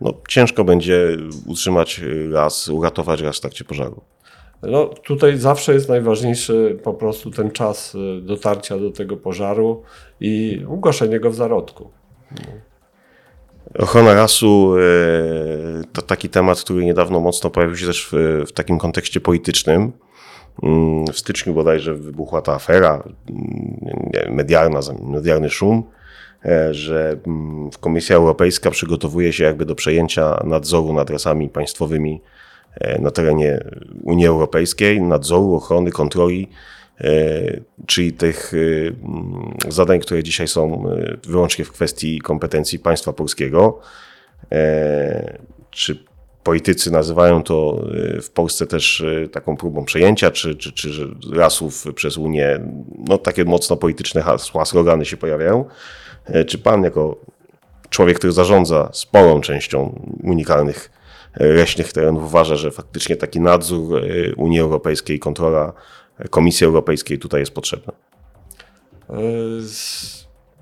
no 0.00 0.14
ciężko 0.28 0.64
będzie 0.64 1.16
utrzymać 1.46 2.00
e, 2.00 2.28
las, 2.28 2.68
uratować 2.68 3.20
las 3.20 3.38
w 3.38 3.40
trakcie 3.40 3.64
pożaru. 3.64 4.00
No, 4.62 4.86
tutaj 4.86 5.38
zawsze 5.38 5.74
jest 5.74 5.88
najważniejszy 5.88 6.78
po 6.82 6.94
prostu 6.94 7.30
ten 7.30 7.50
czas 7.50 7.96
dotarcia 8.20 8.78
do 8.78 8.90
tego 8.90 9.16
pożaru 9.16 9.82
i 10.20 10.62
ugaszenie 10.68 11.20
go 11.20 11.30
w 11.30 11.34
zarodku. 11.34 11.90
Ochrona 13.78 14.14
lasu 14.14 14.74
e, 14.78 14.80
to 15.92 16.02
taki 16.02 16.28
temat, 16.28 16.60
który 16.60 16.84
niedawno 16.84 17.20
mocno 17.20 17.50
pojawił 17.50 17.76
się 17.76 17.86
też 17.86 18.08
w, 18.12 18.44
w 18.46 18.52
takim 18.52 18.78
kontekście 18.78 19.20
politycznym. 19.20 19.92
Mm, 20.62 21.06
W 21.06 21.18
styczniu 21.18 21.54
bodajże 21.54 21.94
wybuchła 21.94 22.42
ta 22.42 22.54
afera, 22.54 23.02
mm, 23.30 24.34
medialna, 24.34 24.80
medialny 25.02 25.50
szum, 25.50 25.82
e, 26.44 26.74
że 26.74 27.16
mm, 27.26 27.70
Komisja 27.80 28.16
Europejska 28.16 28.70
przygotowuje 28.70 29.32
się 29.32 29.44
jakby 29.44 29.64
do 29.64 29.74
przejęcia 29.74 30.40
nadzoru 30.44 30.92
nad 30.92 31.10
lasami 31.10 31.48
państwowymi 31.48 32.20
e, 32.80 32.98
na 33.00 33.10
terenie 33.10 33.64
Unii 34.02 34.26
Europejskiej, 34.26 35.02
nadzoru, 35.02 35.54
ochrony, 35.54 35.90
kontroli, 35.90 36.48
czyli 37.86 38.12
tych 38.12 38.52
e, 39.66 39.70
zadań, 39.72 40.00
które 40.00 40.22
dzisiaj 40.22 40.48
są 40.48 40.90
e, 40.90 41.16
wyłącznie 41.26 41.64
w 41.64 41.72
kwestii 41.72 42.18
kompetencji 42.20 42.78
państwa 42.78 43.12
polskiego. 43.12 43.80
E, 44.52 45.38
Czy 45.70 46.04
politycy 46.42 46.90
nazywają 46.90 47.42
to 47.42 47.84
e, 48.16 48.20
w 48.20 48.30
Polsce 48.30 48.66
też 48.66 49.00
e, 49.00 49.28
taką 49.28 49.56
próbą 49.56 49.84
przejęcia, 49.84 50.30
czy, 50.30 50.54
czy, 50.54 50.72
czy 50.72 50.92
że 50.92 51.06
lasów 51.32 51.84
przez 51.94 52.16
Unię, 52.16 52.60
no 53.08 53.18
takie 53.18 53.44
mocno 53.44 53.76
polityczne 53.76 54.22
hasła, 54.22 54.64
slogany 54.64 55.04
się 55.04 55.16
pojawiają. 55.16 55.64
E, 56.26 56.44
Czy 56.44 56.58
pan 56.58 56.84
jako 56.84 57.16
człowiek, 57.90 58.18
który 58.18 58.32
zarządza 58.32 58.90
sporą 58.92 59.40
częścią 59.40 60.00
unikalnych 60.22 60.90
e, 61.34 61.44
leśnych 61.46 61.92
terenów, 61.92 62.24
uważa, 62.24 62.56
że 62.56 62.70
faktycznie 62.70 63.16
taki 63.16 63.40
nadzór 63.40 63.98
e, 63.98 64.34
Unii 64.34 64.60
Europejskiej, 64.60 65.18
kontrola 65.18 65.72
e, 65.72 65.72
Komisji 66.30 66.66
Europejskiej 66.66 67.18
tutaj 67.18 67.40
jest 67.40 67.54
potrzebna? 67.54 67.92
E, 69.10 69.14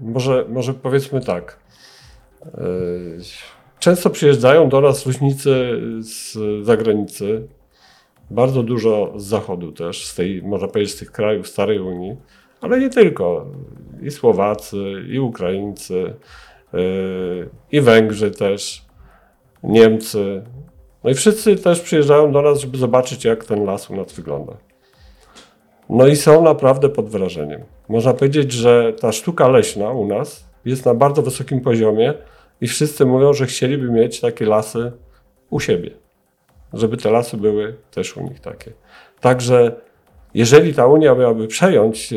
Może, 0.00 0.44
może 0.48 0.74
powiedzmy 0.74 1.20
tak. 1.20 1.58
E, 2.46 2.60
często 3.78 4.10
przyjeżdżają 4.10 4.68
do 4.68 4.80
nas 4.80 5.06
leśnicy 5.06 5.80
z 6.00 6.38
zagranicy, 6.64 7.48
bardzo 8.30 8.62
dużo 8.62 9.12
z 9.16 9.24
zachodu 9.24 9.72
też, 9.72 10.06
z 10.06 10.14
tej, 10.14 10.42
można 10.42 10.68
powiedzieć, 10.68 10.94
z 10.94 10.98
tych 10.98 11.12
krajów 11.12 11.48
starej 11.48 11.78
Unii, 11.78 12.16
ale 12.60 12.80
nie 12.80 12.90
tylko. 12.90 13.46
I 14.02 14.10
Słowacy, 14.10 15.04
i 15.08 15.18
Ukraińcy, 15.18 16.14
yy, 16.72 17.50
i 17.72 17.80
Węgrzy 17.80 18.30
też, 18.30 18.84
Niemcy. 19.62 20.42
No 21.04 21.10
i 21.10 21.14
wszyscy 21.14 21.56
też 21.56 21.80
przyjeżdżają 21.80 22.32
do 22.32 22.42
nas, 22.42 22.60
żeby 22.60 22.78
zobaczyć, 22.78 23.24
jak 23.24 23.44
ten 23.44 23.64
las 23.64 23.90
u 23.90 23.96
nas 23.96 24.12
wygląda. 24.12 24.56
No 25.92 26.06
i 26.06 26.16
są 26.16 26.42
naprawdę 26.42 26.88
pod 26.88 27.08
wrażeniem. 27.08 27.60
Można 27.88 28.14
powiedzieć, 28.14 28.52
że 28.52 28.92
ta 29.00 29.12
sztuka 29.12 29.48
leśna 29.48 29.90
u 29.90 30.06
nas 30.06 30.44
jest 30.64 30.86
na 30.86 30.94
bardzo 30.94 31.22
wysokim 31.22 31.60
poziomie 31.60 32.14
i 32.60 32.68
wszyscy 32.68 33.06
mówią, 33.06 33.32
że 33.32 33.46
chcieliby 33.46 33.90
mieć 33.90 34.20
takie 34.20 34.46
lasy 34.46 34.92
u 35.50 35.60
siebie. 35.60 35.90
Żeby 36.72 36.96
te 36.96 37.10
lasy 37.10 37.36
były 37.36 37.74
też 37.90 38.16
u 38.16 38.22
nich 38.22 38.40
takie. 38.40 38.72
Także 39.20 39.72
jeżeli 40.34 40.74
ta 40.74 40.86
Unia 40.86 41.14
miałaby 41.14 41.46
przejąć, 41.46 42.12
e, 42.12 42.16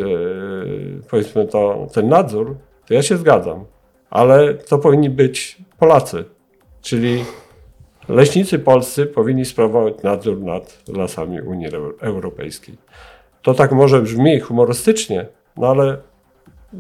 powiedzmy, 1.10 1.48
to, 1.48 1.88
ten 1.94 2.10
nadzór, 2.10 2.56
to 2.88 2.94
ja 2.94 3.04
się 3.04 3.18
zgadzam. 3.18 3.66
Ale 4.10 4.54
to 4.54 4.78
powinni 4.78 5.10
być 5.10 5.58
Polacy, 5.80 6.24
czyli 6.82 7.26
leśnicy 8.10 8.60
polscy 8.60 9.06
powinni 9.06 9.46
sprawować 9.46 10.04
nadzór 10.04 10.42
nad 10.42 10.84
lasami 10.88 11.42
Unii 11.42 11.68
Europejskiej. 12.02 12.78
To 13.44 13.54
tak 13.54 13.72
może 13.72 14.02
brzmi 14.02 14.39
humorystycznie, 14.39 15.26
no 15.58 15.68
ale 15.68 15.94
y, 15.94 16.78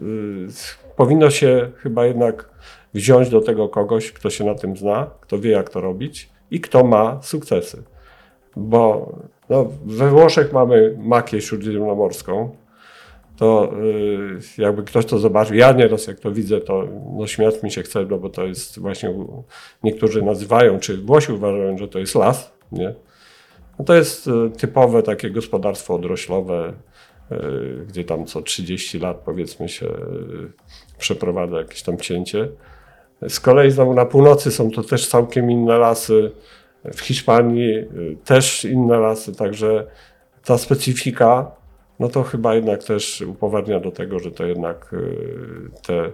powinno 0.95 1.29
się 1.29 1.71
chyba 1.77 2.05
jednak 2.05 2.49
wziąć 2.93 3.29
do 3.29 3.41
tego 3.41 3.69
kogoś, 3.69 4.11
kto 4.11 4.29
się 4.29 4.43
na 4.43 4.55
tym 4.55 4.77
zna, 4.77 5.09
kto 5.21 5.39
wie, 5.39 5.51
jak 5.51 5.69
to 5.69 5.81
robić 5.81 6.29
i 6.51 6.61
kto 6.61 6.83
ma 6.83 7.21
sukcesy. 7.21 7.83
Bo 8.55 9.11
no, 9.49 9.65
we 9.85 10.09
Włoszech 10.09 10.53
mamy 10.53 10.95
makię 10.99 11.41
śródziemnomorską, 11.41 12.55
to 13.37 13.71
y, 14.57 14.61
jakby 14.61 14.83
ktoś 14.83 15.05
to 15.05 15.19
zobaczył, 15.19 15.55
ja 15.55 15.71
nieraz 15.71 16.07
jak 16.07 16.19
to 16.19 16.31
widzę, 16.31 16.61
to 16.61 16.87
no, 17.17 17.27
śmiać 17.27 17.63
mi 17.63 17.71
się 17.71 17.83
chce, 17.83 18.05
no, 18.05 18.17
bo 18.17 18.29
to 18.29 18.45
jest 18.45 18.79
właśnie, 18.79 19.13
niektórzy 19.83 20.21
nazywają, 20.21 20.79
czy 20.79 20.97
Włosi 20.97 21.31
uważają, 21.31 21.77
że 21.77 21.87
to 21.87 21.99
jest 21.99 22.15
las, 22.15 22.53
nie? 22.71 22.93
No, 23.79 23.85
to 23.85 23.95
jest 23.95 24.27
y, 24.27 24.31
typowe 24.57 25.03
takie 25.03 25.31
gospodarstwo 25.31 25.95
odroślowe, 25.95 26.73
y, 27.31 27.35
gdzie 27.87 28.03
tam 28.03 28.25
co 28.25 28.41
30 28.41 28.99
lat 28.99 29.17
powiedzmy 29.17 29.69
się 29.69 29.87
przeprowadza 30.97 31.57
jakieś 31.57 31.83
tam 31.83 31.97
cięcie. 31.97 32.49
Z 33.29 33.39
kolei 33.39 33.71
znowu 33.71 33.93
na 33.93 34.05
północy 34.05 34.51
są 34.51 34.71
to 34.71 34.83
też 34.83 35.07
całkiem 35.07 35.51
inne 35.51 35.77
lasy, 35.77 36.31
w 36.93 37.01
Hiszpanii 37.01 37.73
też 38.25 38.65
inne 38.65 38.99
lasy, 38.99 39.35
także 39.35 39.87
ta 40.45 40.57
specyfika 40.57 41.51
no 41.99 42.09
to 42.09 42.23
chyba 42.23 42.55
jednak 42.55 42.83
też 42.83 43.21
upoważnia 43.21 43.79
do 43.79 43.91
tego, 43.91 44.19
że 44.19 44.31
to 44.31 44.45
jednak 44.45 44.95
te 45.87 46.11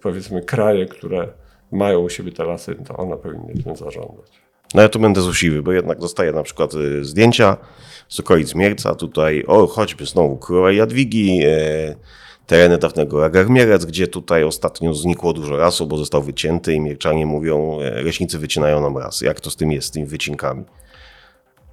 powiedzmy 0.00 0.42
kraje, 0.42 0.86
które 0.86 1.28
mają 1.72 2.00
u 2.00 2.08
siebie 2.08 2.32
te 2.32 2.44
lasy, 2.44 2.74
to 2.74 2.96
one 2.96 3.16
powinny 3.16 3.62
tym 3.64 3.76
zarządzać. 3.76 4.43
No 4.74 4.82
ja 4.82 4.88
tu 4.88 4.98
będę 4.98 5.20
złośliwy, 5.20 5.62
bo 5.62 5.72
jednak 5.72 5.98
dostaję 5.98 6.32
na 6.32 6.42
przykład 6.42 6.74
y, 6.74 7.04
zdjęcia 7.04 7.56
z 8.08 8.20
okolic 8.20 8.54
Mierca, 8.54 8.94
tutaj 8.94 9.44
o 9.46 9.66
choćby 9.66 10.06
znowu 10.06 10.36
Królowej 10.36 10.76
Jadwigi, 10.76 11.40
e, 11.44 11.94
tereny 12.46 12.78
dawnego 12.78 13.20
Ragarmierec, 13.20 13.84
gdzie 13.84 14.06
tutaj 14.06 14.44
ostatnio 14.44 14.94
znikło 14.94 15.32
dużo 15.32 15.56
rasu, 15.56 15.86
bo 15.86 15.96
został 15.96 16.22
wycięty 16.22 16.74
i 16.74 16.80
mierczanie 16.80 17.26
mówią, 17.26 17.80
e, 17.80 18.02
leśnicy 18.02 18.38
wycinają 18.38 18.80
nam 18.80 18.98
raz. 18.98 19.20
Jak 19.20 19.40
to 19.40 19.50
z 19.50 19.56
tym 19.56 19.72
jest, 19.72 19.88
z 19.88 19.90
tymi 19.90 20.06
wycinkami? 20.06 20.64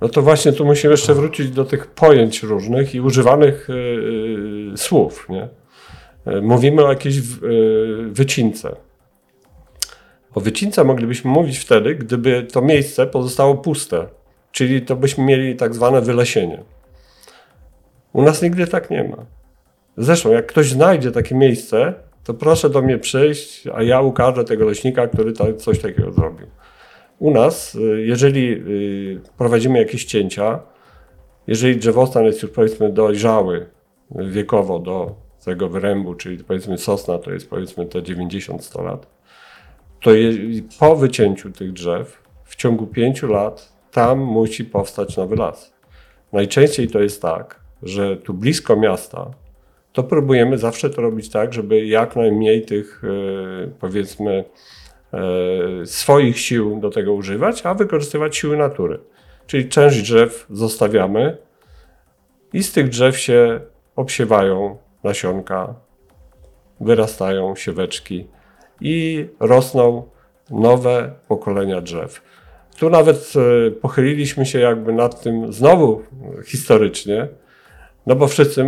No 0.01 0.09
to 0.09 0.21
właśnie 0.21 0.53
tu 0.53 0.65
musimy 0.65 0.93
jeszcze 0.93 1.13
wrócić 1.13 1.49
do 1.49 1.65
tych 1.65 1.87
pojęć 1.87 2.43
różnych 2.43 2.95
i 2.95 3.01
używanych 3.01 3.67
yy, 3.69 4.77
słów. 4.77 5.27
Nie? 5.29 5.49
E, 6.25 6.41
mówimy 6.41 6.85
o 6.85 6.89
jakiejś 6.89 7.15
yy, 7.15 8.09
wycince. 8.11 8.75
O 10.35 10.39
wycince 10.39 10.83
moglibyśmy 10.83 11.31
mówić 11.31 11.57
wtedy, 11.57 11.95
gdyby 11.95 12.43
to 12.43 12.61
miejsce 12.61 13.07
pozostało 13.07 13.55
puste, 13.55 14.07
czyli 14.51 14.81
to 14.81 14.95
byśmy 14.95 15.23
mieli 15.23 15.55
tak 15.55 15.75
zwane 15.75 16.01
wylesienie. 16.01 16.63
U 18.13 18.21
nas 18.21 18.41
nigdy 18.41 18.67
tak 18.67 18.89
nie 18.89 19.03
ma. 19.03 19.17
Zresztą, 19.97 20.31
jak 20.31 20.45
ktoś 20.45 20.69
znajdzie 20.69 21.11
takie 21.11 21.35
miejsce, 21.35 21.93
to 22.23 22.33
proszę 22.33 22.69
do 22.69 22.81
mnie 22.81 22.97
przyjść, 22.97 23.67
a 23.73 23.83
ja 23.83 24.01
ukażę 24.01 24.43
tego 24.43 24.65
leśnika, 24.65 25.07
który 25.07 25.33
coś 25.57 25.79
takiego 25.79 26.11
zrobił. 26.11 26.47
U 27.19 27.31
nas, 27.31 27.75
y, 27.75 28.01
jeżeli 28.05 28.51
y, 28.51 29.21
prowadzimy 29.37 29.79
jakieś 29.79 30.05
cięcia, 30.05 30.59
jeżeli 31.47 31.77
drzewostan 31.77 32.25
jest 32.25 32.43
już 32.43 32.51
powiedzmy 32.51 32.89
dojrzały 32.89 33.65
wiekowo 34.11 34.79
do 34.79 35.15
tego 35.45 35.69
wyrębu, 35.69 36.15
czyli 36.15 36.43
powiedzmy 36.43 36.77
sosna 36.77 37.17
to 37.17 37.31
jest 37.31 37.49
powiedzmy 37.49 37.85
te 37.85 38.01
90-100 38.01 38.83
lat, 38.83 39.07
to 40.01 40.13
je, 40.13 40.33
po 40.79 40.95
wycięciu 40.95 41.51
tych 41.51 41.73
drzew 41.73 42.23
w 42.43 42.55
ciągu 42.55 42.87
5 42.87 43.23
lat 43.23 43.71
tam 43.91 44.19
musi 44.19 44.65
powstać 44.65 45.17
nowy 45.17 45.35
las. 45.35 45.73
Najczęściej 46.33 46.87
to 46.87 46.99
jest 46.99 47.21
tak, 47.21 47.59
że 47.83 48.17
tu 48.17 48.33
blisko 48.33 48.75
miasta 48.75 49.31
to 49.93 50.03
próbujemy 50.03 50.57
zawsze 50.57 50.89
to 50.89 51.01
robić 51.01 51.29
tak, 51.29 51.53
żeby 51.53 51.85
jak 51.85 52.15
najmniej 52.15 52.65
tych 52.65 53.03
y, 53.03 53.71
powiedzmy 53.79 54.43
E, 55.13 55.85
swoich 55.85 56.39
sił 56.39 56.79
do 56.79 56.89
tego 56.89 57.13
używać, 57.13 57.65
a 57.65 57.73
wykorzystywać 57.73 58.37
siły 58.37 58.57
natury. 58.57 58.99
Czyli 59.47 59.69
część 59.69 60.01
drzew 60.01 60.45
zostawiamy 60.49 61.37
i 62.53 62.63
z 62.63 62.71
tych 62.71 62.89
drzew 62.89 63.17
się 63.17 63.59
obsiewają 63.95 64.77
nasionka, 65.03 65.75
wyrastają 66.79 67.55
sieweczki 67.55 68.27
i 68.81 69.27
rosną 69.39 70.03
nowe 70.49 71.11
pokolenia 71.27 71.81
drzew. 71.81 72.21
Tu 72.79 72.89
nawet 72.89 73.33
e, 73.67 73.71
pochyliliśmy 73.71 74.45
się 74.45 74.59
jakby 74.59 74.93
nad 74.93 75.21
tym 75.21 75.53
znowu 75.53 76.01
historycznie, 76.45 77.27
no 78.07 78.15
bo 78.15 78.27
wszyscy, 78.27 78.61
e, 78.61 78.65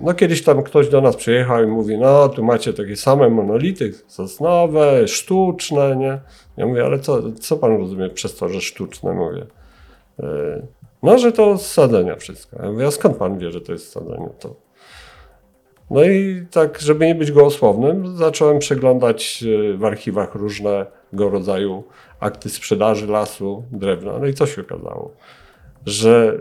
no 0.00 0.14
kiedyś 0.14 0.44
tam 0.44 0.62
ktoś 0.62 0.88
do 0.88 1.00
nas 1.00 1.16
przyjechał 1.16 1.64
i 1.64 1.66
mówi, 1.66 1.98
no 1.98 2.28
tu 2.28 2.44
macie 2.44 2.72
takie 2.72 2.96
same 2.96 3.28
monolity 3.28 3.92
sosnowe, 4.06 5.08
sztuczne, 5.08 5.96
nie? 5.96 6.20
Ja 6.56 6.66
mówię, 6.66 6.84
ale 6.84 6.98
co, 6.98 7.32
co 7.32 7.56
pan 7.56 7.78
rozumie 7.78 8.10
przez 8.10 8.36
to, 8.36 8.48
że 8.48 8.60
sztuczne, 8.60 9.12
mówię. 9.12 9.46
E, 10.20 10.62
no, 11.02 11.18
że 11.18 11.32
to 11.32 11.58
z 11.58 11.72
sadzenia 11.72 12.16
wszystko. 12.16 12.62
Ja 12.62 12.72
mówię, 12.72 12.86
a 12.86 12.90
skąd 12.90 13.16
pan 13.16 13.38
wie, 13.38 13.50
że 13.50 13.60
to 13.60 13.72
jest 13.72 13.92
sadzenie? 13.92 14.28
To... 14.40 14.65
No 15.90 16.04
i 16.04 16.46
tak, 16.50 16.80
żeby 16.80 17.06
nie 17.06 17.14
być 17.14 17.32
gołosłownym, 17.32 18.16
zacząłem 18.16 18.58
przeglądać 18.58 19.44
e, 19.72 19.76
w 19.76 19.84
archiwach 19.84 20.34
różnego 20.34 21.30
rodzaju 21.30 21.84
akty 22.20 22.50
sprzedaży 22.50 23.06
lasu, 23.06 23.64
drewna. 23.72 24.18
No 24.18 24.26
i 24.26 24.34
co 24.34 24.46
się 24.46 24.60
okazało? 24.60 25.10
Że 25.86 26.38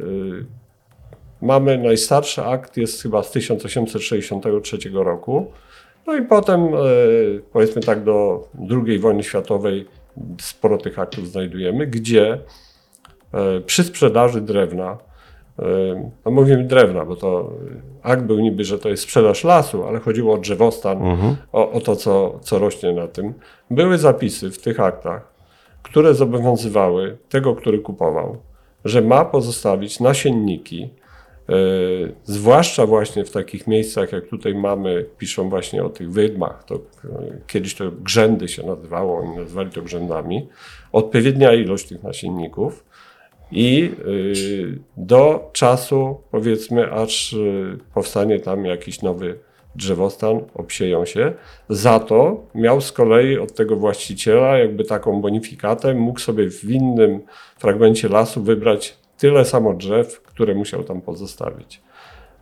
Mamy 1.42 1.78
najstarszy 1.78 2.44
akt, 2.44 2.78
jest 2.78 3.02
chyba 3.02 3.24
z 3.24 3.32
1863 3.32 4.78
roku. 4.94 5.52
No 6.08 6.16
i 6.16 6.22
potem, 6.22 6.62
e, 6.62 6.78
powiedzmy 7.52 7.82
tak, 7.82 8.04
do 8.04 8.48
II 8.88 9.00
wojny 9.00 9.24
światowej 9.24 9.88
sporo 10.42 10.78
tych 10.78 11.00
aktów 11.00 11.28
znajdujemy, 11.28 11.88
gdzie 11.88 12.40
przy 13.66 13.84
sprzedaży 13.84 14.42
drewna, 14.42 14.98
no 16.26 16.32
mówimy 16.32 16.64
drewna, 16.64 17.06
bo 17.06 17.16
to 17.16 17.52
akt 18.04 18.24
był 18.24 18.40
niby, 18.40 18.64
że 18.64 18.80
to 18.80 18.90
jest 18.90 19.04
sprzedaż 19.04 19.44
lasu, 19.44 19.84
ale 19.84 20.00
chodziło 20.00 20.34
o 20.34 20.38
drzewostan, 20.38 20.98
mhm. 20.98 21.36
o, 21.52 21.72
o 21.72 21.82
to, 21.82 21.96
co, 21.96 22.40
co 22.42 22.60
rośnie 22.60 22.94
na 22.94 23.08
tym. 23.08 23.34
Były 23.72 23.98
zapisy 23.98 24.52
w 24.52 24.62
tych 24.62 24.80
aktach, 24.80 25.34
które 25.84 26.14
zobowiązywały 26.14 27.18
tego, 27.30 27.56
który 27.56 27.80
kupował, 27.80 28.38
że 28.86 29.02
ma 29.02 29.26
pozostawić 29.26 30.00
nasienniki, 30.00 30.90
E, 31.50 31.54
zwłaszcza 32.24 32.86
właśnie 32.86 33.26
w 33.26 33.32
takich 33.32 33.68
miejscach, 33.68 34.12
jak 34.12 34.28
tutaj 34.28 34.56
mamy, 34.56 35.06
piszą 35.18 35.50
właśnie 35.50 35.84
o 35.84 35.90
tych 35.90 36.12
wydmach, 36.12 36.64
to 36.64 36.76
e, 36.76 36.80
kiedyś 37.48 37.76
to 37.76 37.92
grzędy 37.92 38.48
się 38.48 38.66
nazywało, 38.66 39.20
oni 39.20 39.36
nazywali 39.36 39.72
to 39.72 39.82
grzędami, 39.82 40.48
odpowiednia 40.92 41.54
ilość 41.54 41.88
tych 41.88 42.04
nasienników 42.04 42.86
i 43.52 43.92
e, 44.00 44.06
do 44.98 45.50
czasu, 45.54 46.22
powiedzmy, 46.32 46.92
aż 46.92 47.36
powstanie 47.94 48.40
tam 48.40 48.66
jakiś 48.66 49.02
nowy 49.02 49.40
drzewostan, 49.76 50.42
obsieją 50.54 51.06
się. 51.06 51.34
Za 51.70 52.00
to 52.00 52.44
miał 52.56 52.82
z 52.82 52.92
kolei 52.92 53.38
od 53.38 53.54
tego 53.54 53.76
właściciela 53.76 54.58
jakby 54.58 54.84
taką 54.84 55.22
bonifikatę, 55.22 55.94
mógł 55.94 56.20
sobie 56.20 56.50
w 56.50 56.64
innym 56.64 57.22
fragmencie 57.58 58.10
lasu 58.10 58.44
wybrać 58.44 58.98
tyle 59.18 59.46
samo 59.46 59.74
drzew, 59.74 60.22
które 60.22 60.56
musiał 60.56 60.84
tam 60.84 61.02
pozostawić. 61.02 61.82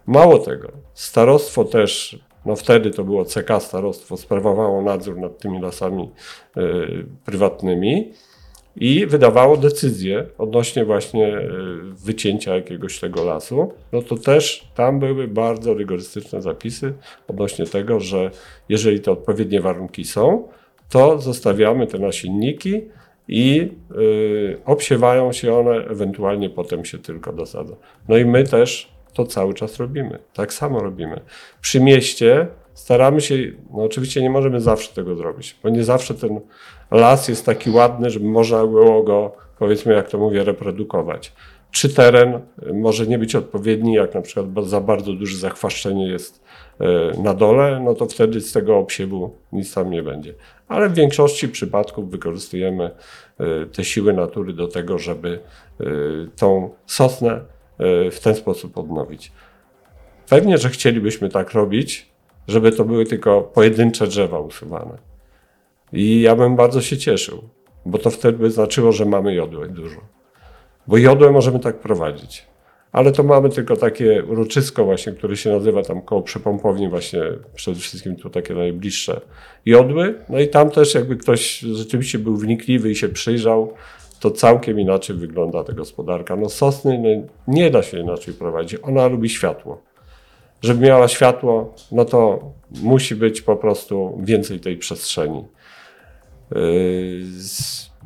Mało 0.05 0.39
tego, 0.39 0.71
starostwo 0.93 1.65
też 1.65 2.19
no 2.45 2.55
wtedy 2.55 2.91
to 2.91 3.03
było 3.03 3.25
CK 3.25 3.49
Starostwo, 3.59 4.17
sprawowało 4.17 4.81
nadzór 4.81 5.17
nad 5.17 5.37
tymi 5.37 5.61
lasami 5.61 6.09
e, 6.57 6.61
prywatnymi 7.25 8.13
i 8.76 9.05
wydawało 9.05 9.57
decyzje 9.57 10.26
odnośnie 10.38 10.86
właśnie 10.86 11.28
e, 11.38 11.49
wycięcia 12.05 12.55
jakiegoś 12.55 12.99
tego 12.99 13.24
lasu, 13.24 13.74
no 13.91 14.01
to 14.01 14.17
też 14.17 14.67
tam 14.76 14.99
były 14.99 15.28
bardzo 15.28 15.74
rygorystyczne 15.74 16.41
zapisy 16.41 16.93
odnośnie 17.28 17.65
tego, 17.65 17.99
że 17.99 18.32
jeżeli 18.69 18.99
te 18.99 19.11
odpowiednie 19.11 19.61
warunki 19.61 20.05
są, 20.05 20.47
to 20.89 21.19
zostawiamy 21.19 21.88
te 21.88 21.99
nasienniki 21.99 22.82
i 23.28 23.71
y, 23.97 24.57
obsiewają 24.65 25.32
się 25.32 25.53
one, 25.53 25.71
ewentualnie 25.71 26.49
potem 26.49 26.86
się 26.86 26.97
tylko 26.97 27.34
dosadza. 27.34 27.76
No 28.07 28.17
i 28.17 28.26
my 28.26 28.43
też 28.43 28.93
to 29.13 29.26
cały 29.26 29.53
czas 29.53 29.80
robimy. 29.80 30.19
Tak 30.34 30.53
samo 30.53 30.80
robimy. 30.80 31.21
Przy 31.61 31.80
mieście 31.80 32.47
staramy 32.74 33.21
się, 33.21 33.36
no 33.74 33.84
oczywiście 33.84 34.21
nie 34.21 34.30
możemy 34.30 34.61
zawsze 34.61 34.95
tego 34.95 35.15
zrobić, 35.15 35.59
bo 35.63 35.69
nie 35.69 35.84
zawsze 35.84 36.13
ten 36.13 36.39
las 36.91 37.28
jest 37.28 37.45
taki 37.45 37.69
ładny, 37.69 38.09
żeby 38.09 38.26
można 38.26 38.67
było 38.67 39.03
go, 39.03 39.32
powiedzmy, 39.59 39.93
jak 39.93 40.09
to 40.09 40.17
mówię, 40.17 40.43
reprodukować. 40.43 41.34
Czy 41.71 41.89
teren 41.89 42.39
może 42.74 43.07
nie 43.07 43.17
być 43.17 43.36
odpowiedni, 43.36 43.93
jak 43.93 44.13
na 44.13 44.21
przykład 44.21 44.67
za 44.67 44.82
bardzo 44.82 45.13
duże 45.13 45.38
zachwaszczenie 45.38 46.07
jest 46.07 46.43
e, 46.80 47.21
na 47.21 47.34
dole, 47.34 47.80
no 47.80 47.93
to 47.93 48.05
wtedy 48.05 48.41
z 48.41 48.51
tego 48.51 48.78
obsiewu 48.78 49.36
nic 49.51 49.74
tam 49.74 49.91
nie 49.91 50.03
będzie. 50.03 50.34
Ale 50.67 50.89
w 50.89 50.93
większości 50.93 51.49
przypadków 51.49 52.11
wykorzystujemy 52.11 52.84
e, 53.39 53.65
te 53.65 53.84
siły 53.84 54.13
natury 54.13 54.53
do 54.53 54.67
tego, 54.67 54.97
żeby 54.97 55.39
tą 56.36 56.69
sosnę 56.86 57.41
w 58.11 58.19
ten 58.24 58.36
sposób 58.36 58.78
odnowić. 58.78 59.32
Pewnie, 60.30 60.57
że 60.57 60.69
chcielibyśmy 60.69 61.30
tak 61.30 61.51
robić, 61.51 62.12
żeby 62.47 62.71
to 62.71 62.85
były 62.85 63.05
tylko 63.05 63.41
pojedyncze 63.41 64.07
drzewa 64.07 64.39
usuwane. 64.39 64.97
I 65.93 66.21
ja 66.21 66.35
bym 66.35 66.55
bardzo 66.55 66.81
się 66.81 66.97
cieszył, 66.97 67.43
bo 67.85 67.97
to 67.97 68.09
wtedy 68.09 68.37
by 68.37 68.51
znaczyło, 68.51 68.91
że 68.91 69.05
mamy 69.05 69.33
jodłę 69.33 69.67
dużo. 69.67 70.01
Bo 70.87 70.97
jodłę 70.97 71.31
możemy 71.31 71.59
tak 71.59 71.79
prowadzić. 71.79 72.47
Ale 72.91 73.11
to 73.11 73.23
mamy 73.23 73.49
tylko 73.49 73.75
takie 73.75 74.23
uroczysko 74.23 74.85
właśnie, 74.85 75.13
które 75.13 75.37
się 75.37 75.49
nazywa 75.49 75.83
tam 75.83 76.01
koło 76.01 76.21
przepompowni 76.21 76.89
właśnie, 76.89 77.21
przede 77.55 77.79
wszystkim 77.79 78.15
tu 78.15 78.29
takie 78.29 78.53
najbliższe 78.53 79.21
jodły. 79.65 80.15
No 80.29 80.39
i 80.39 80.47
tam 80.47 80.69
też 80.69 80.95
jakby 80.95 81.15
ktoś 81.15 81.59
rzeczywiście 81.59 82.19
był 82.19 82.37
wnikliwy 82.37 82.91
i 82.91 82.95
się 82.95 83.09
przyjrzał, 83.09 83.73
to 84.19 84.31
całkiem 84.31 84.79
inaczej 84.79 85.15
wygląda 85.15 85.63
ta 85.63 85.73
gospodarka. 85.73 86.35
No 86.35 86.49
sosny 86.49 86.99
no, 86.99 87.27
nie 87.47 87.71
da 87.71 87.83
się 87.83 87.99
inaczej 87.99 88.33
prowadzić. 88.33 88.79
Ona 88.83 89.07
lubi 89.07 89.29
światło. 89.29 89.81
Żeby 90.64 90.86
miała 90.86 91.07
światło, 91.07 91.74
no 91.91 92.05
to 92.05 92.39
musi 92.82 93.16
być 93.16 93.41
po 93.41 93.55
prostu 93.55 94.20
więcej 94.24 94.59
tej 94.59 94.78
przestrzeni. 94.78 95.43
Yy, 96.55 96.61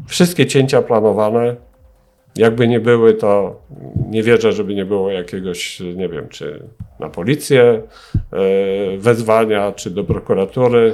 wszystkie 0.08 0.46
cięcia 0.46 0.82
planowane, 0.82 1.56
jakby 2.36 2.68
nie 2.68 2.80
były, 2.80 3.14
to 3.14 3.62
nie 4.10 4.24
wierzę, 4.24 4.52
żeby 4.52 4.76
nie 4.76 4.86
było 4.86 5.12
jakiegoś, 5.12 5.80
nie 5.80 6.10
wiem, 6.10 6.30
czy 6.30 6.64
na 7.00 7.10
policję 7.10 7.82
yy, 8.32 8.98
wezwania, 8.98 9.72
czy 9.72 9.92
do 9.92 10.04
prokuratury. 10.04 10.94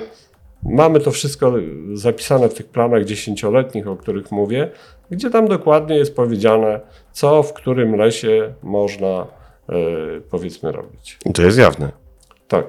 Mamy 0.63 0.99
to 0.99 1.11
wszystko 1.11 1.53
zapisane 1.93 2.49
w 2.49 2.53
tych 2.53 2.65
planach 2.67 3.05
dziesięcioletnich, 3.05 3.87
o 3.87 3.95
których 3.95 4.31
mówię, 4.31 4.69
gdzie 5.11 5.29
tam 5.29 5.47
dokładnie 5.47 5.95
jest 5.95 6.15
powiedziane, 6.15 6.79
co 7.11 7.43
w 7.43 7.53
którym 7.53 7.95
lesie 7.95 8.53
można 8.63 9.27
powiedzmy 10.29 10.71
robić. 10.71 11.19
I 11.25 11.33
to 11.33 11.41
jest 11.41 11.57
jawne. 11.57 11.91
Tak. 12.47 12.65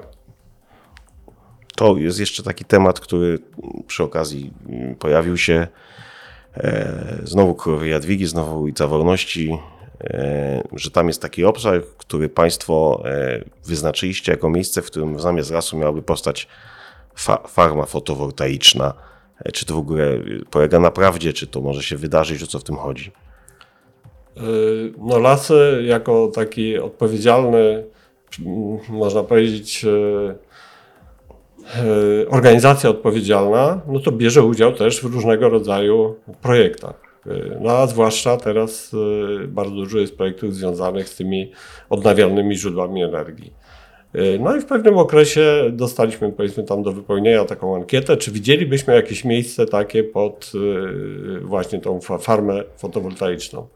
To 1.75 1.97
jest 1.97 2.19
jeszcze 2.19 2.43
taki 2.43 2.65
temat, 2.65 2.99
który 2.99 3.39
przy 3.87 4.03
okazji 4.03 4.53
mm, 4.69 4.95
pojawił 4.95 5.37
się. 5.37 5.67
E, 6.57 7.19
znowu 7.23 7.55
Królowej 7.55 7.91
Jadwigi, 7.91 8.27
znowu 8.27 8.61
ulica 8.61 8.87
Wolności, 8.87 9.57
e, 10.03 10.63
że 10.73 10.91
tam 10.91 11.07
jest 11.07 11.21
taki 11.21 11.45
obszar, 11.45 11.81
który 11.97 12.29
Państwo 12.29 13.03
e, 13.05 13.43
wyznaczyliście 13.65 14.31
jako 14.31 14.49
miejsce, 14.49 14.81
w 14.81 14.85
którym 14.85 15.19
zamiast 15.19 15.51
lasu 15.51 15.77
miałaby 15.77 16.01
powstać 16.01 16.47
fa 17.15 17.37
farma 17.47 17.85
fotowoltaiczna. 17.85 18.93
Czy 19.53 19.65
to 19.65 19.75
w 19.75 19.77
ogóle 19.77 20.19
polega 20.51 20.79
na 20.79 20.91
prawdzie, 20.91 21.33
czy 21.33 21.47
to 21.47 21.61
może 21.61 21.83
się 21.83 21.97
wydarzyć, 21.97 22.43
o 22.43 22.47
co 22.47 22.59
w 22.59 22.63
tym 22.63 22.75
chodzi? 22.75 23.11
No 24.97 25.19
lasy 25.19 25.83
jako 25.85 26.31
taki 26.35 26.77
odpowiedzialny, 26.77 27.83
można 28.89 29.23
powiedzieć, 29.23 29.85
E, 31.65 32.29
organizacja 32.29 32.89
odpowiedzialna, 32.89 33.81
no 33.87 33.99
to 33.99 34.11
bierze 34.11 34.43
udział 34.43 34.73
też 34.73 35.01
w 35.01 35.13
różnego 35.13 35.49
rodzaju 35.49 36.15
projektach. 36.41 37.05
No 37.61 37.71
a 37.71 37.87
zwłaszcza 37.87 38.37
teraz 38.37 38.95
bardzo 39.47 39.75
dużo 39.75 39.97
jest 39.97 40.17
projektów 40.17 40.55
związanych 40.55 41.09
z 41.09 41.15
tymi 41.15 41.51
odnawialnymi 41.89 42.55
źródłami 42.55 43.03
energii. 43.03 43.53
No 44.39 44.55
i 44.55 44.61
w 44.61 44.65
pewnym 44.65 44.97
okresie 44.97 45.63
dostaliśmy 45.71 46.31
powiedzmy 46.31 46.63
tam 46.63 46.83
do 46.83 46.91
wypełnienia 46.91 47.45
taką 47.45 47.75
ankietę, 47.75 48.17
czy 48.17 48.31
widzielibyśmy 48.31 48.95
jakieś 48.95 49.25
miejsce 49.25 49.65
takie 49.65 50.03
pod 50.03 50.51
właśnie 51.41 51.79
tą 51.79 51.99
farmę 52.01 52.63
fotowoltaiczną. 52.77 53.67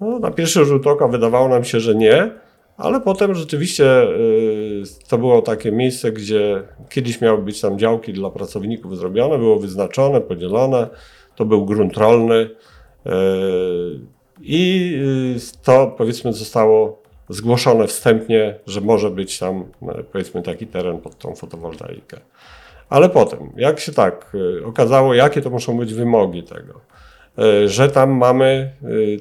No, 0.00 0.18
na 0.18 0.30
pierwszy 0.30 0.64
rzut 0.64 0.86
oka 0.86 1.08
wydawało 1.08 1.48
nam 1.48 1.64
się, 1.64 1.80
że 1.80 1.94
nie, 1.94 2.30
ale 2.76 3.00
potem 3.00 3.34
rzeczywiście 3.34 4.02
y, 4.02 4.82
to 5.08 5.18
było 5.18 5.42
takie 5.42 5.72
miejsce, 5.72 6.12
gdzie 6.12 6.62
kiedyś 6.90 7.20
miały 7.20 7.42
być 7.42 7.60
tam 7.60 7.78
działki 7.78 8.12
dla 8.12 8.30
pracowników 8.30 8.98
zrobione, 8.98 9.38
było 9.38 9.58
wyznaczone, 9.58 10.20
podzielone. 10.20 10.88
To 11.36 11.44
był 11.44 11.64
grunt 11.64 11.96
rolny 11.96 12.34
y, 12.34 13.10
i 14.40 14.92
y, 15.36 15.64
to 15.64 15.94
powiedzmy 15.98 16.32
zostało 16.32 17.02
zgłoszone 17.28 17.86
wstępnie, 17.86 18.58
że 18.66 18.80
może 18.80 19.10
być 19.10 19.38
tam 19.38 19.64
powiedzmy 20.12 20.42
taki 20.42 20.66
teren 20.66 20.98
pod 20.98 21.18
tą 21.18 21.34
fotowoltaikę. 21.34 22.20
Ale 22.88 23.08
potem, 23.08 23.52
jak 23.56 23.80
się 23.80 23.92
tak 23.92 24.36
okazało, 24.64 25.14
jakie 25.14 25.42
to 25.42 25.50
muszą 25.50 25.76
być 25.76 25.94
wymogi 25.94 26.42
tego, 26.42 26.80
że 27.66 27.88
tam 27.88 28.10
mamy 28.10 28.72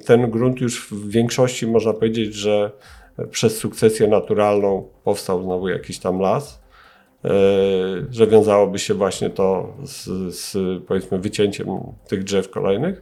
ten 0.06 0.32
grunt 0.32 0.62
już 0.62 0.88
w 0.92 1.10
większości 1.10 1.68
można 1.68 1.94
powiedzieć, 1.94 2.34
że 2.34 2.72
przez 3.32 3.58
sukcesję 3.58 4.08
naturalną 4.08 4.90
powstał 5.04 5.44
znowu 5.44 5.70
jakiś 5.70 6.00
tam 6.00 6.20
las, 6.20 6.64
e, 7.26 7.30
że 8.12 8.28
wiązałoby 8.28 8.80
się 8.80 8.94
właśnie 8.94 9.30
to 9.30 9.74
z, 9.84 10.06
z 10.36 10.58
powiedzmy 10.84 11.20
wycięciem 11.20 11.68
tych 12.08 12.24
drzew 12.24 12.50
kolejnych, 12.50 13.02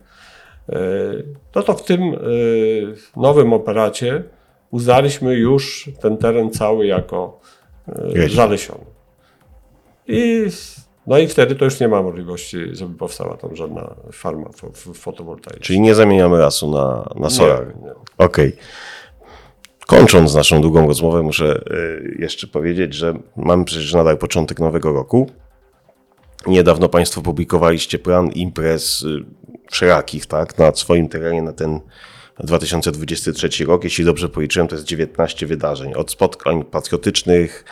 e, 0.70 0.80
no 1.56 1.64
to 1.64 1.74
w 1.74 1.86
tym 1.86 2.02
e, 2.02 2.18
nowym 3.18 3.54
operacie 3.54 4.24
uznaliśmy 4.72 5.36
już 5.36 5.90
ten 6.02 6.18
teren 6.18 6.52
cały 6.52 6.86
jako 6.86 7.40
zalesiony. 8.34 8.86
I, 10.08 10.46
no 11.08 11.18
i 11.18 11.28
wtedy 11.28 11.56
to 11.56 11.66
już 11.66 11.80
nie 11.80 11.88
ma 11.88 12.02
możliwości, 12.02 12.58
żeby 12.72 12.98
powstała 12.98 13.38
tam 13.38 13.56
żadna 13.56 13.96
farma 14.12 14.50
fotowoltaiczna. 14.94 15.62
Czyli 15.62 15.80
nie 15.80 15.96
zamieniamy 15.96 16.38
lasu 16.38 16.72
na, 16.72 17.10
na 17.16 17.30
solar. 17.30 17.74
Okej. 18.18 18.48
Okay. 18.48 18.58
Kończąc 19.88 20.36
naszą 20.36 20.62
długą 20.62 20.88
rozmowę, 20.88 21.24
muszę 21.24 21.64
y, 21.72 22.16
jeszcze 22.20 22.48
powiedzieć, 22.48 22.94
że 22.94 23.14
mamy 23.36 23.66
przecież 23.66 23.94
nadal 23.94 24.18
początek 24.18 24.60
nowego 24.60 24.94
roku. 24.94 25.30
Niedawno 26.48 26.90
Państwo 26.90 27.22
publikowaliście 27.22 28.00
plan 28.00 28.32
imprez 28.32 29.02
y, 29.02 29.26
wszelakich, 29.72 30.26
tak, 30.26 30.58
na 30.58 30.76
swoim 30.76 31.10
terenie 31.10 31.42
na 31.42 31.54
ten 31.54 31.80
2023 32.40 33.66
rok. 33.66 33.84
Jeśli 33.84 34.06
dobrze 34.06 34.30
policzyłem, 34.30 34.68
to 34.68 34.76
jest 34.76 34.88
19 34.88 35.46
wydarzeń. 35.48 35.94
Od 35.94 36.12
spotkań 36.12 36.64
patriotycznych, 36.64 37.66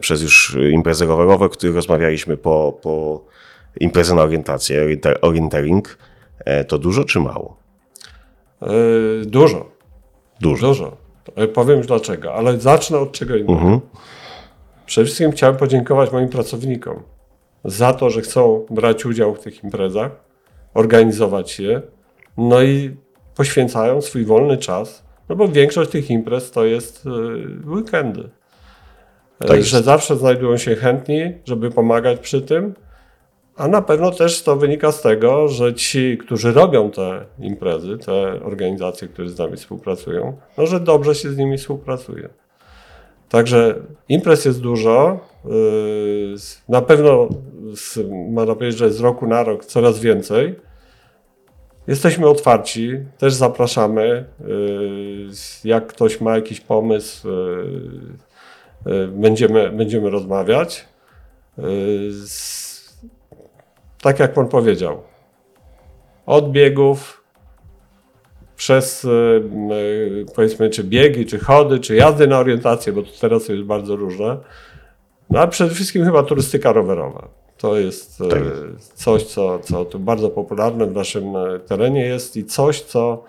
przez 0.00 0.22
już 0.22 0.56
imprezy 0.72 1.06
rowerowe, 1.06 1.44
o 1.44 1.48
których 1.48 1.76
rozmawialiśmy, 1.76 2.36
po, 2.36 2.78
po 2.82 3.24
imprezę 3.80 4.14
na 4.14 4.22
orientację, 4.22 4.86
orientering. 5.20 5.98
E, 6.38 6.64
to 6.64 6.78
dużo 6.78 7.04
czy 7.04 7.20
mało? 7.20 7.56
Yy, 8.62 9.26
dużo. 9.26 9.70
Dużo. 10.40 10.66
Dużo. 10.66 10.96
E, 11.36 11.48
powiem 11.48 11.78
już 11.78 11.86
dlaczego, 11.86 12.34
ale 12.34 12.58
zacznę 12.58 12.98
od 12.98 13.12
czego 13.12 13.36
innego. 13.36 13.52
Mhm. 13.52 13.80
Przede 14.86 15.04
wszystkim 15.04 15.32
chciałem 15.32 15.56
podziękować 15.56 16.12
moim 16.12 16.28
pracownikom 16.28 17.02
za 17.64 17.92
to, 17.92 18.10
że 18.10 18.20
chcą 18.20 18.66
brać 18.70 19.06
udział 19.06 19.34
w 19.34 19.40
tych 19.40 19.64
imprezach, 19.64 20.10
organizować 20.74 21.60
je, 21.60 21.82
no 22.36 22.62
i 22.62 22.96
poświęcają 23.36 24.00
swój 24.00 24.24
wolny 24.24 24.58
czas, 24.58 25.04
no 25.28 25.36
bo 25.36 25.48
większość 25.48 25.90
tych 25.90 26.10
imprez 26.10 26.50
to 26.50 26.64
jest 26.64 27.06
e, 27.06 27.10
weekendy. 27.70 28.30
E, 29.40 29.44
tak 29.48 29.62
że 29.62 29.82
zawsze 29.82 30.16
znajdują 30.16 30.56
się 30.56 30.76
chętni, 30.76 31.32
żeby 31.44 31.70
pomagać 31.70 32.18
przy 32.20 32.42
tym, 32.42 32.74
a 33.56 33.68
na 33.68 33.82
pewno 33.82 34.10
też 34.10 34.42
to 34.42 34.56
wynika 34.56 34.92
z 34.92 35.02
tego, 35.02 35.48
że 35.48 35.74
ci, 35.74 36.18
którzy 36.18 36.52
robią 36.52 36.90
te 36.90 37.24
imprezy, 37.38 37.98
te 37.98 38.44
organizacje, 38.44 39.08
które 39.08 39.28
z 39.28 39.38
nami 39.38 39.56
współpracują, 39.56 40.36
no, 40.58 40.66
że 40.66 40.80
dobrze 40.80 41.14
się 41.14 41.30
z 41.30 41.36
nimi 41.36 41.58
współpracuje. 41.58 42.28
Także 43.28 43.74
imprez 44.08 44.44
jest 44.44 44.60
dużo. 44.60 45.20
Yy, 45.44 46.34
Na 46.68 46.82
pewno 46.82 47.28
można 48.30 48.54
powiedzieć, 48.54 48.78
że 48.78 48.90
z 48.90 49.00
roku 49.00 49.26
na 49.26 49.42
rok 49.42 49.64
coraz 49.64 49.98
więcej. 49.98 50.54
Jesteśmy 51.86 52.28
otwarci, 52.28 52.90
też 53.18 53.34
zapraszamy. 53.34 54.24
Yy, 54.40 55.28
Jak 55.64 55.86
ktoś 55.86 56.20
ma 56.20 56.36
jakiś 56.36 56.60
pomysł, 56.60 57.28
będziemy, 59.08 59.70
będziemy 59.70 60.10
rozmawiać. 60.10 60.84
Z- 62.10 62.80
Tak 64.02 64.18
jak 64.18 64.32
Pan 64.32 64.48
powiedział, 64.48 65.02
od 66.26 66.52
biegów 66.52 67.24
przez 68.56 69.04
yy, 69.04 70.24
powiedzmy 70.34 70.70
czy 70.70 70.84
biegi, 70.84 71.26
czy 71.26 71.38
chody, 71.38 71.78
czy 71.78 71.96
jazdy 71.96 72.26
na 72.26 72.38
orientację, 72.38 72.92
bo 72.92 73.02
to 73.02 73.08
teraz 73.20 73.48
jest 73.48 73.62
bardzo 73.62 73.96
różne. 73.96 74.36
No 75.30 75.38
ale 75.38 75.48
przede 75.48 75.74
wszystkim 75.74 76.04
chyba 76.04 76.22
turystyka 76.22 76.72
rowerowa. 76.72 77.28
To 77.58 77.76
jest 77.78 78.18
Tak. 78.30 78.42
coś, 78.94 79.24
co, 79.24 79.58
co 79.58 79.84
tu 79.84 79.98
bardzo 79.98 80.30
popularne 80.30 80.86
w 80.86 80.94
naszym 80.94 81.24
terenie 81.66 82.04
jest 82.06 82.36
i 82.36 82.44
coś, 82.44 82.80
co 82.80 83.24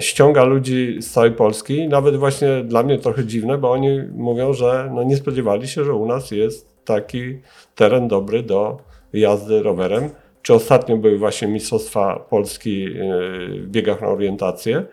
ściąga 0.00 0.44
ludzi 0.44 0.96
z 1.00 1.10
całej 1.10 1.32
Polski. 1.32 1.88
Nawet 1.88 2.16
właśnie 2.16 2.64
dla 2.64 2.82
mnie 2.82 2.98
trochę 2.98 3.24
dziwne, 3.24 3.58
bo 3.58 3.70
oni 3.70 4.00
mówią, 4.14 4.52
że 4.52 4.90
no 4.94 5.02
nie 5.02 5.16
spodziewali 5.16 5.68
się, 5.68 5.84
że 5.84 5.94
u 5.94 6.06
nas 6.06 6.30
jest 6.30 6.84
taki 6.84 7.38
teren 7.74 8.08
dobry 8.08 8.42
do 8.42 8.78
jazdy 9.12 9.62
rowerem. 9.62 10.10
Czy 10.42 10.54
ostatnio 10.54 10.96
były 10.96 11.18
właśnie 11.18 11.48
Mistrzostwa 11.48 12.26
Polski 12.30 12.84
e, 12.84 12.90
w 13.58 13.66
biegach 13.66 14.00
na 14.00 14.08
orientację, 14.08 14.84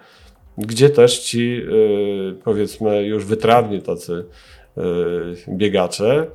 gdzie 0.57 0.89
też 0.89 1.19
ci 1.19 1.61
e, 1.61 2.33
powiedzmy 2.43 3.03
już 3.03 3.25
wytrawni 3.25 3.81
tacy 3.81 4.25
e, 4.77 4.81
biegacze 5.49 6.27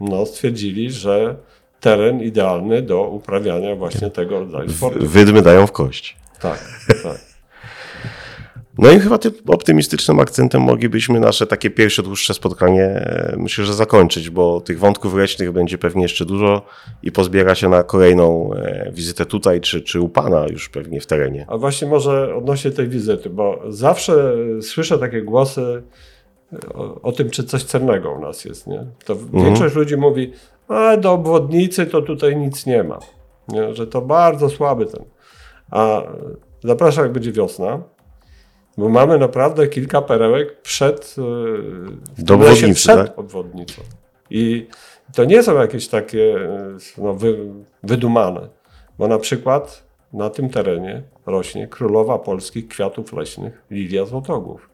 no, 0.00 0.26
stwierdzili, 0.26 0.90
że 0.90 1.36
teren 1.80 2.20
idealny 2.22 2.82
do 2.82 3.02
uprawiania 3.02 3.76
właśnie 3.76 4.10
tego 4.10 4.38
rodzaju 4.38 4.70
sportu. 4.70 5.06
Wydmy 5.06 5.42
dają 5.42 5.66
w 5.66 5.72
kość. 5.72 6.16
Tak, 6.40 6.58
tak. 7.02 7.33
No 8.78 8.90
i 8.90 8.98
chyba 8.98 9.18
tym 9.18 9.32
optymistycznym 9.48 10.20
akcentem 10.20 10.62
moglibyśmy 10.62 11.20
nasze 11.20 11.46
takie 11.46 11.70
pierwsze 11.70 12.02
dłuższe 12.02 12.34
spotkanie 12.34 12.84
e, 12.84 13.34
myślę, 13.38 13.64
że 13.64 13.74
zakończyć, 13.74 14.30
bo 14.30 14.60
tych 14.60 14.78
wątków 14.78 15.14
leśnych 15.14 15.52
będzie 15.52 15.78
pewnie 15.78 16.02
jeszcze 16.02 16.24
dużo 16.24 16.62
i 17.02 17.12
pozbiera 17.12 17.54
się 17.54 17.68
na 17.68 17.82
kolejną 17.82 18.54
e, 18.54 18.92
wizytę 18.92 19.26
tutaj, 19.26 19.60
czy, 19.60 19.82
czy 19.82 20.00
u 20.00 20.08
Pana 20.08 20.46
już 20.50 20.68
pewnie 20.68 21.00
w 21.00 21.06
terenie. 21.06 21.46
A 21.48 21.58
właśnie 21.58 21.88
może 21.88 22.34
odnośnie 22.36 22.70
tej 22.70 22.88
wizyty, 22.88 23.30
bo 23.30 23.62
zawsze 23.68 24.34
słyszę 24.60 24.98
takie 24.98 25.22
głosy 25.22 25.82
o, 26.74 27.00
o 27.02 27.12
tym, 27.12 27.30
czy 27.30 27.44
coś 27.44 27.64
cennego 27.64 28.12
u 28.12 28.20
nas 28.20 28.44
jest. 28.44 28.66
Nie? 28.66 28.86
To 29.04 29.16
większość 29.32 29.74
ludzi 29.74 29.96
mówi, 29.96 30.32
a 30.68 30.96
do 30.96 31.12
obwodnicy 31.12 31.86
to 31.86 32.02
tutaj 32.02 32.36
nic 32.36 32.66
nie 32.66 32.82
ma. 32.82 32.98
Nie? 33.48 33.74
Że 33.74 33.86
to 33.86 34.00
bardzo 34.00 34.50
słaby 34.50 34.86
ten. 34.86 35.04
A 35.70 36.02
zapraszam, 36.64 37.04
jak 37.04 37.12
będzie 37.12 37.32
wiosna, 37.32 37.82
bo 38.78 38.88
mamy 38.88 39.18
naprawdę 39.18 39.68
kilka 39.68 40.02
perełek 40.02 40.60
przed, 40.62 41.14
w 42.16 42.22
Do 42.22 42.34
obwodnicy, 42.34 42.74
przed 42.74 42.96
tak? 42.96 43.18
obwodnicą. 43.18 43.82
I 44.30 44.66
to 45.14 45.24
nie 45.24 45.42
są 45.42 45.60
jakieś 45.60 45.88
takie 45.88 46.18
yy, 46.18 46.76
no, 46.98 47.14
wy, 47.14 47.38
wydumane, 47.82 48.48
bo 48.98 49.08
na 49.08 49.18
przykład 49.18 49.84
na 50.12 50.30
tym 50.30 50.50
terenie 50.50 51.02
rośnie 51.26 51.68
królowa 51.68 52.18
polskich 52.18 52.68
kwiatów 52.68 53.12
leśnych, 53.12 53.62
lilia 53.70 54.04
złotogłów. 54.04 54.70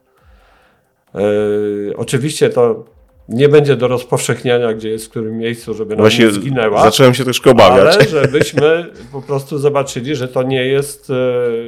Yy, 1.15 1.95
oczywiście 1.97 2.51
to 2.51 2.85
nie 3.31 3.49
będzie 3.49 3.77
do 3.77 3.89
rozpowszechniania, 3.89 4.75
gdzie 4.75 4.89
jest 4.89 5.07
w 5.07 5.11
którym 5.11 5.39
miejscu, 5.39 5.75
żeby 5.75 5.97
nam 5.97 6.03
Właśnie 6.03 6.25
nie 6.25 6.31
zginęła. 6.31 6.83
zacząłem 6.83 7.15
się 7.15 7.25
troszkę 7.25 7.51
obawiać. 7.51 7.95
Ale 7.95 8.09
żebyśmy 8.23 8.87
po 9.13 9.23
prostu 9.23 9.59
zobaczyli, 9.59 10.17
że 10.17 10.29
to 10.29 10.43
nie 10.43 10.67
jest 10.67 11.11
e, 11.11 11.15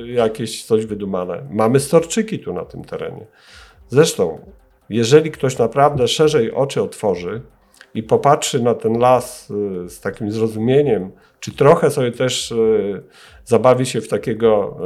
jakieś 0.07 0.65
coś 0.65 0.87
wydumane. 0.87 1.43
Mamy 1.51 1.81
storczyki 1.81 2.39
tu 2.39 2.53
na 2.53 2.65
tym 2.65 2.85
terenie. 2.85 3.27
Zresztą, 3.89 4.39
jeżeli 4.91 5.31
ktoś 5.31 5.59
naprawdę 5.59 6.09
szerzej 6.09 6.53
oczy 6.53 6.83
otworzy 6.83 7.43
i 7.95 8.03
popatrzy 8.03 8.63
na 8.63 8.75
ten 8.75 8.99
las 8.99 9.53
e, 9.85 9.89
z 9.89 10.01
takim 10.01 10.33
zrozumieniem, 10.33 11.11
czy 11.41 11.53
trochę 11.53 11.91
sobie 11.91 12.13
też 12.13 12.53
e, 12.53 12.57
zabawi 13.45 13.87
się 13.87 14.01
w 14.01 14.09
takiego 14.09 14.77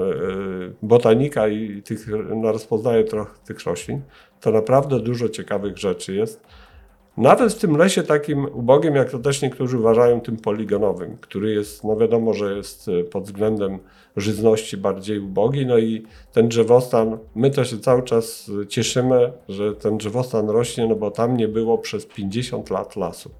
botanika 0.82 1.48
i 1.48 1.82
tych, 1.82 2.06
no, 2.36 2.52
rozpoznaje 2.52 3.04
trochę 3.04 3.30
tych 3.46 3.64
roślin, 3.64 4.02
to 4.40 4.50
naprawdę 4.50 5.00
dużo 5.00 5.28
ciekawych 5.28 5.78
rzeczy 5.78 6.14
jest. 6.14 6.40
Nawet 7.16 7.52
w 7.52 7.58
tym 7.58 7.76
lesie 7.76 8.02
takim 8.02 8.44
ubogim, 8.44 8.94
jak 8.94 9.10
to 9.10 9.18
też 9.18 9.42
niektórzy 9.42 9.78
uważają, 9.78 10.20
tym 10.20 10.36
poligonowym, 10.36 11.16
który 11.20 11.54
jest, 11.54 11.84
no 11.84 11.96
wiadomo, 11.96 12.34
że 12.34 12.56
jest 12.56 12.88
e, 12.88 13.04
pod 13.04 13.24
względem 13.24 13.78
żyzności 14.16 14.76
bardziej 14.76 15.18
ubogi, 15.18 15.66
no 15.66 15.78
i 15.78 16.02
ten 16.32 16.48
drzewostan, 16.48 17.18
my 17.34 17.50
to 17.50 17.64
się 17.64 17.78
cały 17.78 18.02
czas 18.02 18.50
e, 18.62 18.66
cieszymy, 18.66 19.32
że 19.48 19.74
ten 19.74 19.98
drzewostan 19.98 20.50
rośnie, 20.50 20.86
no 20.86 20.94
bo 20.94 21.10
tam 21.10 21.36
nie 21.36 21.48
było 21.48 21.78
przez 21.78 22.06
50 22.06 22.70
lat 22.70 22.96
lasu. 22.96 23.30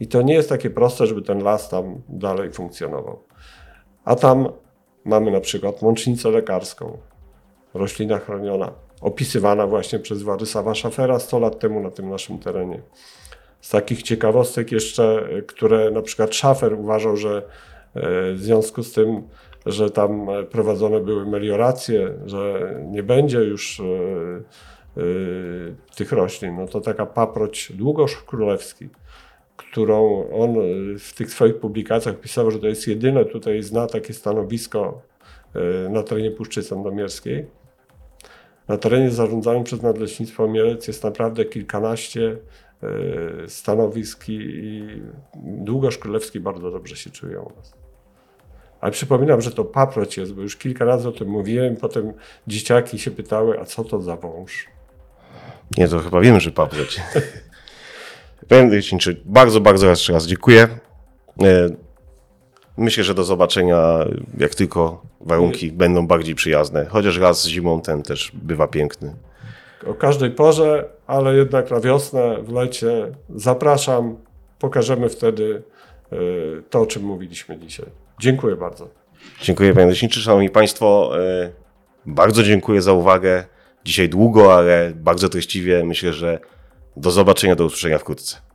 I 0.00 0.06
to 0.06 0.22
nie 0.22 0.34
jest 0.34 0.48
takie 0.48 0.70
proste, 0.70 1.06
żeby 1.06 1.22
ten 1.22 1.42
las 1.42 1.68
tam 1.68 2.02
dalej 2.08 2.52
funkcjonował. 2.52 3.18
A 4.04 4.16
tam 4.16 4.48
mamy 5.04 5.30
na 5.30 5.40
przykład 5.40 5.82
mącznicę 5.82 6.30
lekarską, 6.30 6.98
roślina 7.74 8.18
chroniona, 8.18 8.72
opisywana 9.00 9.66
właśnie 9.66 9.98
przez 9.98 10.22
Władysława 10.22 10.74
Szafera 10.74 11.18
100 11.18 11.38
lat 11.38 11.58
temu 11.58 11.80
na 11.80 11.90
tym 11.90 12.10
naszym 12.10 12.38
terenie. 12.38 12.82
Z 13.60 13.70
takich 13.70 14.02
ciekawostek 14.02 14.72
jeszcze, 14.72 15.28
e, 15.30 15.42
które 15.42 15.90
na 15.90 16.02
przykład 16.02 16.34
Szafer 16.34 16.74
uważał, 16.74 17.16
że 17.16 17.36
e, 17.36 17.42
w 18.32 18.38
związku 18.38 18.82
z 18.82 18.92
tym, 18.92 19.22
że 19.66 19.90
tam 19.90 20.30
e, 20.30 20.42
prowadzone 20.42 21.00
były 21.00 21.26
melioracje, 21.26 22.12
że 22.26 22.74
nie 22.90 23.02
będzie 23.02 23.38
już 23.38 23.82
tych 25.96 26.12
roślin, 26.12 26.56
no 26.56 26.66
to 26.66 26.80
taka 26.80 27.06
paproć 27.06 27.72
długosz 27.72 28.16
królewski, 28.16 28.88
którą 29.56 30.28
on 30.30 30.54
w 30.98 31.14
tych 31.14 31.30
swoich 31.30 31.58
publikacjach 31.58 32.20
pisał, 32.20 32.50
że 32.50 32.58
to 32.58 32.66
jest 32.66 32.88
jedyne 32.88 33.24
tutaj 33.24 33.62
zna 33.62 33.86
takie 33.86 34.14
stanowisko 34.14 35.02
na 35.90 36.02
terenie 36.02 36.30
Puszczy 36.30 36.62
Sandomierskiej. 36.62 37.46
Na 38.68 38.78
terenie 38.78 39.10
zarządzanym 39.10 39.64
przez 39.64 39.82
Nadleśnictwo 39.82 40.48
Mielec 40.48 40.88
jest 40.88 41.04
naprawdę 41.04 41.44
kilkanaście 41.44 42.36
e, 42.82 42.88
stanowisk 43.48 44.28
i, 44.28 44.86
Długosz 45.44 45.98
Królewski 45.98 46.40
bardzo 46.40 46.70
dobrze 46.70 46.96
się 46.96 47.10
czują 47.10 47.42
u 47.42 47.56
nas. 47.56 47.74
Ale 48.80 48.92
przypominam, 48.92 49.40
że 49.40 49.50
to 49.50 49.64
paproć 49.64 50.16
jest, 50.16 50.34
bo 50.34 50.42
już 50.42 50.56
kilka 50.56 50.84
razy 50.84 51.08
o 51.08 51.12
tym 51.12 51.28
mówiłem, 51.28 51.76
potem 51.76 52.12
dzieciaki 52.46 52.98
się 52.98 53.10
pytały, 53.10 53.60
a 53.60 53.64
co 53.64 53.84
to 53.84 54.00
za 54.00 54.16
wąż? 54.16 54.66
Nie, 55.78 55.88
to 55.88 55.98
chyba 55.98 56.20
wiem, 56.20 56.40
że 56.40 56.50
paproć. 56.50 57.00
Panie 58.48 58.70
Leśniczy, 58.70 59.20
bardzo, 59.24 59.60
bardzo 59.60 59.86
jeszcze 59.86 60.12
raz 60.12 60.26
dziękuję. 60.26 60.68
Myślę, 62.76 63.04
że 63.04 63.14
do 63.14 63.24
zobaczenia, 63.24 63.98
jak 64.38 64.54
tylko 64.54 65.02
warunki 65.20 65.72
będą 65.72 66.06
bardziej 66.06 66.34
przyjazne. 66.34 66.86
Chociaż 66.86 67.18
raz 67.18 67.46
zimą 67.46 67.80
ten 67.80 68.02
też 68.02 68.32
bywa 68.34 68.68
piękny. 68.68 69.14
o 69.86 69.94
każdej 69.94 70.30
porze, 70.30 70.88
ale 71.06 71.36
jednak 71.36 71.70
na 71.70 71.80
wiosnę, 71.80 72.42
w 72.42 72.52
lecie. 72.52 73.12
Zapraszam, 73.34 74.16
pokażemy 74.58 75.08
wtedy 75.08 75.62
e, 76.12 76.16
to, 76.70 76.80
o 76.80 76.86
czym 76.86 77.02
mówiliśmy 77.02 77.58
dzisiaj. 77.58 77.86
Dziękuję 78.20 78.56
bardzo. 78.56 78.88
Dziękuję 79.42 79.74
panie 79.74 79.86
leśniczy. 79.86 80.20
Szanowni 80.20 80.50
państwo, 80.50 81.12
e, 81.20 81.50
bardzo 82.06 82.42
dziękuję 82.42 82.82
za 82.82 82.92
uwagę. 82.92 83.44
Dzisiaj 83.84 84.08
długo, 84.08 84.54
ale 84.54 84.92
bardzo 84.94 85.28
treściwie. 85.28 85.84
Myślę, 85.84 86.12
że 86.12 86.38
do 86.96 87.10
zobaczenia, 87.10 87.56
do 87.56 87.64
usłyszenia 87.64 87.98
wkrótce. 87.98 88.45